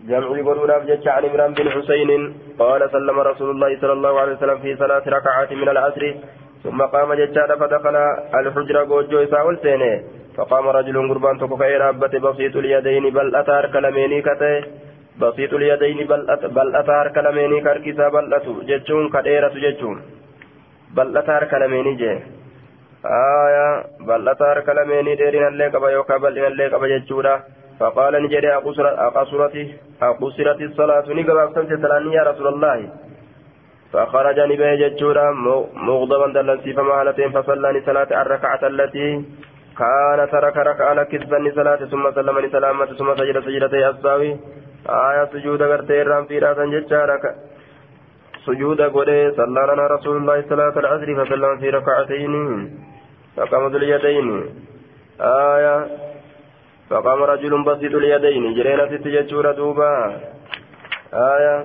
جمعي 0.08 0.42
قدوراف 0.46 0.82
جج 0.90 1.08
عن 1.08 1.24
عمران 1.24 1.52
بن 1.58 1.66
حسين 1.74 2.10
قال 2.58 2.80
سلم 2.90 3.18
رسول 3.30 3.50
الله 3.50 3.70
صلى 3.80 3.92
الله 3.92 4.20
عليه 4.20 4.32
وسلم 4.32 4.58
في 4.64 4.70
ثلاث 4.76 5.04
ركعات 5.08 5.52
من 5.52 5.68
العصر. 5.68 6.04
ثم 6.64 6.82
قام 6.82 7.14
ججاد 7.14 7.50
فدخل 7.60 7.96
الحجرة 8.34 8.80
قوجو 8.90 9.18
سينه 9.62 10.02
فقام 10.36 10.68
رجل 10.68 10.96
قربان 11.08 11.38
تكو 11.38 11.56
كأي 11.56 11.76
رابة 11.76 12.14
بسيط 12.24 12.56
اليدين 12.56 13.04
بل 13.16 13.36
أتار 13.36 13.64
كلميني 13.72 14.22
كته 14.22 14.54
بسيط 15.20 15.52
اليدين 15.54 16.06
بل, 16.06 16.30
أت 16.30 16.44
بل 16.46 16.76
أتار 16.76 17.08
كلميني 17.08 17.60
كاركسا 17.60 18.08
بل 18.08 18.34
أتو 18.34 18.52
ججون 18.68 19.10
كديرة 19.14 19.54
ججون 19.64 20.02
بل 20.96 21.16
أتار 21.16 21.44
كلميني 21.44 21.94
جي. 21.94 22.12
آية. 23.04 23.84
بل 24.08 24.28
أتار 24.28 24.60
كلميني 24.60 25.14
ديرين 25.14 25.46
اللي 25.46 25.66
قبا 25.68 25.90
يوكا 25.90 26.16
بل 26.16 26.38
إن 26.38 26.44
اللي 26.52 26.66
قبا 26.66 26.86
فقال 27.80 28.22
نجري 28.22 28.54
أقصرت 28.54 29.54
أقصرت 30.02 30.60
الصلاة 30.60 31.04
نقبا 31.08 31.42
أقصرت 31.44 31.70
يا 32.18 32.22
رسول 32.22 32.46
الله. 32.54 32.88
فخرج 33.94 34.38
نبه 34.50 34.74
ججورا 34.82 35.30
مغضبا 35.86 36.26
دلنسي 36.36 36.72
فما 36.72 36.94
هلتين 37.02 37.30
فصلى 37.36 37.82
صلاة 37.86 38.22
الركعة 38.22 38.62
التي 38.62 39.24
كان 39.78 40.28
ترك 40.32 40.56
ركعة 40.56 40.92
لكسبا 40.94 41.52
صلاة 41.54 41.76
ثم 41.92 42.04
سلم 42.14 42.38
لسلامة 42.38 42.86
ثم 42.86 43.14
سجد 43.18 43.36
سجدتي 43.46 43.88
الساوي 43.88 44.30
آية 44.88 45.24
سجود 45.32 45.62
غرتي 45.62 46.02
رام 46.02 46.24
في 46.24 46.38
راسا 46.38 46.64
ججارا 46.64 47.16
سجود 48.46 48.80
قولي 48.80 49.32
صلى 49.36 49.60
لنا 49.68 49.86
رسول 49.86 50.16
الله 50.16 50.42
صلاة 50.48 50.78
العصر 50.78 51.08
فسلم 51.18 51.58
في 51.58 51.70
ركعتين 51.70 52.34
فقام 53.36 53.66
ذو 53.66 53.76
اليدين 53.76 54.28
آية 55.20 55.76
فقام 56.90 57.22
رجل 57.22 57.64
بسيط 57.64 57.94
اليدين 57.94 58.54
جرينا 58.54 58.86
ست 58.86 59.08
ججورا 59.08 59.52
دوبا. 59.52 59.92
آية 61.14 61.56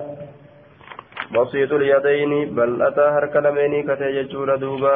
بسيط 1.34 1.72
اليدين 1.72 2.54
بل 2.56 2.82
أتى 2.82 3.06
هرك 3.16 3.36
لميني 3.36 3.82
كتي 3.82 4.08
ججورا 4.22 4.56
دوبا. 4.56 4.94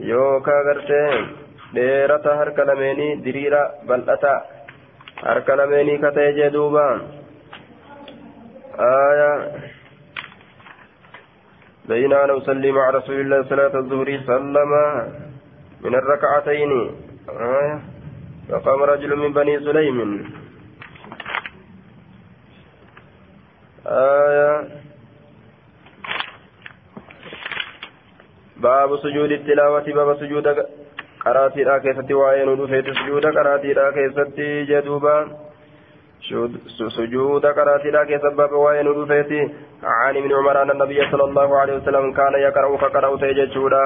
يوكا 0.00 0.56
غرتين 0.66 1.48
dheerata 1.74 2.36
harka 2.40 2.64
lameenii 2.64 3.20
diriira 3.24 3.62
bal'ata 3.88 4.34
harka 5.22 5.56
lameenii 5.60 5.98
katee 6.04 6.32
jee 6.36 6.50
duuba 6.54 6.84
آية 8.78 9.52
بين 11.88 12.12
أنا 12.12 12.36
أصلي 12.36 12.72
مع 12.72 12.90
رسول 12.90 13.20
الله 13.20 13.42
صلاة 13.48 13.74
الظهر 13.74 14.20
سلم 14.26 14.72
من 15.80 15.94
الركعتين. 15.94 16.94
آية. 17.28 17.78
فقام 18.48 18.82
رجل 18.82 19.16
من 19.16 19.32
بني 19.32 19.58
سليم. 19.60 19.98
آية. 23.86 24.68
باب 28.56 28.96
سجود 28.96 29.30
التلاوة. 29.32 29.86
باب 29.92 30.16
سجود 30.20 30.46
قراتيدha 31.28 31.80
keessatti 31.84 32.14
waa'ee 32.14 32.44
nu 32.46 32.56
dhufeeti 32.58 32.94
sujuuda 32.98 33.32
qaraatiidha 33.36 33.92
keessatti 33.92 34.46
keessa 38.10 38.30
baaba 38.36 38.56
waa'ee 38.56 38.82
nu 38.82 38.94
dhufeeti 39.00 39.40
عن 39.82 40.16
ابن 40.16 40.32
عمر 40.34 40.62
أن 40.62 40.70
النبي 40.70 41.10
صلى 41.10 41.24
الله 41.24 41.58
عليه 41.58 41.74
وسلم 41.76 42.12
كان 42.12 42.34
يقرأ 42.34 42.76
كقرأ 42.76 43.16
تيجتشودا 43.16 43.82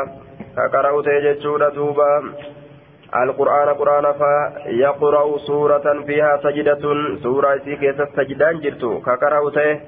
كقرأ 0.57 1.03
تيجتشودا 1.03 1.69
دوبا 1.69 2.11
القرآن 3.13 3.69
قرآن 3.69 4.07
فيقرأ 4.13 5.39
سورة 5.39 6.03
فيها 6.07 6.41
سجدة. 6.43 6.83
سورة 7.23 7.57
كيسة 7.57 8.09
سجدان 8.17 8.61
جرتو. 8.61 9.01
كقرأ 9.01 9.51
تيه 9.51 9.81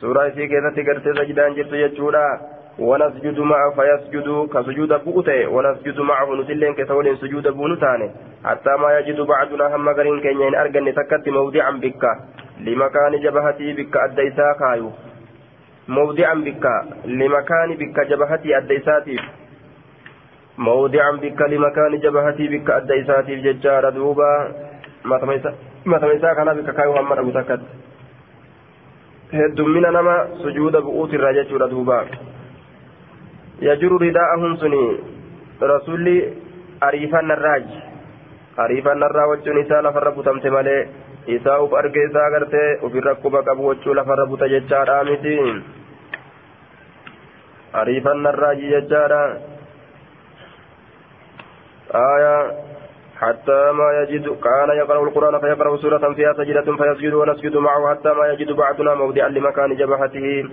سورة 0.00 0.28
كيسة 0.28 0.76
سجدان 1.16 1.54
جرتو 1.54 1.74
يجتشودا. 1.74 2.55
ونسجد 2.78 3.38
معه 3.40 3.70
فيسجد 3.76 4.48
كسجود 4.52 4.92
بؤته 5.04 5.46
ونسجد 5.48 6.00
معه 6.00 6.34
نسلين 6.34 6.74
كسول 6.74 7.18
سجود 7.18 7.48
بونتانه. 7.48 8.10
حتى 8.44 8.76
ما 8.76 8.98
يجد 8.98 9.20
بعدنا 9.20 9.76
هم 9.76 9.88
غرين 9.88 10.20
كين 10.20 10.54
أرجن 10.54 10.94
تكت 10.94 11.28
موضعا 11.28 11.70
بك. 11.70 12.04
لمكان 12.60 13.12
جبهتي 13.24 13.72
بك 13.72 13.96
أديسا 13.96 14.52
كايو. 14.60 14.90
موضعا 15.88 16.34
بك. 16.34 16.64
لمكان 17.04 17.70
بك 17.80 18.00
جبهتي 18.10 18.56
أديساتي 18.58 19.16
موضعا 20.58 21.12
بك 21.22 21.40
لمكان 21.42 21.92
جبهتي 22.04 22.48
بك 22.48 22.70
أديساتي 22.70 23.34
ججار 23.44 23.90
دوبا. 23.90 24.32
ما 25.04 25.18
تميسا 25.98 26.34
كان 26.34 26.48
بك 26.54 26.74
كايو 26.76 26.92
هم 26.92 27.12
أبو 27.12 27.30
تكت. 27.30 27.60
heddummina 29.32 29.90
nama 29.90 30.26
sujuuda 30.42 30.80
bu'uutirraa 30.80 31.32
jechuudha 31.32 31.66
duuba 33.60 33.64
yajuru 33.64 33.98
ridaa'ahum 33.98 34.56
suni 34.56 35.00
rasulli 35.60 36.32
ariifannarraaji 36.80 37.82
ariifannarraa 38.56 39.26
wachuun 39.26 39.58
isaa 39.58 39.82
lafarra 39.82 40.10
butamte 40.10 40.50
malee 40.50 40.88
isaa 41.26 41.58
uf 41.58 41.72
arge 41.72 42.04
isaa 42.04 42.30
gartee 42.30 42.78
ufirra 42.82 43.14
quba 43.14 43.42
qabu 43.42 43.66
wachuu 43.66 43.94
lafarra 43.94 44.26
buta 44.26 44.48
jechaadha 44.48 45.04
miti 45.04 45.38
ariifannarraaji 47.72 48.68
jechaadha 48.68 49.36
آية 51.94 52.52
حتى 53.16 53.72
ما 53.72 53.88
يجد 54.02 54.28
كان 54.28 54.68
يقرأ 54.76 55.02
القرآن 55.08 55.40
فيقرأ 55.40 55.76
سورة 55.76 56.12
فيها 56.14 56.32
سجدة 56.32 56.76
فيسجد 56.76 57.14
ونسجد 57.14 57.56
معه 57.56 57.90
حتى 57.90 58.08
ما 58.08 58.26
يجد 58.26 58.52
بعضنا 58.52 58.94
موضعا 58.94 59.28
لمكان 59.28 59.76
جبهته 59.76 60.44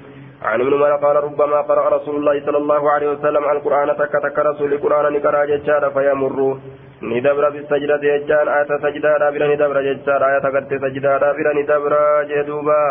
عن 0.43 0.61
ابن 0.61 0.73
عمر 0.73 0.95
قال 0.95 1.15
ربما 1.15 1.61
قرأ 1.61 1.89
رسول 1.97 2.15
الله 2.15 2.45
صلى 2.45 2.57
الله 2.57 2.91
عليه 2.91 3.09
وسلم 3.11 3.43
القرآن 3.43 3.97
تك 3.97 4.13
تك 4.23 4.39
رسول 4.39 4.73
القرآن 4.73 5.13
نكرا 5.13 5.45
ججار 5.45 5.83
فيمر. 5.95 6.57
ندبر 7.01 7.49
بالسجدة 7.49 7.97
ججان 8.03 8.47
آية 8.47 8.71
سجدة 8.83 9.17
دابر 9.17 9.41
ندبر 9.53 9.77
ججار 9.81 10.21
آية 10.29 10.45
قد 10.55 10.63
سجدة 10.83 11.17
دابر 11.17 11.47
ندبر 11.59 11.93
جدوبا. 12.29 12.83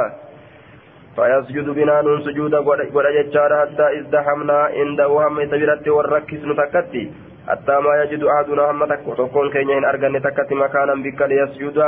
فيسجد 1.17 1.69
بنا 1.77 1.97
نون 2.03 2.21
سجود 2.27 2.55
قد 2.55 3.07
ججار 3.17 3.51
حتى 3.61 3.87
ازدحمنا 3.99 4.59
عنده 4.79 5.07
هم 5.07 5.37
تبرت 5.53 5.89
والركس 5.89 6.43
نتكتي 6.49 7.05
حتى 7.49 7.75
ما 7.85 7.93
يجد 8.03 8.23
أحدنا 8.25 8.71
هم 8.71 8.85
تكون 9.19 9.47
كينين 9.55 9.85
أرغن 9.85 10.23
تكت 10.23 10.51
مكانا 10.53 10.95
بك 11.05 11.21
ليسجد. 11.31 11.79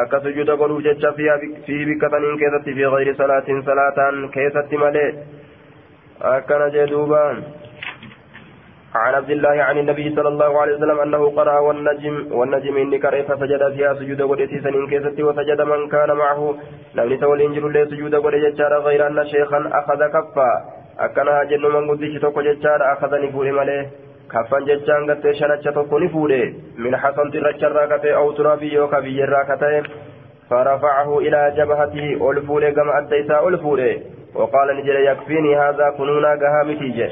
Akka 0.00 0.20
sujuuda 0.24 0.56
godhuuf 0.56 0.84
jecha 0.84 1.12
fi 1.16 1.76
bikka 1.88 2.08
taniin 2.08 2.38
keessatti 2.42 2.74
fi 2.76 2.90
gayri 2.94 3.14
salaatiin 3.16 3.62
salaataan 3.64 4.30
keessatti 4.36 4.76
malee 4.84 5.10
akkana 6.36 6.70
jee 6.76 6.86
duuba. 6.86 7.20
عن 8.94 9.14
عبد 9.14 9.30
الله 9.30 9.56
عن 9.62 9.78
النبي 9.78 10.06
صلى 10.16 10.28
الله 10.28 10.60
عليه 10.60 10.74
وسلم 10.76 10.98
أنه 11.00 11.22
قرأ 11.30 11.58
والنجم 11.58 12.16
والنجم 12.32 12.76
إني 12.76 12.98
قرأ 13.04 13.22
فسجد 13.22 13.62
فيها 13.74 13.94
سجود 13.94 14.22
قدسي 14.22 14.60
سنين 14.60 14.86
كيستي 14.90 15.22
وسجد 15.22 15.60
من 15.60 15.88
كان 15.88 16.10
معه 16.12 16.40
لم 16.94 17.12
يتول 17.12 17.40
إنجل 17.40 17.72
لي 17.72 17.86
سجود 17.86 18.14
قدسي 18.14 18.62
غير 18.86 19.06
أن 19.06 19.18
شيخا 19.32 19.60
أخذ 19.80 20.00
كفا 20.14 20.50
أكنا 20.98 21.44
جن 21.50 21.64
من 21.74 21.90
قدسي 21.90 22.18
توقع 22.18 22.42
جتشار 22.42 22.80
أخذني 22.92 23.32
فولي 23.32 23.52
مليه 23.52 23.84
kaffan 24.32 24.66
jechaan 24.70 25.06
gartee 25.06 25.34
shanacha 25.40 25.72
tokko 25.72 26.00
ni 26.00 26.08
fuudhe. 26.16 26.40
Min 26.78 26.94
hasanti 27.04 27.38
irracharraa 27.42 27.86
katee 27.94 28.16
aw 28.22 28.26
turaabii 28.40 28.74
yookaa 28.78 29.04
biyyarraa 29.08 29.44
kata'e 29.52 29.82
فرفعه 30.52 31.18
إلى 31.18 31.52
جبهته 31.56 32.30
ألفول 32.30 32.70
كما 32.70 32.98
أديتا 32.98 33.48
ألفول 33.48 34.00
وقال 34.34 34.76
نجري 34.76 35.06
يكفيني 35.06 35.56
هذا 35.58 35.90
كنونا 35.98 36.28
قهامتي 36.28 37.08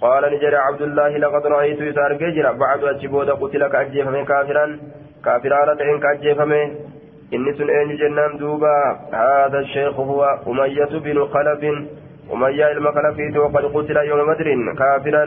قال 0.00 0.22
نجري 0.34 0.56
عبد 0.56 0.82
الله 0.82 1.08
لقد 1.08 1.46
رأيت 1.46 1.80
يسار 1.80 2.12
جيجرا 2.12 2.52
بعد 2.52 2.84
أجبود 2.84 3.30
قتلك 3.30 3.74
أجيفمي 3.74 4.24
كافرا 4.24 4.78
كافرا 5.24 5.64
رتعين 5.64 6.00
كأجيفمي 6.00 6.62
إني 7.34 7.52
سن 7.58 7.70
أين 7.70 7.96
جنان 7.96 8.36
دوبا 8.38 8.76
هذا 9.12 9.58
الشيخ 9.58 10.00
هو 10.00 10.38
أمية 10.46 10.92
بن 11.04 11.26
خلف 11.34 11.62
أمية 12.32 12.72
المخلفيت 12.72 13.36
وقد 13.36 13.64
قتل 13.74 13.96
يوم 13.96 14.20
بدر 14.34 14.48
كافرا 14.78 15.24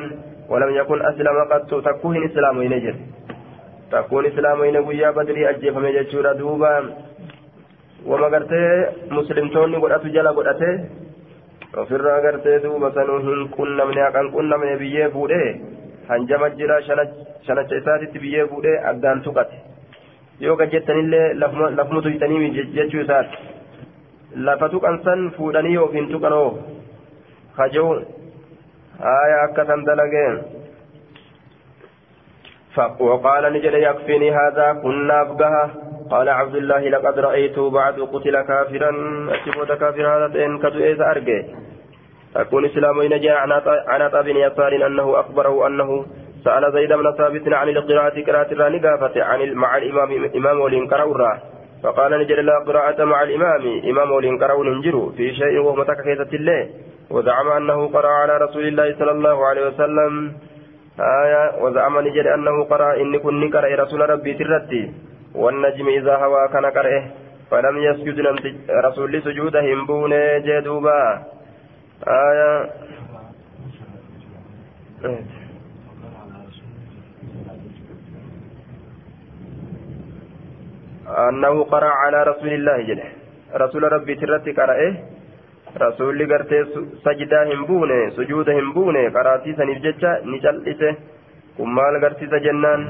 ولم 0.50 0.76
يكن 0.76 1.00
أسلم 1.06 1.38
قد 1.52 1.62
تكون 1.88 2.16
إسلام 2.26 2.62
ينجر 2.62 2.96
تكون 3.92 4.26
إسلام 4.26 4.64
ينجر 4.64 5.12
بدري 5.12 5.50
أجيب 5.50 5.76
من 5.78 5.92
جتشورا 5.96 6.34
دوبا 6.34 6.74
وما 8.10 8.28
قرتي 8.34 8.62
مسلمتوني 9.12 9.78
قرأت 9.84 10.06
جلا 10.16 10.32
قرأتي 10.38 10.72
ofirraa 11.78 12.22
gartee 12.22 12.60
duuba 12.64 12.90
sanuu 12.94 13.20
hin 13.26 13.50
qunnamne 13.56 14.02
haqan 14.02 14.30
qunnamne 14.36 14.78
biyyee 14.78 15.10
fuudhee 15.16 15.50
hanjama 16.08 16.50
jira 16.62 16.78
shanacha 16.88 17.76
isaatitti 17.82 18.22
biyyee 18.24 18.46
fuudhee 18.54 18.78
addaan 18.92 19.22
tuqate 19.28 19.60
yoo 20.46 20.56
gajjettanillee 20.62 21.34
lafuma 21.42 22.02
tuyxanii 22.08 22.50
jechuu 22.78 23.02
isaati 23.02 23.38
lafa 24.48 24.70
tuqan 24.70 24.98
san 25.04 25.22
fuudhanii 25.38 25.76
yookiin 25.76 26.10
tuqanoo 26.14 26.50
haja'u 27.60 27.94
آية 29.02 29.44
أكثر 29.44 29.76
دلقين. 29.84 30.44
وقال 33.00 33.54
نجل 33.54 33.74
يكفيني 33.74 34.32
هذا 34.32 34.80
كنا 34.84 35.22
أفقها 35.22 35.72
قال 36.12 36.30
عبد 36.30 36.56
الله 36.56 36.90
لقد 36.90 37.20
رأيته 37.20 37.70
بعد 37.70 38.00
قتل 38.00 38.42
كافرا. 38.42 38.92
أتبوت 39.34 39.72
كافر 39.72 40.08
هذا 40.08 40.46
إن 40.46 40.60
كدو 40.60 40.80
إذا 40.80 41.12
أرقى 41.12 41.44
تكون 42.36 42.66
إسلامين 42.66 43.22
جاء 43.22 43.38
عن 43.38 43.52
بن 44.22 44.36
يسار 44.38 44.86
أنه 44.88 45.20
أخبره 45.20 45.68
أنه 45.68 46.06
سأل 46.44 46.72
زيد 46.74 46.94
بن 46.94 47.12
ثابت 47.18 47.54
عن 47.54 47.70
القراءة 47.70 48.24
قراءة 48.26 48.54
الرانقافة 48.54 49.24
عن 49.24 49.54
مع 49.54 49.78
الإمام 49.78 50.30
إمام 50.36 50.60
ولين 50.60 50.88
فقال 51.84 52.20
نجل 52.20 52.46
لا 52.46 52.60
قراءة 52.68 53.04
مع 53.04 53.24
الإمام. 53.24 53.82
إمام 53.90 54.12
ولين 54.12 54.38
ننجر 54.64 55.12
في 55.18 55.36
شيء 55.36 55.60
وهو 55.60 55.76
متككيزة 55.76 56.30
الله 56.34 56.70
وزعم 57.10 57.48
أنه 57.52 57.88
قرأ 57.88 58.08
على 58.08 58.38
رسول 58.38 58.68
الله 58.68 58.96
صلى 59.00 59.12
الله 59.12 59.38
عليه 59.46 59.68
وسلم 59.68 60.34
آية 61.00 61.64
وزعم 61.64 62.00
نجد 62.00 62.28
أنه 62.28 62.64
قرأ 62.64 63.02
إن 63.02 63.18
كن 63.18 63.50
قرأ 63.50 63.76
رسول 63.84 64.10
ربي 64.10 64.34
ترتي 64.34 64.94
والنجم 65.36 65.88
إذا 65.88 66.16
هوى 66.16 66.48
كان 66.54 66.66
قرأه. 66.66 67.04
فلم 67.52 67.78
يسجد 67.78 68.18
رسول 68.70 69.22
سجوده 69.22 69.68
بون 69.88 70.14
جدوبا. 70.46 71.24
آية. 72.08 72.70
أنه 81.10 81.64
قرأ 81.64 81.90
على 81.90 82.24
رسول 82.24 82.54
الله 82.54 82.78
جل 82.82 83.02
رسول 83.56 83.84
ربي 83.84 84.16
ترتي 84.16 84.52
قرأه. 84.52 85.19
Rasuulli 85.76 86.26
gartee 86.28 86.64
sajidaa 87.04 87.44
hin 87.52 87.66
buune 87.68 87.98
sujuuda 88.16 88.54
hin 88.60 88.72
buune 88.74 89.02
qaraatii 89.18 89.54
saniif 89.58 89.82
jecha 89.84 90.14
ni 90.26 90.40
cal'ise. 90.46 90.96
Kun 91.58 91.70
maal 91.80 92.00
garsiisa 92.02 92.40
jennaan? 92.46 92.86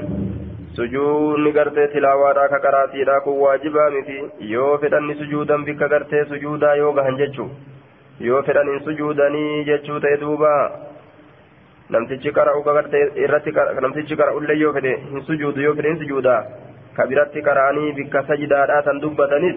Sujuudni 0.76 1.52
gartee 1.52 1.88
tilaawaadhaa 1.94 2.48
ka 2.48 2.58
qaraatiidhaa 2.66 3.20
kun 3.24 3.38
waajibaa 3.40 3.90
miti. 3.96 4.18
Yoo 4.52 4.78
fedhan 4.78 5.06
ni 5.06 5.14
sujuudan 5.22 5.64
bikka 5.64 5.88
gartee 5.88 6.24
sujuudaa 6.24 6.74
yoo 6.82 6.92
gahan 6.92 7.18
jechuu 7.22 7.50
yoo 8.28 8.42
fedhan 8.42 8.68
hin 8.72 8.80
sujuudanii 8.84 9.64
jechuu 9.70 10.00
ta'e 10.00 10.16
duuba. 10.20 10.54
Namtichi 11.90 12.32
qara'u 12.32 12.62
gartee 12.62 13.04
irratti 13.26 13.52
namtichi 13.84 14.16
qara'ullee 14.22 14.58
yoo 14.62 14.72
fedhe 14.72 14.96
hin 15.12 15.22
sujuudu 15.28 15.60
yoo 15.68 15.74
fedhe 15.74 15.88
hin 15.92 15.98
sujuuda 16.02 16.34
ka 16.96 17.06
biratti 17.12 17.42
qara'anii 17.48 17.92
bikka 17.98 18.22
sajidaadhaa 18.28 18.82
tan 18.88 19.00
dubbatanis 19.02 19.56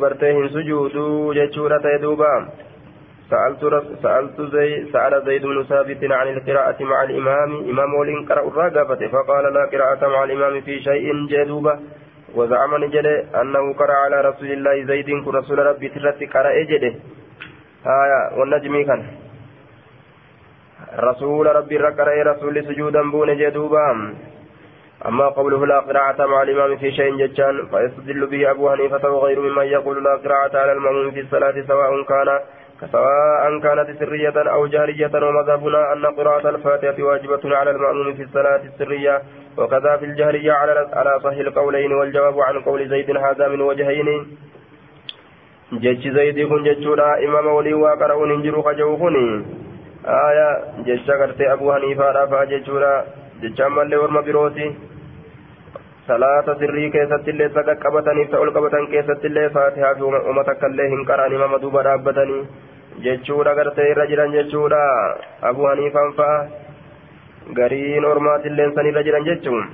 gartee 0.00 0.32
hin 0.32 0.48
sujuuduu 0.56 1.34
jechuudha 1.34 1.78
ta'e 1.86 2.02
duuba. 2.02 2.32
سألت 3.30 3.62
سألت 4.02 4.40
زي 4.40 4.90
سأل 4.92 5.22
زيد 5.26 5.42
بن 5.42 5.64
ثابت 5.64 6.02
عن 6.12 6.28
القراءة 6.28 6.82
مع 6.82 7.02
الإمام 7.02 7.50
إمام 7.70 7.94
ولين 7.94 8.26
قرأ 8.28 8.48
الرقبة 8.48 9.08
فقال 9.08 9.54
لا 9.54 9.64
قراءة 9.72 10.08
مع 10.08 10.24
الإمام 10.24 10.60
في 10.60 10.80
شيء 10.80 11.26
جدوبة 11.26 11.78
وزعم 12.34 12.84
نجد 12.84 13.06
أنه 13.40 13.72
قرأ 13.80 13.96
على 14.04 14.20
رسول 14.20 14.50
الله 14.52 14.84
زيد 14.84 15.08
رسول 15.28 15.58
ربي 15.58 15.88
ترتي 15.88 16.26
قرأ 16.26 16.62
جده 16.70 16.92
آية 17.86 18.20
والنجم 18.38 18.74
كان 18.88 19.02
رسول 20.98 21.46
ربي 21.46 21.78
قرأ 21.78 22.22
رسول 22.32 22.64
سجودا 22.66 23.02
بون 23.10 23.36
جدوبا 23.36 24.14
أما 25.08 25.28
قوله 25.28 25.66
لا 25.66 25.80
قراءة 25.80 26.26
مع 26.26 26.42
الإمام 26.42 26.76
في 26.76 26.92
شيء 26.92 27.16
ججان 27.16 27.66
فيستدل 27.66 28.26
به 28.26 28.50
أبو 28.50 28.70
حنيفة 28.70 29.10
وغيره 29.10 29.40
ممن 29.40 29.64
يقول 29.64 30.04
لا 30.04 30.16
قراءة 30.16 30.58
على 30.58 30.72
المأموم 30.72 31.10
في 31.10 31.20
الصلاة 31.20 31.54
سواء 31.68 32.02
كان 32.02 32.38
سواء 32.92 33.58
كانت 33.62 33.98
سرية 34.00 34.36
أو 34.36 34.66
جارية 34.66 35.10
ومذهبنا 35.14 35.92
أن 35.92 36.06
قراءة 36.06 36.48
الفاتحة 36.48 37.02
واجبة 37.02 37.56
على 37.56 37.70
المأموم 37.70 38.14
في 38.14 38.22
الصلاة 38.22 38.60
السرية 38.64 39.22
وكذا 39.58 39.96
في 39.96 40.04
الجهرية 40.04 40.52
على 40.52 40.88
على 40.92 41.20
صحيح 41.24 41.38
القولين 41.38 41.92
والجواب 41.92 42.40
عن 42.40 42.60
قول 42.60 42.88
زيد 42.88 43.16
هذا 43.16 43.48
من 43.48 43.60
وجهين. 43.60 44.26
جج 45.72 46.08
زيد 46.08 46.48
كن 46.48 46.64
ججولا 46.64 47.24
إمام 47.24 47.46
ولي 47.46 47.74
وقرأ 47.74 48.26
ننجر 48.26 48.62
خجوهني 48.62 49.44
آية 50.06 50.48
جج 50.86 51.10
أبو 51.40 51.72
حنيفة 51.72 52.12
رافع 52.12 52.44
ججولا 52.44 53.04
ججان 53.42 53.72
مالي 53.72 53.96
ورما 53.96 54.20
بروتي 54.20 54.89
salaata 56.10 56.56
sirrii 56.62 56.90
keessatti 56.96 57.34
illee 57.34 57.50
saqa 57.56 57.76
qabataniif 57.84 58.30
ta'ol 58.34 58.52
qabatan 58.56 58.88
keessatti 58.94 59.30
illee 59.30 59.48
faatihaa 59.56 59.94
fi 60.00 60.08
uma 60.32 60.44
takka 60.50 60.70
illee 60.72 60.88
hin 60.94 61.04
qaraan 61.10 61.36
imama 61.38 61.62
duuba 61.64 61.84
dhaabbatanii 61.88 62.42
jechuudha 63.06 63.54
gartee 63.60 63.90
irra 63.92 64.06
jiran 64.12 64.34
jechuudha 64.36 64.80
abu 65.50 65.68
haniifaan 65.70 66.12
fa'a 66.20 66.38
gariin 67.60 68.08
ormaatillee 68.12 68.70
san 68.78 68.90
irra 68.92 69.06
jiran 69.08 69.28
jechuun 69.30 69.66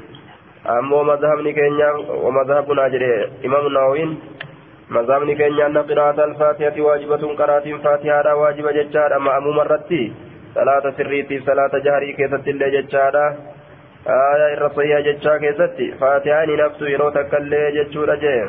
ammoo 0.76 1.04
mazhabni 1.12 1.56
keenya 1.60 1.92
mazhabunaa 2.40 2.88
jedhe 2.96 3.12
imamu 3.50 3.76
nawawiin 3.78 4.16
مذهبني 4.90 5.34
كين 5.34 5.60
أن 5.60 5.78
قراءة 5.78 6.24
الفاتحة 6.24 6.80
واجبة 6.80 7.22
قراءة 7.34 7.66
فاتحة 7.84 8.34
واجبة 8.34 8.70
ججارة 8.72 9.18
مأموم 9.18 9.60
الرتي 9.60 10.12
صلاة 10.54 10.84
سريتي 10.96 11.40
صلاة 11.40 11.72
جهري 11.86 12.12
كيست 12.12 12.48
اللي 12.48 12.70
ججارة 12.70 13.24
آية 14.06 14.54
الرصية 14.54 15.00
ججا 15.00 15.36
كيست 15.36 15.78
فاتحة 16.00 16.44
نفس 16.44 16.80
يروتك 16.82 17.34
اللي 17.34 17.84
ججورة 17.84 18.14
جيه 18.14 18.48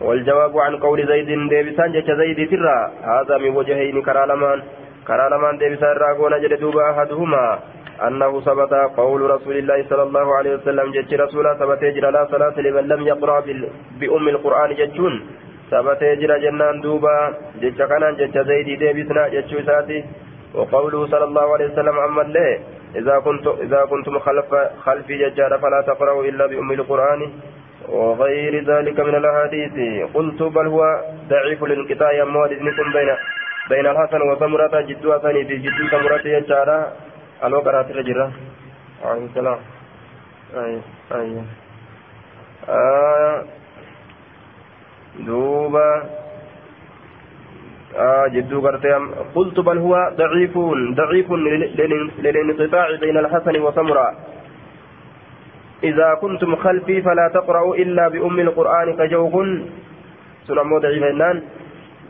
والجواب 0.00 0.58
عن 0.58 0.76
قول 0.76 1.06
زيد 1.06 1.48
ديبسان 1.48 1.92
جج 1.92 2.12
زيد 2.12 2.50
ترى 2.50 2.78
هذا 3.02 3.38
من 3.38 3.56
وجهين 3.56 4.02
كرالمان. 4.02 4.62
كرالمان 5.08 5.58
ديبسان 5.58 5.96
راغونا 5.96 6.38
دوبا 6.56 6.90
أحدهما. 6.90 7.58
أنه 8.06 8.40
ثبت 8.40 8.72
قول 8.96 9.20
رسول 9.30 9.56
الله 9.56 9.84
صلى 9.90 10.02
الله 10.02 10.36
عليه 10.36 10.52
وسلم 10.54 10.86
جج 10.92 11.14
رسول 11.14 11.56
ثبت 11.58 11.82
يجرى 11.82 12.10
لا 12.10 12.24
صلاة 12.30 12.60
لمن 12.60 12.88
لم 12.88 13.06
يقرأ 13.06 13.40
بأم 14.00 14.28
القرآن 14.28 14.74
ججون 14.74 15.14
ثبت 15.70 16.02
يجرى 16.02 16.40
جنان 16.40 16.80
دوبا. 16.80 17.34
جج 17.62 17.82
كان 17.82 18.16
جج 18.20 18.38
زيد 18.38 18.68
ديبسنا 18.78 19.28
جج 19.28 19.52
ساتي. 19.66 20.04
وقوله 20.54 21.06
صلى 21.06 21.24
الله 21.24 21.46
عليه 21.54 21.66
وسلم 21.66 21.98
أما 21.98 22.22
اللي 22.22 22.58
إذا 22.96 23.18
كنت 23.18 23.46
إذا 23.46 23.84
كنتم 23.84 24.18
خلف 24.18 24.54
خلفي 24.84 25.18
ججار 25.18 25.58
فلا 25.58 25.80
تقرأوا 25.86 26.24
إلا 26.24 26.46
بأم 26.46 26.72
القرآن 26.72 27.32
وغير 27.88 28.64
ذلك 28.64 29.00
من 29.00 29.14
الأحاديث. 29.14 29.74
قلت 30.14 30.42
بل 30.42 30.66
هو 30.66 30.80
ضعيف 31.28 31.64
الانقطاع 31.64 32.22
أموال 32.22 32.52
إذنكم 32.52 32.92
بين 32.92 33.10
بين 33.70 33.86
الحسن 33.86 34.22
وسمرة 34.22 34.80
جدو 34.80 35.12
حسن 35.12 35.32
في 35.32 35.56
جدو 35.56 35.88
سمرة 35.90 36.24
يجارة 36.24 36.92
ألو 37.44 37.58
قرأت 37.60 37.90
الرجرة 37.90 38.32
عليه 39.04 39.24
السلام. 39.24 39.58
أي 40.56 40.80
أي. 41.12 41.42
آه. 42.68 43.44
دوبا. 45.18 45.88
جدو 48.34 48.60
قرتي 48.60 48.92
قلت 49.34 49.60
بل 49.60 49.78
هو 49.78 50.12
ضعيف 50.16 50.58
ضعيف 50.94 51.32
للانقطاع 52.18 52.86
بين 53.00 53.16
الحسن 53.18 53.60
وسمرة. 53.60 54.08
إذا 55.84 56.14
كنتم 56.14 56.56
خلفي 56.56 57.02
فلا 57.02 57.30
تقرأوا 57.34 57.76
إلا 57.76 58.08
بأم 58.08 58.40
القرآن 58.40 58.96
كجوكن 58.96 59.48
سنمو 60.46 60.78
ضعيف 60.78 61.02
هنان 61.02 61.42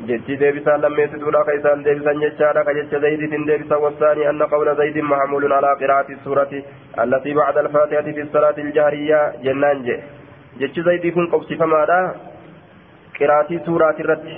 جتي 0.07 0.36
ديبسا 0.36 0.76
لم 0.76 1.01
يسدولا 1.01 1.43
كيسان 1.43 1.82
ديبسا 1.82 2.12
جتشارا 2.12 2.62
كجتش 2.62 2.95
زيد 3.05 3.22
ديبسا 3.47 3.76
والثاني 3.76 4.30
أن 4.30 4.43
قول 4.43 4.76
زيد 4.76 4.99
محمول 4.99 5.53
على 5.53 5.70
قراءة 5.80 6.12
السورة 6.12 6.53
التي 7.05 7.34
بعد 7.34 7.59
الفاتحة 7.59 8.03
في 8.03 8.20
الصلاة 8.20 8.55
الجهرية. 8.59 9.32
جنان 9.45 9.82
جي 9.82 9.97
جتش 10.61 10.80
زيد 10.80 11.14
كن 11.14 11.26
قبسي 11.26 11.57
فما 11.57 12.14
قراءة 13.20 13.51
سورة 13.66 13.97
الرد. 14.01 14.28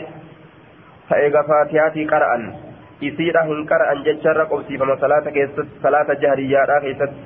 فإيغا 1.10 1.42
فاتحة 1.42 1.96
قرأا 2.12 2.38
isiidha 3.08 3.42
hin 3.48 3.60
qara'an 3.68 4.02
jecharra 4.06 4.44
qobsiifama 4.52 4.96
salaata 5.02 5.30
keessatti 5.36 5.78
salaata 5.82 6.14
jahariyaadha 6.22 6.74
keessatti 6.84 7.20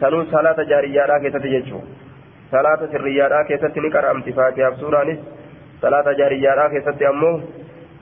sanuu 0.00 0.24
salaata 0.32 0.64
jaariyyaadhaa 0.72 1.20
keessatti 1.22 1.52
jechuun 1.54 1.86
salaata 2.50 2.88
sirriyyaadhaa 2.92 3.44
keessatti 3.50 3.80
ni 3.84 3.90
qara'amti 3.94 4.34
faatihaaf 4.38 4.76
suuraanis 4.82 5.20
salaata 5.84 6.12
jaariyyaadhaa 6.20 6.68
keessatti 6.74 7.08
ammoo 7.12 7.32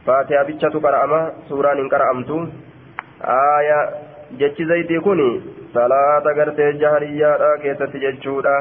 faatihaa 0.09 0.45
bichatu 0.51 0.83
qara'ama 0.87 1.21
suuraan 1.53 1.79
hin 1.83 1.91
qara'amtu 1.95 2.41
aaya 3.37 3.79
jechi 4.43 4.67
zaytii 4.73 5.01
kun 5.07 5.23
salaata 5.79 6.35
gartee 6.41 6.71
jaariyyaadhaa 6.83 7.55
keessatti 7.67 8.03
jechuudha 8.07 8.57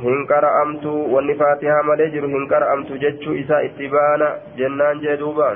hin 0.00 0.26
qara'amtu 0.32 0.94
wanni 1.14 1.34
faatihaa 1.44 1.82
malee 1.90 2.08
jiru 2.16 2.32
hin 2.34 2.48
qara'amtu 2.54 2.98
jechuu 3.04 3.36
isaa 3.44 3.60
itti 3.68 3.92
baana 3.98 4.32
jennaan 4.56 5.04
jee 5.04 5.16
duuba. 5.20 5.54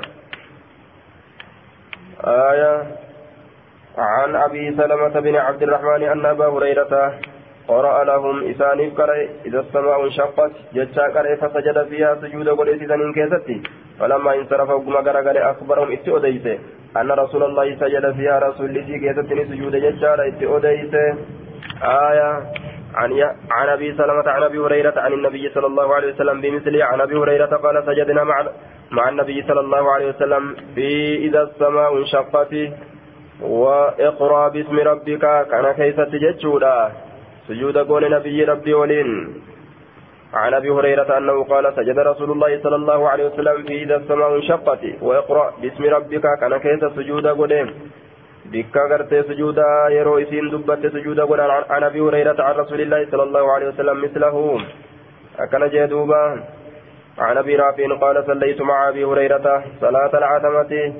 Aaya 2.23 2.71
عن 3.97 4.35
أبي 4.35 4.77
سلمة 4.77 5.19
بن 5.19 5.35
عبد 5.35 5.63
الرحمن 5.63 6.03
أن 6.03 6.25
أبا 6.25 6.47
هريرة 6.47 7.13
قرأ 7.67 8.03
لهم 8.03 8.49
إسانيف 8.51 8.93
كري 8.97 9.29
إذا 9.45 9.59
السماء 9.59 10.05
انشقت 10.05 10.51
جتشا 10.73 11.07
كري 11.09 11.35
فسجد 11.37 11.87
فيها 11.89 12.15
سجود 12.21 12.49
قل 12.49 12.69
إسانين 12.69 13.13
كيستي 13.13 13.57
فلما 13.99 14.35
انصرف 14.35 14.69
وقم 14.69 15.01
كري 15.01 15.39
أخبرهم 15.39 15.91
إتي 15.91 16.17
أديسي 16.17 16.59
أن 16.97 17.11
رسول 17.11 17.43
الله 17.43 17.75
سجد 17.81 18.05
فيها 18.17 18.39
رسول 18.39 18.65
الله 18.69 18.97
كيستني 19.03 19.45
سجود 19.45 19.75
جتشا 19.75 20.27
إتي 20.27 20.45
أديسي 20.55 21.05
آية 21.81 22.29
عن 22.99 23.09
عن 23.51 23.69
أبي 23.69 23.93
سلمة 23.97 24.27
عن 24.35 24.43
أبي 24.43 24.57
هريرة 24.59 24.93
عن 24.97 25.13
النبي 25.13 25.49
صلى 25.55 25.67
الله 25.67 25.95
عليه 25.95 26.13
وسلم 26.13 26.41
بمثله 26.41 26.85
عن 26.85 27.01
أبي 27.01 27.15
هريرة 27.15 27.53
قال 27.63 27.83
سجدنا 27.85 28.23
مع 28.23 28.37
مع 28.91 29.09
النبي 29.09 29.43
صلى 29.47 29.59
الله 29.59 29.91
عليه 29.91 30.07
وسلم 30.09 30.55
في 30.75 31.15
إذا 31.15 31.41
السماء 31.41 31.97
انشقت 31.97 32.53
وإقرأ 33.41 34.47
باسم 34.49 34.77
ربك 34.79 35.23
كان 35.51 35.65
كيف 35.71 35.97
تججودا 36.01 36.91
سجود 37.47 37.77
قول 37.77 38.11
نبي 38.11 38.43
ربي 38.43 38.73
ولين. 38.73 39.09
عن 40.33 40.53
أبي 40.53 40.69
هريرة 40.69 41.17
أنه 41.17 41.43
قال 41.43 41.73
سجد 41.75 41.99
رسول 41.99 42.31
الله 42.31 42.59
صلى 42.63 42.75
الله 42.75 43.09
عليه 43.09 43.25
وسلم 43.25 43.63
في 43.63 43.83
إذا 43.83 43.95
السماء 43.95 44.35
انشقت 44.35 44.79
وإقرأ 45.01 45.53
باسم 45.61 45.83
ربك 45.83 46.25
كان 46.39 46.57
كيف 46.57 46.81
سجود 46.95 47.27
قول 47.27 47.73
بك 48.51 48.75
غرت 48.89 49.13
سجودا 49.27 49.69
يرو 49.97 50.17
اسين 50.17 50.49
دبت 50.49 50.83
سجودا 50.93 51.23
قول 51.23 51.41
عن 51.75 51.83
ابي 51.83 51.99
هريره 52.01 52.39
عن 52.47 52.53
رسول 52.61 52.79
الله 52.81 53.01
صلى 53.11 53.23
الله 53.23 53.45
عليه 53.51 53.67
وسلم 53.67 53.97
مثله 54.05 54.35
أكن 55.39 55.63
جدوبا 55.73 56.23
عن 57.17 57.37
ابي 57.37 57.55
رافع 57.55 57.95
قال 58.03 58.23
صليت 58.27 58.61
مع 58.61 58.89
ابي 58.89 59.03
هريره 59.05 59.63
صلاه 59.81 60.11
العتمه 60.21 60.93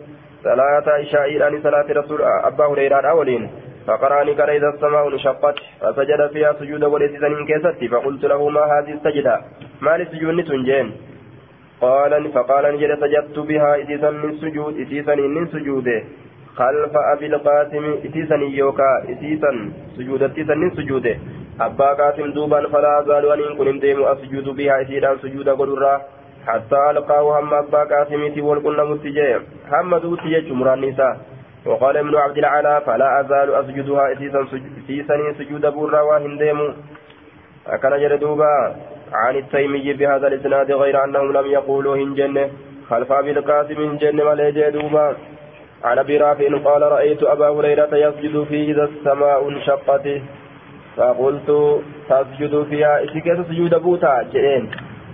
صلاة 0.43 0.84
عشاء 0.89 1.48
أن 1.48 1.62
صلاة 1.64 1.88
رسول 1.89 2.22
أبا 2.22 2.66
هريرة 2.66 3.10
أولين 3.10 3.50
فقرأني 3.88 4.36
كان 4.36 4.50
إذا 4.50 4.70
السماء 4.70 5.08
انشقت 5.14 5.56
فسجد 5.82 6.28
فيها 6.34 6.54
سجود 6.60 6.84
وليس 6.84 7.12
سنين 7.22 7.45
كيستي 7.45 7.88
فقلت 7.88 8.26
له 8.26 8.50
ما 8.50 8.62
هذه 8.62 8.91
السجدة 8.93 9.41
ما 9.82 9.98
لسجود 9.98 10.43
تنجين 10.43 10.91
قال 11.82 12.32
فقال 12.32 12.76
نجد 12.76 12.91
سجدت 13.04 13.39
بها 13.39 13.82
إتيسا 13.82 14.10
من 14.10 14.32
سجود 14.41 14.80
إتيسا 14.82 15.16
من 15.16 15.48
سجوده 15.48 16.04
خلف 16.58 16.93
أبي 17.14 17.26
القاسم 17.26 17.86
إتيسا 18.05 18.36
يوكا 18.36 18.91
إتيسا 19.10 19.51
سجود 19.97 20.24
إتيسا 20.24 20.55
من 20.55 20.70
سجوده. 20.78 21.16
أبا 21.62 21.89
قاسم 21.93 22.32
دوبا 22.32 22.68
فلا 22.74 22.99
أزال 22.99 23.26
أن 23.32 23.58
كن 23.58 23.80
ديم 23.80 24.03
أسجد 24.03 24.49
بها 24.58 24.82
إتيسا 24.82 25.18
سجود 25.24 25.49
قدرة 25.49 26.01
حتى 26.47 26.80
ألقاه 26.89 27.39
هم 27.39 27.53
أبا 27.53 27.82
قاسمتي 27.91 28.41
والقلنا 28.41 28.84
متجه 28.84 29.41
هم 29.72 29.97
دوتي 29.97 30.41
جمران 30.47 30.82
نساء. 30.82 31.18
وقال 31.66 31.97
ابن 31.97 32.16
عبد 32.16 32.38
العلا 32.38 32.80
فلا 32.80 33.20
أزال 33.22 33.53
أسجدها 33.53 34.03
إسيسني 34.14 35.34
سجود 35.39 35.66
برا 35.76 36.01
وهنديم 36.01 36.60
أكن 37.68 37.93
جردوبا 38.01 38.76
عن 39.14 39.36
التيمي 39.36 39.93
بهذا 39.93 40.28
الإسناد 40.28 40.72
غير 40.72 41.03
أنهم 41.03 41.32
لم 41.38 41.45
يقولوا 41.45 41.95
هنجن 41.95 42.49
خلف 42.89 43.12
أبي 43.12 43.32
القاسم 43.32 43.80
هنجن 43.89 44.16
ملي 44.16 44.72
دوبا. 44.72 45.16
عن 45.84 45.99
أبي 45.99 46.17
رافع 46.17 46.57
قال 46.65 46.82
رأيت 46.82 47.23
أبا 47.23 47.49
هريرة 47.49 47.95
يسجد 47.95 48.43
في 48.43 48.71
إذا 48.71 48.84
السماء 48.84 49.49
انشقت. 49.49 50.07
فقلت 50.97 51.82
تسجد 52.09 52.63
فيها. 52.69 53.03
إسكت 53.03 53.45
سجود 53.49 53.75
بوتا؟ 53.75 54.21
جئين. 54.34 54.71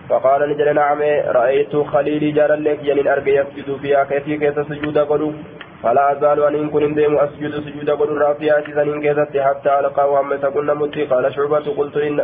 فقال 0.10 0.50
نجل 0.50 0.76
نعم. 0.76 1.02
رأيت 1.28 1.76
خليلي 1.76 2.32
جارا 2.32 2.56
لك 2.56 2.80
جنين 2.80 3.08
أرقى 3.08 3.32
يسجد 3.32 3.78
فيها. 3.82 4.04
كيف 4.04 4.24
كيف 4.24 4.68
سجود 4.70 4.98
قلو 4.98 5.32
فلا 5.84 6.12
أزال 6.12 6.44
أن 6.44 6.56
إن 6.56 6.70
كن 6.70 6.94
ديم 6.94 7.18
أسجد 7.18 7.54
سجود 7.66 7.90
قلو 7.90 8.18
رافيا 8.18 8.64
سنين 8.76 9.02
كيست 9.02 9.38
حتى 9.38 9.80
ألقى 9.80 10.12
وهم 10.12 10.36
تكون 10.36 10.74
متي؟ 10.74 11.04
قال 11.06 11.34
شعبة. 11.36 11.66
قلت 11.78 11.98
إن 11.98 12.20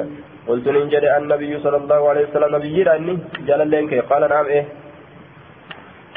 قلت 0.48 0.68
نجل 0.68 1.06
النبي 1.06 1.60
صلى 1.60 1.78
الله 1.78 2.10
عليه 2.10 2.24
وسلم 2.28 2.56
نبي 2.56 2.84
جل 3.48 3.72
لك. 3.72 3.92
قال 4.10 4.30
نعم. 4.30 4.46
إيه. 4.46 4.66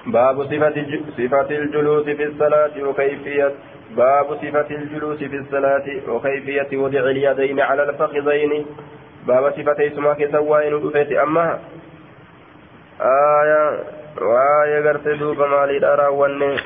باب 0.07 0.45
صفة 0.45 0.87
صفة 1.17 1.51
الجلوس 1.51 2.05
في 2.05 2.25
الصلاة 2.25 2.83
وكيفية 2.83 3.53
باب 3.97 4.27
صفة 4.43 4.71
الجلوس 4.71 5.19
في 5.19 5.37
الصلاة 5.37 5.87
وكيفية 6.09 6.77
وضع 6.77 7.01
اليدين 7.01 7.61
على 7.61 7.83
الفخذين. 7.83 8.67
بابا 9.27 9.51
صفتي 9.51 9.91
سما 9.91 10.39
وين 10.39 10.75
ودفيت 10.75 11.13
أما 11.13 11.59
آية 13.01 13.63
وآية 14.19 14.89
قرت 14.89 15.09
دوبا 15.09 15.47
مالي 15.47 15.79
دارا 15.79 16.09
واني 16.09 16.57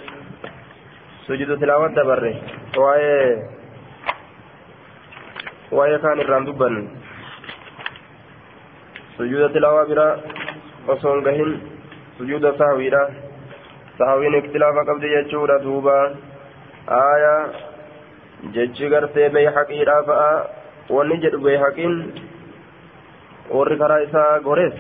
سجد 1.26 1.60
تلاوة 1.60 1.88
دبري 1.88 2.34
وآية 2.76 3.42
وآية 5.72 5.96
كان 5.96 6.20
الرام 6.20 6.44
دبن 6.44 6.88
سجود 9.18 9.52
تلاوة 9.52 9.84
برا 9.84 10.20
وصون 10.88 11.24
قهن 11.24 11.60
سجود 12.18 12.44
سهويرا 12.58 13.25
سهوين 13.98 14.34
اختلافا 14.34 14.82
قبل 14.88 15.04
يجورا 15.04 15.58
دوبا 15.58 16.14
آية 16.88 17.36
جج 18.54 18.94
قرتي 18.94 19.28
بي 19.28 19.50
حقيرا 19.50 20.02
فآ 20.02 20.30
wanni 20.88 21.18
jedhu 21.22 21.38
beekaqiin 21.44 21.94
warri 23.50 23.78
karaa 23.78 24.04
isaa 24.08 24.38
gores. 24.48 24.76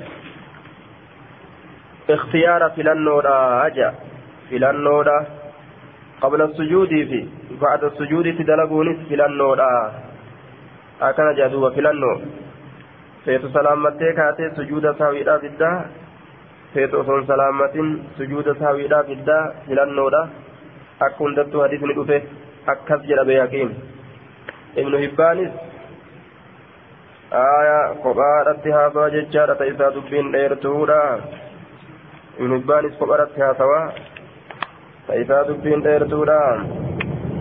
اختيار 2.14 2.62
فلنودا 2.76 3.66
أجا 3.66 3.94
فلنودا 4.50 5.18
قبل 6.22 6.40
السجود 6.42 6.88
في 6.88 7.20
بعد 7.60 7.84
السجود 7.84 8.26
تدلقونس 8.38 8.98
فلنودا 9.10 9.92
أكن 11.02 11.34
جادوبا 11.34 11.70
فلنو 11.70 12.12
feetu 13.26 13.48
salaammattee 13.50 14.12
kaatee 14.18 14.50
sujuuda 14.56 14.94
saawiidhaa 14.98 15.38
fiddaa. 15.44 15.78
Feetu 16.76 17.00
osoon 17.00 17.26
salaammatin 17.30 17.90
sujuuda 18.16 18.54
saawiidhaa 18.62 19.02
fiddaa 19.10 19.42
filannoodha 19.66 20.22
akka 21.06 21.24
hundattuu 21.24 21.62
hadiisni 21.64 21.96
dhufe 21.98 22.18
akkas 22.74 23.06
jedha 23.10 23.24
beeyaqiin 23.30 23.70
ibnu 24.82 25.02
hibbaanis 25.04 25.52
aya 27.42 27.78
kophaadhatti 28.06 28.76
haasawa 28.78 29.10
jechaadha 29.16 29.58
ta 29.60 29.70
isaa 29.74 29.94
dubbiin 29.98 30.32
dheertuudha 30.36 31.00
ibnu 32.40 32.58
hibbaanis 32.58 32.98
kophaadhatti 33.02 33.46
haasawa 33.46 33.80
ta 35.06 35.22
isaa 35.24 35.44
dubbiin 35.52 35.86
dheertuudha 35.88 36.40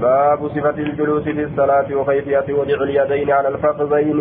باب 0.01 0.47
صفة 0.47 0.69
الجلوس 0.69 1.23
في 1.23 1.43
الصلاة 1.43 1.95
وكيفية 1.95 2.47
وضع 2.49 2.83
اليدين 2.83 3.31
على 3.31 3.47
الفخذين 3.47 4.19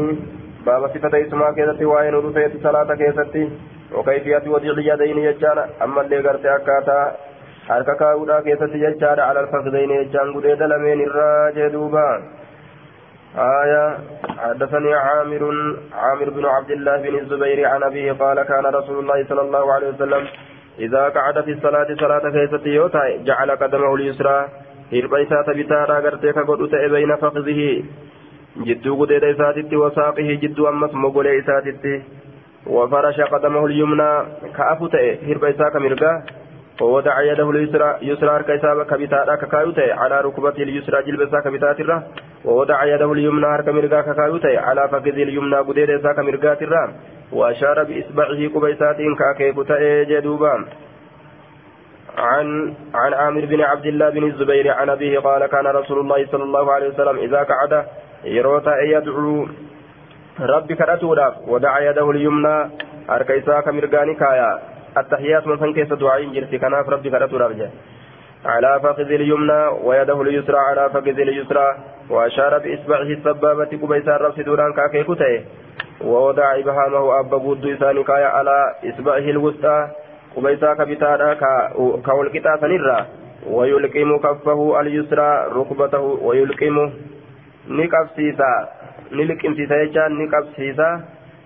باب 0.66 0.82
صفة 0.94 1.26
اسمها 1.26 1.50
كيستي 1.52 1.84
وين 1.84 2.14
رفيت 2.14 2.62
صلاة 2.62 2.94
كيستي 2.94 3.44
وكيفية 3.95 4.45
وضع 4.47 4.70
اليدين 4.76 5.18
يجانا 5.18 5.64
أما 5.82 6.01
اللي 6.01 6.18
قرت 6.28 6.47
أكاتا. 6.47 7.01
harka 7.68 7.95
kaa'uudhaa 8.01 8.42
keessatti 8.47 8.78
jechaadha 8.80 9.26
alal 9.32 9.47
fakdayni 9.53 9.95
jechaan 10.01 10.32
gudeeda 10.36 10.66
lameen 10.72 11.01
irraa 11.09 11.53
jee 11.57 11.70
duuba 11.76 12.07
آية. 13.34 13.84
حدثني 14.38 14.95
عامر 14.95 15.42
عامر 15.92 16.30
بن 16.30 16.45
عبد 16.45 16.70
الله 16.70 16.97
بن 16.97 17.18
الزبير 17.18 17.66
عن 17.66 17.82
أبيه 17.82 18.12
قال 18.12 18.42
كان 18.42 18.66
رسول 18.66 18.99
الله 18.99 19.24
صلى 19.24 19.40
الله 19.40 19.72
عليه 19.72 19.88
وسلم 19.88 20.26
إذا 20.78 21.09
قعد 21.09 21.45
في 21.45 21.51
الصلاة 21.51 21.88
صلاة 22.01 22.30
كيست 22.30 22.66
يوتا 22.66 23.16
جعل 23.24 23.51
قدمه 23.51 23.95
اليسرى. 23.95 24.49
هرب 24.92 25.14
إسات 25.14 25.51
بتارا 25.51 25.97
قرتك 26.05 26.38
قد 26.38 26.62
بين 26.95 27.16
فخذه. 27.16 27.82
جدو 28.66 28.92
قديد 29.01 29.24
إساتت 29.24 29.74
وساقه 29.74 30.28
جدو 30.42 30.68
أمس 30.68 30.95
مقول 30.95 31.26
إساتت 31.26 31.84
وفرش 32.66 33.20
قدمه 33.20 33.66
اليمنى 33.66 34.10
كأفت 34.56 34.94
هرب 35.28 35.44
إساك 35.44 35.76
مرقاه 35.76 36.22
ووضع 36.80 37.22
يده 37.22 37.50
اليسرى 37.50 37.98
يسرى 38.02 38.42
كيساب 38.42 38.82
كبتاتا 38.82 39.34
ككايوتي 39.36 39.92
على 39.92 40.20
ركبته 40.20 40.62
اليسرى 40.62 41.02
جلبسا 41.02 41.40
كبتاترا 41.40 42.02
ووضع 42.44 42.84
يده 42.84 43.12
اليمنى 43.12 43.46
هرك 43.46 43.68
مرقا 43.68 44.00
ككايوتي 44.00 44.56
على 44.56 44.88
فخذ 44.88 45.06
اليمنى 45.06 45.56
قديرسا 45.56 46.12
كمرقاترا 46.12 46.92
وأشار 47.32 47.84
بإصبعه 47.84 48.40
كبيسات 48.54 48.96
كاكيكوتا 49.18 50.02
جدوبا. 50.02 50.64
عن 52.18 52.74
عن 52.94 53.14
عامر 53.14 53.44
بن 53.44 53.60
عبد 53.60 53.86
الله 53.86 54.10
بن 54.10 54.24
الزبير 54.24 54.70
عن 54.70 54.90
أبيه 54.90 55.18
قال 55.18 55.46
كان 55.46 55.66
رسول 55.66 55.98
الله 55.98 56.26
صلى 56.26 56.42
الله 56.42 56.72
عليه 56.72 56.88
وسلم 56.88 57.16
إذا 57.18 57.42
قعد 57.42 57.84
يروتا 58.24 58.80
يدعو 58.82 59.46
ربي 60.41 60.74
كرتوراف 60.74 61.35
ودعا 61.49 61.80
يده 61.80 62.11
اليمنى 62.11 62.70
هركيسا 63.09 63.61
كمرقاني 63.61 64.14
كايا 64.14 64.59
التحيات 64.99 65.47
من 65.47 65.57
فنكيس 65.57 65.93
دعاء 65.93 66.24
جرتي 66.24 66.59
كناف 66.59 66.89
ربي 66.89 67.11
كرتو 67.11 67.37
ربجا 67.37 67.70
على 68.45 68.80
فخذ 68.82 69.11
اليمنى 69.12 69.66
ويده 69.85 70.22
اليسرى 70.22 70.59
على 70.59 70.91
فخذ 70.91 71.18
اليسرى 71.18 71.76
وأشار 72.11 72.59
بإصبعه 72.59 73.03
السبابة 73.03 73.64
كبيسا 73.64 74.16
الرأس 74.16 74.41
دوران 74.41 74.72
كاكيكوتي 74.72 75.45
ووضع 76.05 76.55
إبهامه 76.59 77.20
أبا 77.20 77.37
بود 77.37 77.66
إساني 77.66 78.03
كايا 78.05 78.26
على 78.26 78.74
إصبعه 78.85 79.18
الوسطى 79.35 79.89
كبيسا 80.37 80.74
كبتادا 80.74 81.35
كولكتا 82.07 82.57
سنرا 82.61 83.07
ويلقم 83.51 84.18
كفه 84.18 84.80
اليسرى 84.80 85.47
ركبته 85.57 86.01
ويلقم 86.01 86.91
نكبسيسا 87.68 88.68
نلقمسيسا 89.12 89.76
يجان 89.82 90.12
نكبسيسا 90.18 90.90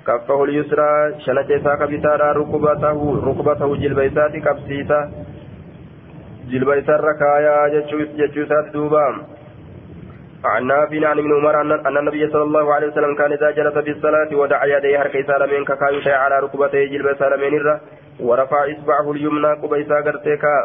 كفه 0.07 0.45
اليسرى 0.45 0.91
شنك 1.25 1.51
إساك 1.51 1.83
بتارا 1.91 2.33
ركبته 2.33 2.99
ركبته 3.29 3.77
جلبيسات 3.83 4.33
كبسيسا 4.47 5.01
جلبيسا 6.51 6.97
ركايا 7.09 7.57
جتشوسات 8.19 8.67
دوبا 8.75 9.07
عن 10.45 10.67
نافع 10.67 11.09
عن 11.09 11.19
ابن 11.19 11.33
عمر 11.39 11.61
أن 11.61 11.97
النبي 11.97 12.31
صلى 12.33 12.43
الله 12.43 12.75
عليه 12.75 12.87
وسلم 12.87 13.15
كان 13.15 13.33
إذا 13.33 13.51
جلس 13.51 13.79
في 13.79 13.91
الصلاة 13.91 14.31
ودعا 14.41 14.67
يديه 14.67 15.03
هركي 15.03 15.23
سالمين 15.23 15.65
ككايوشي 15.65 16.13
على 16.13 16.39
ركبتيه 16.41 16.85
جلبي 16.93 17.15
سالمين 17.19 17.55
الرا 17.55 17.81
ورفع 18.21 18.61
إصبعه 18.73 19.13
اليمنى 19.13 19.53
قبيسا 19.63 19.95
قرتيكا 20.07 20.57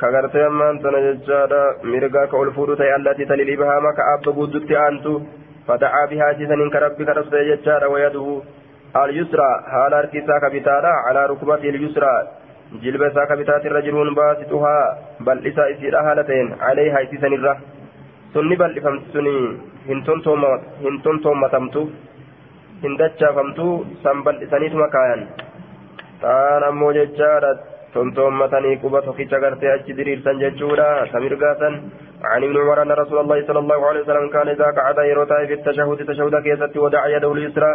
كغرتي 0.00 0.46
أمان 0.46 0.74
سنججادا 0.82 1.62
مرقا 1.84 2.24
كأولفود 2.26 2.76
تي 2.76 2.96
التي 2.96 3.24
تلي 3.24 3.42
الإبهام 3.42 3.84
كأب 3.98 4.24
قدت 4.38 4.70
أنتو 4.88 5.14
فدعا 5.72 6.06
بها 6.06 6.32
جسن 6.32 6.60
كربك 6.70 7.08
رسول 7.08 7.34
يجار 7.52 7.82
ويده 7.92 8.26
اليسرى 8.96 9.50
حال 9.72 9.92
اركسا 9.94 10.36
كبتارا 10.42 10.92
على 11.06 11.20
ركبته 11.32 11.68
اليسرى. 11.72 12.14
جلبسا 12.82 13.24
كبتات 13.24 13.66
الرجلون 13.66 14.08
باسطها 14.14 14.78
بل 15.26 15.38
إسا 15.48 15.64
إسيرا 15.72 16.00
هالتين 16.06 16.46
عليها 16.60 16.98
إسيسن 17.02 17.32
الره 17.38 17.56
sunni 18.34 18.56
bal'ifamti 18.56 19.12
suni 19.12 19.32
hin 19.86 19.98
tontoommatamtu 21.04 21.80
hin 22.82 22.94
dachaafamtu 23.00 23.66
san 24.04 24.22
bal'isaniituma 24.24 24.86
kaayan 24.94 25.24
taan 26.22 26.64
ammoo 26.68 26.92
jechaadha 26.98 27.50
tontoommatanii 27.94 28.76
quba 28.84 29.02
tokkicha 29.02 29.38
gartee 29.44 29.72
achi 29.74 29.96
diriirsan 29.98 30.40
jechuudha. 30.44 30.88
Samirgaasan 31.12 31.76
عن 32.24 32.44
ابن 32.44 32.56
عمر 32.56 32.82
أن 32.82 32.92
رسول 32.92 33.18
الله 33.18 33.46
صلى 33.46 33.58
الله 33.58 33.86
عليه 33.86 34.00
وسلم 34.00 34.28
كان 34.30 34.48
إذا 34.48 34.64
قعد 34.64 34.98
يروتا 34.98 35.46
في 35.46 35.54
التشهد 35.54 36.06
تشهد 36.06 36.34
كيست 36.42 36.76
ودع 36.76 37.06
يده 37.06 37.32
اليسرى 37.32 37.72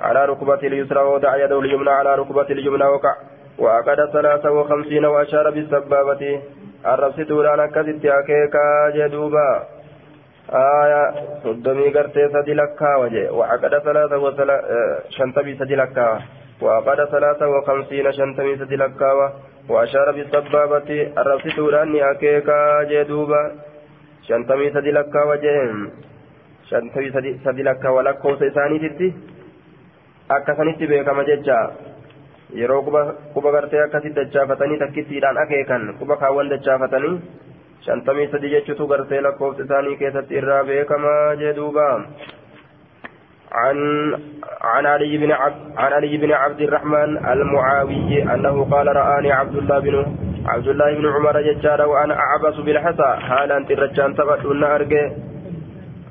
على 0.00 0.24
ركبته 0.24 0.66
اليسرى 0.66 1.00
ودع 1.00 1.36
يده 1.36 1.58
اليمنى 1.60 1.90
على 1.90 2.14
ركبته 2.14 2.52
اليمنى 2.52 2.84
وقع 2.84 3.14
وعقد 3.58 4.10
ثلاثة 4.12 4.50
وخمسين 4.50 5.04
وأشار 5.04 5.50
بالسبابة 5.50 6.40
الرب 6.86 7.12
ستولانا 7.12 7.66
كزت 7.66 8.04
أكيكا 8.04 8.90
جدوبا 8.96 9.48
آية 10.52 11.02
صدمي 11.44 11.88
قرتي 11.94 12.28
سدي 12.28 12.54
لكا 12.54 12.96
وجه 12.96 13.32
وعقد 13.32 13.78
ثلاثة 13.78 14.18
وثلا 14.18 14.56
شنتبي 15.10 15.54
سدي 15.54 15.74
لكا 15.74 16.20
وعقد 16.62 17.04
ثلاثة 17.04 17.48
وخمسين 17.48 18.12
شنتبي 18.12 18.56
سدي 18.56 18.76
لكا 18.76 19.32
وأشار 19.69 20.11
بالسبابة 20.11 20.89
الرب 21.17 21.41
ستولانا 21.49 22.11
أكيكا 22.11 22.83
جدوبا 22.91 23.43
shantamii 24.27 24.71
sadi 24.75 24.91
lakkaawa 24.91 25.37
jeen 25.39 25.91
shantamii 26.69 27.11
sadi 27.43 27.63
lakkaawa 27.63 28.03
lakkoofsa 28.07 28.45
isaaniititti 28.51 29.07
akkasanitti 30.35 30.87
beekama 30.91 31.23
jecha 31.29 31.59
yeroo 32.61 32.81
quba 33.35 33.51
gartee 33.55 33.79
akkasitti 33.83 34.19
dachaafatanii 34.19 34.79
takkittiidhaan 34.81 35.39
akeekan 35.43 35.85
quba 35.99 36.17
kaawwan 36.23 36.51
dachaafatanii 36.53 37.13
shantamii 37.87 38.27
sadi 38.33 38.51
jechutu 38.55 38.87
gartee 38.91 39.21
lakkoofsa 39.27 39.63
isaanii 39.67 39.95
keessatti 40.03 40.39
irraa 40.41 40.63
beekamaa 40.71 41.35
jee 41.43 41.53
duuba 41.61 41.87
عن 43.52 43.76
عن 44.62 44.86
علي 44.86 45.16
بن 45.16 45.32
عبد 45.32 45.54
عن 45.76 45.92
علي 45.92 46.16
بن 46.16 46.32
عبد 46.32 46.60
الرحمن 46.60 47.26
المعاوي 47.32 48.22
أنه 48.22 48.64
قال 48.70 48.96
رآني 48.96 49.32
عبد 49.32 49.56
الله 49.56 49.78
بن 49.78 50.06
عبد 50.46 50.68
الله 50.68 50.94
بن 50.94 51.06
عمر 51.08 51.40
ججارا 51.42 51.84
وأنا 51.84 52.14
اعبس 52.14 52.54
بالحصى 52.54 53.16
حال 53.28 53.52
أنت 53.52 53.70
الرجان 53.70 54.14
تبدون 54.14 54.64
إرجع؟ 54.64 55.10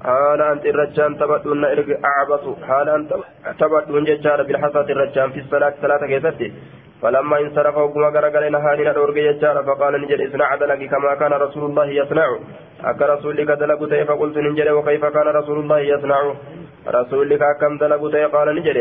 حال 0.04 0.42
أنت 0.42 0.66
الرجان 0.66 1.18
تبدون 1.18 1.66
إرجع؟ 1.66 1.96
اعبس 2.06 2.44
حال 2.68 2.89
أنت 2.89 3.12
تبدون 3.60 4.04
ججارا 4.04 4.44
بالحصى 4.44 4.80
الرجان 4.80 5.30
في 5.32 5.39
الصلاة؟ 5.39 5.74
ثلاثة 5.82 6.08
كيفتي 6.08 6.54
فلما 7.02 7.39
انصرف 7.39 7.78
وقم 7.78 8.04
غرغل 8.16 8.52
نهاني 8.52 8.89
ندورج 8.89 9.18
ججارا 9.20 9.62
فقال 9.62 10.02
نجد 10.02 10.22
اصنع 10.22 10.56
دلك 10.56 10.89
كما 10.89 11.16
كان 11.16 11.34
رسول 11.34 11.64
الله 11.70 11.86
يصنع. 11.86 12.30
أك 12.84 13.02
رسولك 13.02 13.48
دلقت 13.62 13.94
فقلت 14.08 14.38
نجد 14.38 14.68
وكيف 14.68 15.06
كان 15.06 15.28
رسول 15.39 15.60
الله 15.60 15.80
يصنع. 15.80 16.34
رسولك 16.88 17.43
كم 17.61 17.77
دلقت 17.77 18.15
قال 18.34 18.55
نجد 18.55 18.77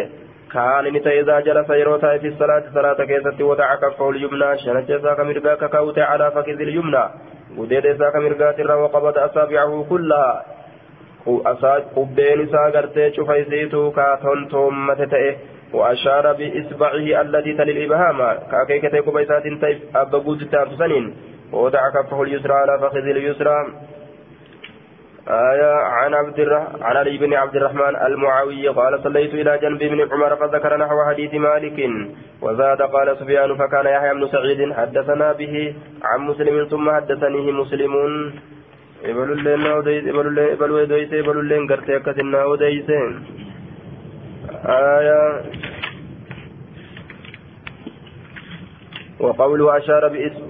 كان 0.52 0.84
نتا 0.94 1.10
إذا 1.10 1.40
جلس 1.40 1.70
يروتا 1.70 2.18
في 2.18 2.28
الصلاة 2.28 2.62
صلاة 2.74 3.04
كيست 3.04 3.40
وضع 3.40 3.74
كفه 3.74 4.10
اليمنى. 4.10 4.58
شنت 4.58 4.92
ساك 5.02 5.20
مرقا 5.20 5.54
ككوت 5.54 5.98
على 5.98 6.30
فكذ 6.30 6.60
اليمنى. 6.60 7.04
وديد 7.56 7.96
ساك 7.98 8.16
مرقا 8.16 8.52
ترى 8.52 8.74
وقبض 8.74 9.18
أصابعه 9.18 9.86
كلها. 9.90 10.44
قبين 11.96 12.48
ساقرتي 12.52 13.12
شفيسيتو 13.12 13.90
كاتون 13.90 14.48
تومت 14.48 15.00
تئه 15.02 15.36
وأشار 15.72 16.32
بإصبعه 16.32 17.20
الذي 17.20 17.52
تلي 17.58 17.72
الإبهام. 17.72 18.18
كأكيكة 18.50 19.00
كبيسات 19.00 19.42
تيف 19.42 19.78
أبا 19.96 20.18
قود 20.18 20.48
تانسنين 20.52 21.14
ووضع 21.52 21.82
كفه 21.94 22.22
اليسرى 22.22 22.54
على 22.54 22.78
فخذ 22.82 23.06
اليسرى. 23.16 23.56
آية 25.28 25.72
عن 25.74 26.14
عبد. 26.14 26.40
عن 26.82 26.96
علي 26.96 27.18
بن 27.18 27.34
عبد 27.34 27.56
الرحمن 27.56 27.96
المعاوي 28.06 28.68
قال 28.68 29.02
صليت 29.02 29.34
إلى 29.34 29.58
جنب 29.62 29.82
ابن 29.82 30.00
عمر 30.12 30.36
فذكر 30.36 30.76
نحو 30.76 30.96
حديث 31.08 31.34
مالك 31.34 31.78
وزاد 32.42 32.82
قال 32.82 33.16
سفيان 33.16 33.56
فكان 33.56 33.86
يحيى 33.86 34.14
بن 34.14 34.28
سعيد 34.28 34.72
حدثنا 34.72 35.32
به 35.32 35.74
عن 36.04 36.20
مسلم 36.20 36.64
ثم 36.64 36.90
حدثنيه 36.90 37.52
مسلم 37.52 37.94
ibalulleen 39.08 39.60
na 39.64 39.74
odeyse 39.80 40.08
ibalullee 40.10 40.52
ibaluu 40.54 40.80
odeyse 40.84 41.18
ibalulleen 41.18 41.66
gartee 41.66 41.96
akkasin 41.96 42.30
na 42.30 42.44
odeyse 42.54 42.98
aya 44.76 45.20
وقوله 49.20 49.76
أشار 49.78 50.08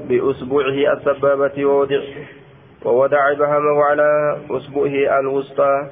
بأسبوعه 0.08 0.78
السبابة 0.94 1.64
ووضع 1.64 2.00
ووضع 2.84 3.32
إبهامه 3.32 3.84
على 3.84 4.38
أسبوعه 4.50 5.20
الوسطى 5.20 5.86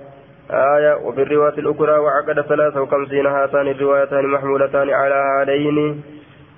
آية 0.50 0.94
وفي 0.94 1.22
الرواية 1.22 1.58
الأخرى 1.58 1.98
وعقد 1.98 2.40
ثلاثة 2.40 2.82
وخمسين 2.82 3.26
هاتان 3.26 3.68
الروايتان 3.68 4.26
محمولتان 4.26 4.90
على 4.90 5.14
هذين 5.14 6.02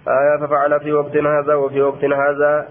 آية 0.09 0.47
ففعل 0.47 0.81
في 0.81 0.93
وقت 0.93 1.17
هذا 1.17 1.55
وفي 1.55 1.83
وقت 1.83 2.05
هذا 2.05 2.69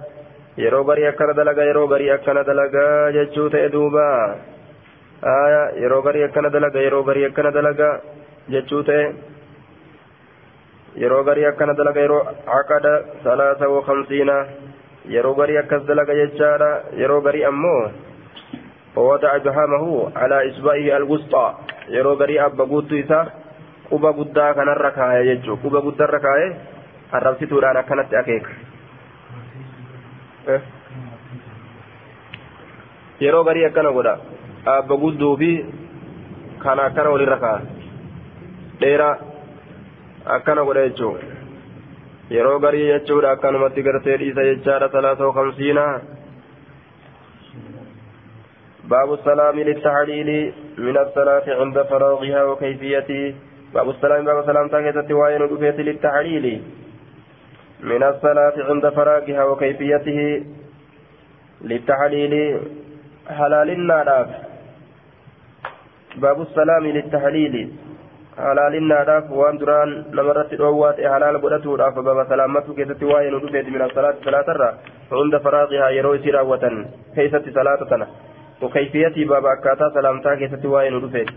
dalagaa 2.43 3.11
jechuu 3.15 3.49
ta'e 3.49 3.69
duuba 3.71 4.35
aya 5.23 5.61
yeroo 5.81 6.01
garii 6.03 6.23
akkana 6.27 6.49
dalaga 6.49 6.81
yeroo 6.83 7.03
garii 7.07 7.25
akkana 7.29 7.51
dalaga 7.51 8.01
jechuu 8.49 8.83
ta'e 8.83 9.05
yeroo 11.03 11.23
garii 11.23 11.45
akkana 11.51 11.77
dalaga 11.79 12.01
yeroo 12.01 12.23
caqada 12.49 13.23
salaasa 13.23 13.71
wa 13.71 13.81
kamsiina 13.87 14.35
yeroo 15.05 15.33
garii 15.35 15.57
akkas 15.57 15.85
dalaga 15.87 16.13
jechaadha. 16.13 16.69
Yeroo 16.97 17.21
garii 17.21 17.43
ammoo 17.45 17.91
wada'a 18.95 19.39
jahamahu 19.39 20.11
alaa 20.15 20.41
isba'ihi 20.51 20.91
algusxaa 20.91 21.59
yeroo 21.89 22.15
garii 22.15 22.39
abba 22.39 22.65
guuttu 22.65 22.95
isaa 22.95 23.25
quba 23.89 24.13
guddaa 24.13 24.53
kanarra 24.53 24.91
kaaye 24.91 25.23
jechuu 25.25 25.57
quba 25.57 25.81
guddarra 25.81 26.19
kaaye 26.19 26.47
arrabsituudhaan 27.11 27.77
akkanatti 27.77 28.15
akeeka. 28.15 28.49
Eh? 30.47 30.61
Yeroo 33.19 33.43
garii 33.43 33.65
akkana 33.65 33.91
godha. 33.91 34.17
Abba 34.65 34.95
gudduu 34.97 35.37
fi 35.37 35.51
kana 36.59 36.83
akkana 36.91 37.09
walirra 37.09 37.37
kaaya 37.37 37.61
dheeraa 38.79 39.15
akkana 40.35 40.63
godha 40.67 40.83
jechuudha 40.87 41.38
yeroo 42.29 42.59
garii 42.59 42.87
jechuudha 42.91 43.31
akkanumatti 43.35 43.83
gartee 43.89 44.17
dhiisa 44.23 44.49
jechaadha 44.51 44.95
salaasoo 44.95 45.33
kamsiina 45.33 45.85
باب 48.89 49.13
السلام 49.13 49.59
للتحليل 49.59 50.53
من 50.77 50.97
الصلاة 50.97 51.45
عند 51.59 51.81
فراغها 51.81 52.43
وكيفيته 52.43 53.35
باب 53.73 53.89
السلام 53.89 54.25
باب 54.25 54.39
السلام 54.39 54.67
تاكيتة 54.67 55.13
وين 55.13 55.41
ودفيت 55.41 55.79
للتحليل 55.79 56.45
من 57.81 58.03
الصلاة 58.03 58.55
عند 58.69 58.89
فراغها 58.89 59.43
وكيفيته 59.43 60.19
للتحليل 61.61 62.33
حلال 63.29 63.69
النار 63.69 64.09
باب 66.15 66.41
السلام 66.41 66.83
للتحليل 66.87 67.55
حلال 68.37 68.75
النار 68.75 69.09
وان 69.31 69.57
دران 69.57 69.89
نمرت 70.13 70.53
الأوات 70.53 70.97
حلال 71.13 71.35
قدتها 71.43 71.89
فباب 71.95 72.27
سلامته 72.29 72.73
كيتة 72.77 73.01
وين 73.07 73.33
ودفيت 73.35 73.67
من 73.75 73.81
الصلاة 73.81 74.15
صلاة 74.25 74.73
عند 75.11 75.37
فراغها 75.37 75.89
يروي 75.89 76.19
سراوة 76.23 76.85
كيست 77.15 77.45
صلاة 77.57 77.81
وكيفية 78.61 79.25
باب 79.29 79.45
أكاتا 79.45 79.89
سلامتا 79.97 80.35
كيست 80.35 80.65
وين 80.65 80.93
ودفيت 80.95 81.29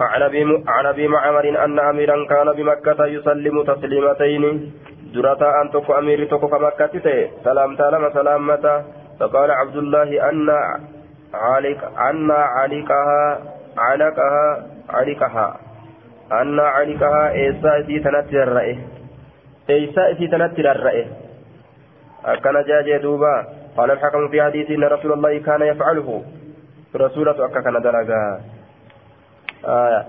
عن 0.00 0.86
ابي 0.86 1.08
معمر 1.08 1.64
ان 1.64 1.78
اميرا 1.78 2.26
كان 2.26 2.52
بمكه 2.52 3.06
يسلم 3.06 3.62
تسليمتين 3.64 4.72
درتا 5.14 5.50
ان 5.62 5.70
تكو 5.70 5.92
امير 5.98 6.24
تكو 6.26 6.48
كمكه 6.48 7.28
سلامتا 7.44 7.82
لما 7.82 8.10
سلامتا 8.14 8.84
فقال 9.20 9.50
عبد 9.50 9.76
الله 9.76 10.30
ان 10.30 10.48
عليك 11.34 11.80
ان 12.10 12.30
عليكها 12.30 13.38
علقها 13.78 14.75
عليكها 14.90 15.56
أن 16.32 16.60
عليكها 16.60 17.32
إيسا 17.32 17.82
سي 17.86 17.98
تنتر 17.98 18.42
الرأي 18.42 18.78
إيسا 19.70 20.14
سي 20.14 20.26
تنتر 20.26 20.70
الرأي 20.70 21.06
أكن 22.24 22.62
جاجي 22.62 22.98
دوبا. 22.98 23.46
قال 23.76 23.90
الحكم 23.90 24.28
في 24.28 24.42
حديث 24.42 24.70
إن 24.70 24.84
رسول 24.84 25.12
الله 25.12 25.38
كان 25.38 25.62
يفعله. 25.62 26.22
رسولة 26.96 27.44
أكا 27.44 27.60
درجا 27.60 28.40
آية. 29.64 30.06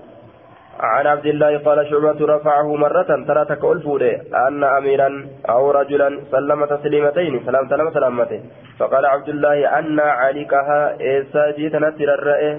عن 0.80 1.06
عبد 1.06 1.26
الله 1.26 1.58
قال 1.58 1.90
شعبة 1.90 2.20
رفعه 2.34 2.76
مرة 2.76 3.24
ترى 3.28 3.44
تكول 3.44 3.82
فوده 3.82 4.14
أن 4.48 4.64
أميرا 4.64 5.26
أو 5.50 5.70
رجلا 5.70 6.20
سلم 6.30 6.64
تسليمتين. 6.64 7.44
سلام 7.46 7.68
سلام 7.68 7.90
سلامته 7.90 8.40
فقال 8.78 9.06
عبد 9.06 9.28
الله 9.28 9.78
أن 9.78 10.00
عليكها 10.00 11.00
إيساجي 11.00 11.68
تنتر 11.68 12.14
الرأي 12.14 12.58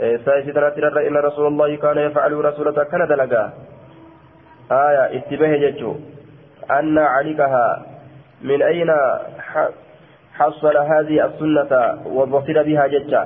إيساجي 0.00 0.52
تنتر 0.52 0.88
الرأي 0.88 1.08
إن 1.08 1.16
رسول 1.16 1.46
الله 1.46 1.76
كان 1.76 1.98
يفعل 1.98 2.32
رسولة 2.32 2.84
كان 2.84 3.06
دلقا 3.08 3.52
آية 4.72 5.04
اتباه 5.16 5.56
ججو 5.56 5.94
أن 6.78 6.98
عليكها 6.98 7.66
من 8.42 8.62
أين 8.62 8.90
حصل 10.38 10.76
هذه 10.76 11.16
السنة 11.26 11.72
وبصر 12.16 12.62
بها 12.62 12.86
ججا 12.86 13.22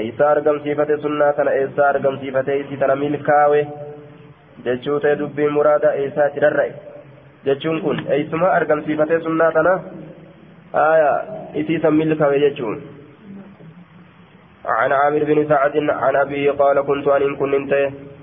eeysaa 0.00 0.30
argamsiifate 0.34 0.96
sunnaa 1.00 1.32
tana 1.38 1.52
eessaa 1.54 1.88
argamsiifate 1.88 2.54
isii 2.60 2.76
tana 2.82 2.94
milkaawe 2.96 3.58
jechuu 4.64 5.00
ta'e 5.04 5.18
dubbiin 5.22 5.52
muraada 5.56 5.90
eessaa 6.02 6.28
itti 6.30 6.44
rarra'e 6.44 6.70
jechuun 7.48 7.80
kun 7.82 8.00
eeysuma 8.16 8.52
argamsiifate 8.60 9.18
sunnaa 9.26 9.50
tana 9.56 9.74
aya 10.84 11.10
isii 11.62 11.78
san 11.82 11.98
milkaawe 12.00 12.40
jechuun 12.44 12.80
عن 14.65 14.91
عامر 14.91 15.23
بن 15.23 15.47
سعد 15.49 15.75
عن 15.89 16.15
أبيه 16.15 16.51
قال 16.51 16.81
كنت 16.81 17.07
أن 17.07 17.35
كنت 17.35 17.73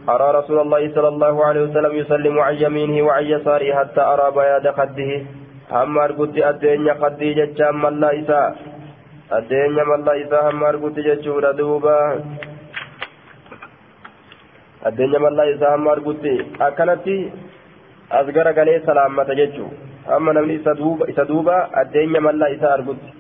أرى 0.09 0.39
رسول 0.39 0.59
الله 0.61 0.95
صلى 0.95 1.09
الله 1.09 1.45
عليه 1.45 1.61
وسلم 1.61 1.93
يسلم 1.95 2.39
عن 2.41 2.55
يمينه 2.55 3.07
وعن 3.07 3.25
يساره 3.25 3.75
حتى 3.79 4.01
أرى 4.01 4.27
بياض 4.37 4.67
خده 4.79 5.11
أما 5.83 6.05
أرقد 6.05 6.39
أدين 6.39 6.95
خدي 7.01 7.35
ججا 7.35 7.71
ملا 7.71 8.11
إساء 8.21 8.75
addeenya 9.31 9.85
mallaa 9.85 10.15
isaa 10.21 10.43
hamma 10.47 10.67
argutti 10.69 11.03
jechuudha 11.03 11.53
duuba 11.59 11.93
addeenya 14.89 15.19
mallaa 15.25 15.47
isaa 15.53 15.71
hamma 15.75 15.93
argutti 15.93 16.35
akkanatti 16.67 17.17
as 18.19 18.27
gara 18.37 18.53
galee 18.59 18.81
salaammata 18.87 19.35
jechuu 19.41 19.71
amma 20.17 20.33
namni 20.37 20.61
isa 21.13 21.25
duuba 21.31 21.57
addeenya 21.83 22.21
mallaa 22.27 22.53
isaa 22.57 22.75
argutti 22.79 23.15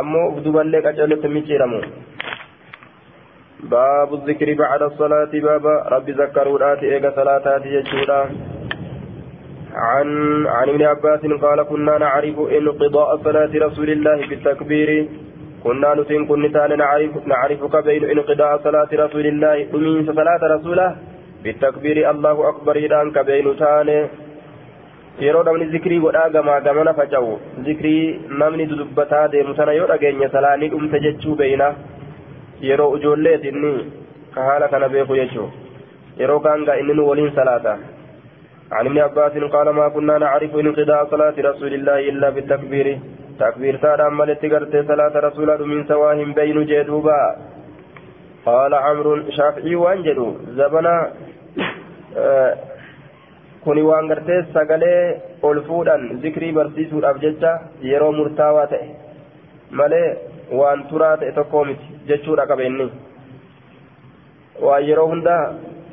ammoo 0.00 0.24
uf 0.30 0.40
duballee 0.46 0.82
qaceellotti 0.86 1.34
micciiramu 1.36 1.80
باب 3.63 4.13
الذكر 4.13 4.53
بعد 4.53 4.81
الصلاة 4.81 5.31
باب 5.33 5.65
رب 5.65 6.09
ذكروا 6.09 6.81
إيجا 6.81 7.11
صلاة 7.15 7.65
يجودا. 7.65 8.21
عن 9.75 10.07
عن 10.47 10.69
ابن 10.69 10.83
عباس 10.83 11.19
قال 11.41 11.63
كنا 11.63 11.97
نعرف 11.97 12.39
انقضاء 12.39 13.17
صلاة 13.17 13.51
رسول 13.65 13.89
الله 13.89 14.27
بالتكبير. 14.29 15.07
كنا 15.63 15.93
نتين 15.95 16.25
كن 16.25 16.51
تان 16.51 16.77
نعرف 16.77 17.27
نعرفك 17.27 17.83
بين 17.83 18.03
انقضاء 18.09 18.57
صلاة 18.63 18.89
رسول 18.93 19.25
الله. 19.25 19.67
أمين 19.75 20.13
صلاة 20.13 20.41
رسوله 20.55 20.95
بالتكبير. 21.43 22.09
الله 22.11 22.49
أكبر 22.49 22.75
إذا 22.75 22.99
كبين 23.15 23.57
تان 23.57 24.07
yeroo 25.19 25.43
namni 25.43 25.65
zikrii 25.71 25.99
godhaa 25.99 26.29
gamaa 26.29 26.59
gamana 26.65 26.93
faca'u 26.93 27.31
zikrii 27.65 28.19
namni 28.41 28.65
dudubbataa 28.65 29.27
deemu 29.27 29.55
sana 29.55 29.73
yoo 29.73 29.87
dhageenya 29.87 30.29
salaanii 30.35 30.69
dhumte 30.73 30.99
jechuu 31.05 31.35
beeyna 31.35 31.67
yeroo 32.61 32.95
ijoolleet 32.97 33.43
inni 33.51 33.73
ka 34.33 34.43
haala 34.47 34.67
kana 34.67 34.89
beeku 34.89 35.15
jechuu 35.21 35.49
yeroo 36.19 36.39
gaangaa 36.45 36.79
inni 36.81 36.93
nu 36.93 37.07
waliin 37.09 37.35
salaata 37.39 37.77
عن 38.71 38.85
ابن 38.85 38.97
عباس 38.99 39.33
قال 39.55 39.69
ما 39.69 39.89
كنا 39.89 40.17
نعرف 40.17 40.55
انقضاء 40.55 41.05
صلاة 41.11 41.33
رسول 41.49 41.73
الله 41.73 41.99
إلا 42.09 42.29
بالتكبير 42.29 42.99
تكبير 43.39 43.75
تارا 43.77 44.09
ملت 44.09 44.45
قرت 44.45 44.73
صلاة 44.87 45.13
رسول 45.27 45.67
من 45.67 45.87
سواهم 45.87 46.33
بين 46.33 46.65
جدوبا 46.65 47.21
قال 48.45 48.73
عمرو 48.73 49.29
شافعي 49.37 49.75
وانجلو 49.75 50.27
زبنا 50.57 50.95
آه 52.17 52.53
sagalee 54.53 55.21
ol 55.41 55.57
fuudhan 55.67 56.21
zikrii 56.21 56.51
barsiisuudhaaf 56.57 57.17
jecha 57.23 57.51
yeroo 57.81 58.11
murtaawaa 58.19 58.67
ta'e 58.71 58.87
malee 59.79 60.07
waan 60.51 60.83
turaa 60.89 61.17
ta'e 61.17 61.31
tokkoo 61.31 61.65
miti 61.65 61.99
jechuudha 62.07 62.47
qabeenni 62.51 62.87
waan 64.61 64.87
yeroo 64.87 65.07
hunda 65.11 65.35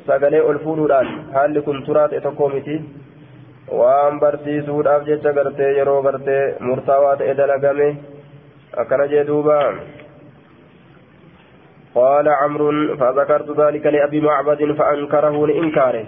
sagalee 0.07 0.41
ol 0.41 0.59
fuudhuudhaan 0.63 1.09
haalli 1.33 1.61
kun 1.67 1.83
turaa 1.89 2.07
ta'e 2.13 2.21
tokkoo 2.21 2.49
miti 2.55 2.79
waan 3.81 4.19
barsiisuudhaaf 4.19 5.05
jecha 5.11 5.33
gartee 5.39 5.71
yeroo 5.77 6.01
gartee 6.07 6.43
murtaawaa 6.69 7.15
ta'e 7.21 7.37
dalagame 7.41 7.89
akkana 8.83 9.07
jee 9.13 9.27
duuba 9.31 9.61
قال 11.97 12.27
عمرو 12.29 12.95
فذكرت 12.97 13.59
ذلك 13.59 13.85
لأبي 13.85 14.21
معبد 14.21 14.71
فأنكره 14.79 15.47
لإنكاره 15.47 16.05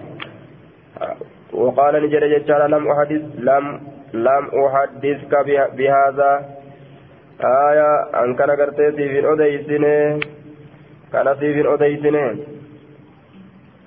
وقال 1.54 2.10
ججال 2.10 2.72
لم 2.72 2.88
أحدث 2.92 3.22
لم 3.38 3.66
لم 4.14 4.44
أحدثك 4.66 5.34
بهذا 5.78 6.59
آية 7.44 8.24
أنكر 8.24 8.52
قرتي 8.52 8.92
في 8.92 9.34
أديسنه 9.34 10.20
كان 11.14 11.36
في 11.36 11.74
أديسنه 11.74 12.38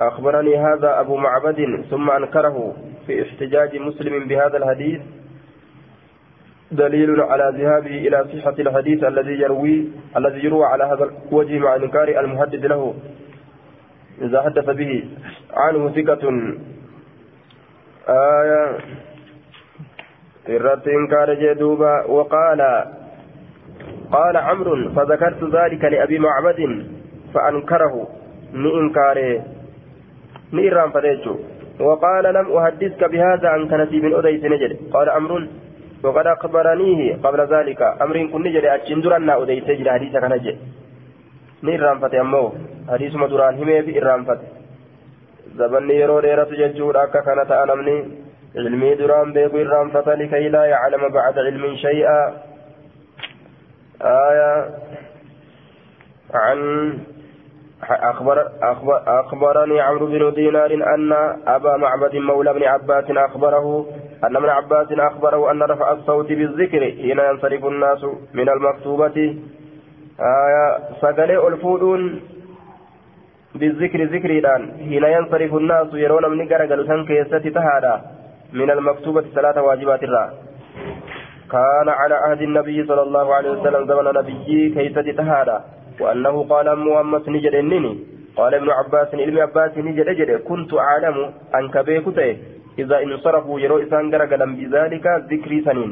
أخبرني 0.00 0.56
هذا 0.56 1.00
أبو 1.00 1.16
معبد 1.16 1.84
ثم 1.90 2.10
أنكره 2.10 2.76
في 3.06 3.22
احتجاج 3.22 3.76
مسلم 3.76 4.28
بهذا 4.28 4.56
الحديث 4.56 5.00
دليل 6.72 7.20
على 7.20 7.52
ذهابه 7.58 7.98
إلى 8.08 8.24
صحة 8.32 8.54
الحديث 8.58 9.04
الذي 9.04 9.32
يروي 9.32 9.88
الذي 10.16 10.44
يروى 10.44 10.64
على 10.66 10.84
هذا 10.84 11.04
الوجه 11.04 11.58
مع 11.58 11.76
إنكار 11.76 12.08
المحدث 12.08 12.64
له 12.64 12.94
إذا 14.22 14.42
حدث 14.42 14.70
به 14.70 15.04
عنه 15.54 15.90
ثقة 15.90 16.54
آية 18.08 18.78
inkaara 20.46 21.36
jee 21.36 21.54
duuba 21.54 22.02
waqaala 22.08 23.01
قال 24.12 24.36
عمرو 24.36 24.90
فذكرت 24.96 25.44
ذلك 25.56 25.84
لأبي 25.84 26.18
معبد 26.18 26.60
فأنكره 27.34 27.94
ni 28.52 28.70
إنكاره 28.80 29.40
ni 30.52 30.62
irraanfateechu 30.68 31.34
وقال 31.80 32.24
لم 32.34 32.46
أحدثك 32.56 33.04
بهذا 33.04 33.48
عن 33.48 33.68
كنتي 33.68 34.00
من 34.00 34.14
أديس 34.14 34.44
نجد 34.44 34.72
قال 34.92 35.08
أمر 35.08 35.48
وقد 36.04 36.26
أخبرنيه 36.26 37.16
قبل 37.24 37.40
ذلك 37.40 37.80
أمر 38.02 38.16
كن 38.32 38.42
نجد 38.42 38.64
أتشندرنا 38.64 39.42
أديس 39.42 39.64
جد 39.64 39.88
حديث 39.88 40.12
كان 40.12 40.38
جد 40.44 40.58
ni 41.62 41.74
irraanfate 41.78 42.18
ammoo 42.18 42.54
hadiisuma 42.90 43.28
duraan 43.30 43.58
himee 43.58 43.82
fi 43.86 43.92
irraanfate 43.98 44.46
zabanni 45.58 45.98
yeroo 45.98 46.20
dheeratu 46.24 46.56
jechuudha 46.60 47.04
akka 47.06 47.20
kana 47.26 47.44
ta'a 47.50 47.66
namni 47.70 47.94
ilmii 48.62 48.96
duraan 49.00 49.30
beeku 49.36 49.60
irraanfata 49.64 50.16
likay 50.22 50.48
laa 50.54 50.64
yaclama 50.72 51.10
bacda 51.16 51.44
cilmin 51.48 51.76
shay'a 51.84 52.16
آية 54.04 54.68
عن 56.34 56.98
أخبر 57.90 58.48
أخبر 58.62 59.02
أخبرني 59.06 59.80
عمرو 59.80 60.06
بن 60.06 60.34
دينار 60.34 60.74
أن 60.74 61.12
أبا 61.46 61.76
معبد 61.76 62.16
مولى 62.16 62.52
بن 62.54 62.62
عباس 62.62 63.04
أخبره 63.10 63.86
أن 64.24 64.36
ابن 64.36 64.48
عباس 64.48 64.86
أخبره 64.92 65.50
أن 65.50 65.62
رفع 65.62 65.92
الصوت 65.92 66.28
بالذكر 66.28 66.80
حين 66.80 67.18
ينصرف 67.18 67.64
الناس 67.64 68.04
من 68.34 68.48
المكتوبة. 68.48 69.36
آية 70.20 70.78
سقلي 71.00 71.46
الفودون 71.48 72.20
بالذكر 73.54 74.04
ذكر 74.04 74.30
الآن 74.30 74.72
حين 74.78 75.04
ينصرف 75.04 75.54
الناس 75.54 75.86
يرون 75.94 76.38
من 76.38 76.48
قرقل 76.48 76.86
سنكيسة 76.86 77.38
تهادا 77.38 78.00
من 78.52 78.70
المكتوبة 78.70 79.24
ثلاثة 79.34 79.62
واجبات 79.62 80.02
الرا 80.02 80.32
كان 81.52 81.88
على 81.88 82.14
عهد 82.14 82.42
النبي 82.48 82.78
صلى 82.88 83.02
الله 83.02 83.34
عليه 83.34 83.50
وسلم 83.50 83.82
زمن 83.90 84.06
نبي 84.18 84.54
كيسة 84.74 85.08
تهادا 85.18 85.58
وأنه 86.00 86.34
قال 86.52 86.66
محمد 86.78 87.22
نجد 87.34 87.54
إنني. 87.54 87.92
قال 88.36 88.52
ابن 88.54 88.70
عباس 88.70 89.14
علم 89.14 89.36
عباس 89.46 89.72
نجد 89.78 90.08
أجد 90.08 90.30
كنت 90.48 90.70
أعلم 90.74 91.16
أن 91.54 91.64
كبيكته 91.74 92.36
إذا 92.78 92.96
انصرفوا 93.04 93.60
يرو 93.60 93.78
إسان 93.84 94.04
بذلك 94.10 95.06
ذكري 95.30 95.58
سنين. 95.66 95.90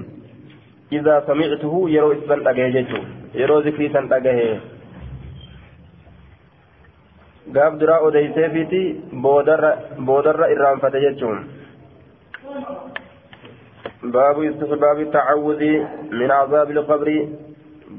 إذا 0.92 1.14
سمعته 1.28 1.74
يرو 1.96 2.12
إسان 2.12 2.38
أجهجته 2.48 3.02
يرو 3.34 3.58
ذكري 3.66 3.88
سن 3.94 4.04
أجهه 4.12 4.60
gaaf 7.54 7.74
duraa 7.80 8.02
odeyseefiti 8.06 8.80
boodarra 10.06 10.50
irraanfate 10.54 11.00
jechuun 11.04 11.38
baabu 14.02 14.44
istixbaabi 14.44 15.06
tacawudi 15.12 15.72
min 16.18 16.28
cazaabi 16.28 16.72
ilqabri 16.72 17.18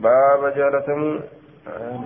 baaba 0.03 0.51
jaalatamuu 0.57 1.19
آه. 1.67 1.99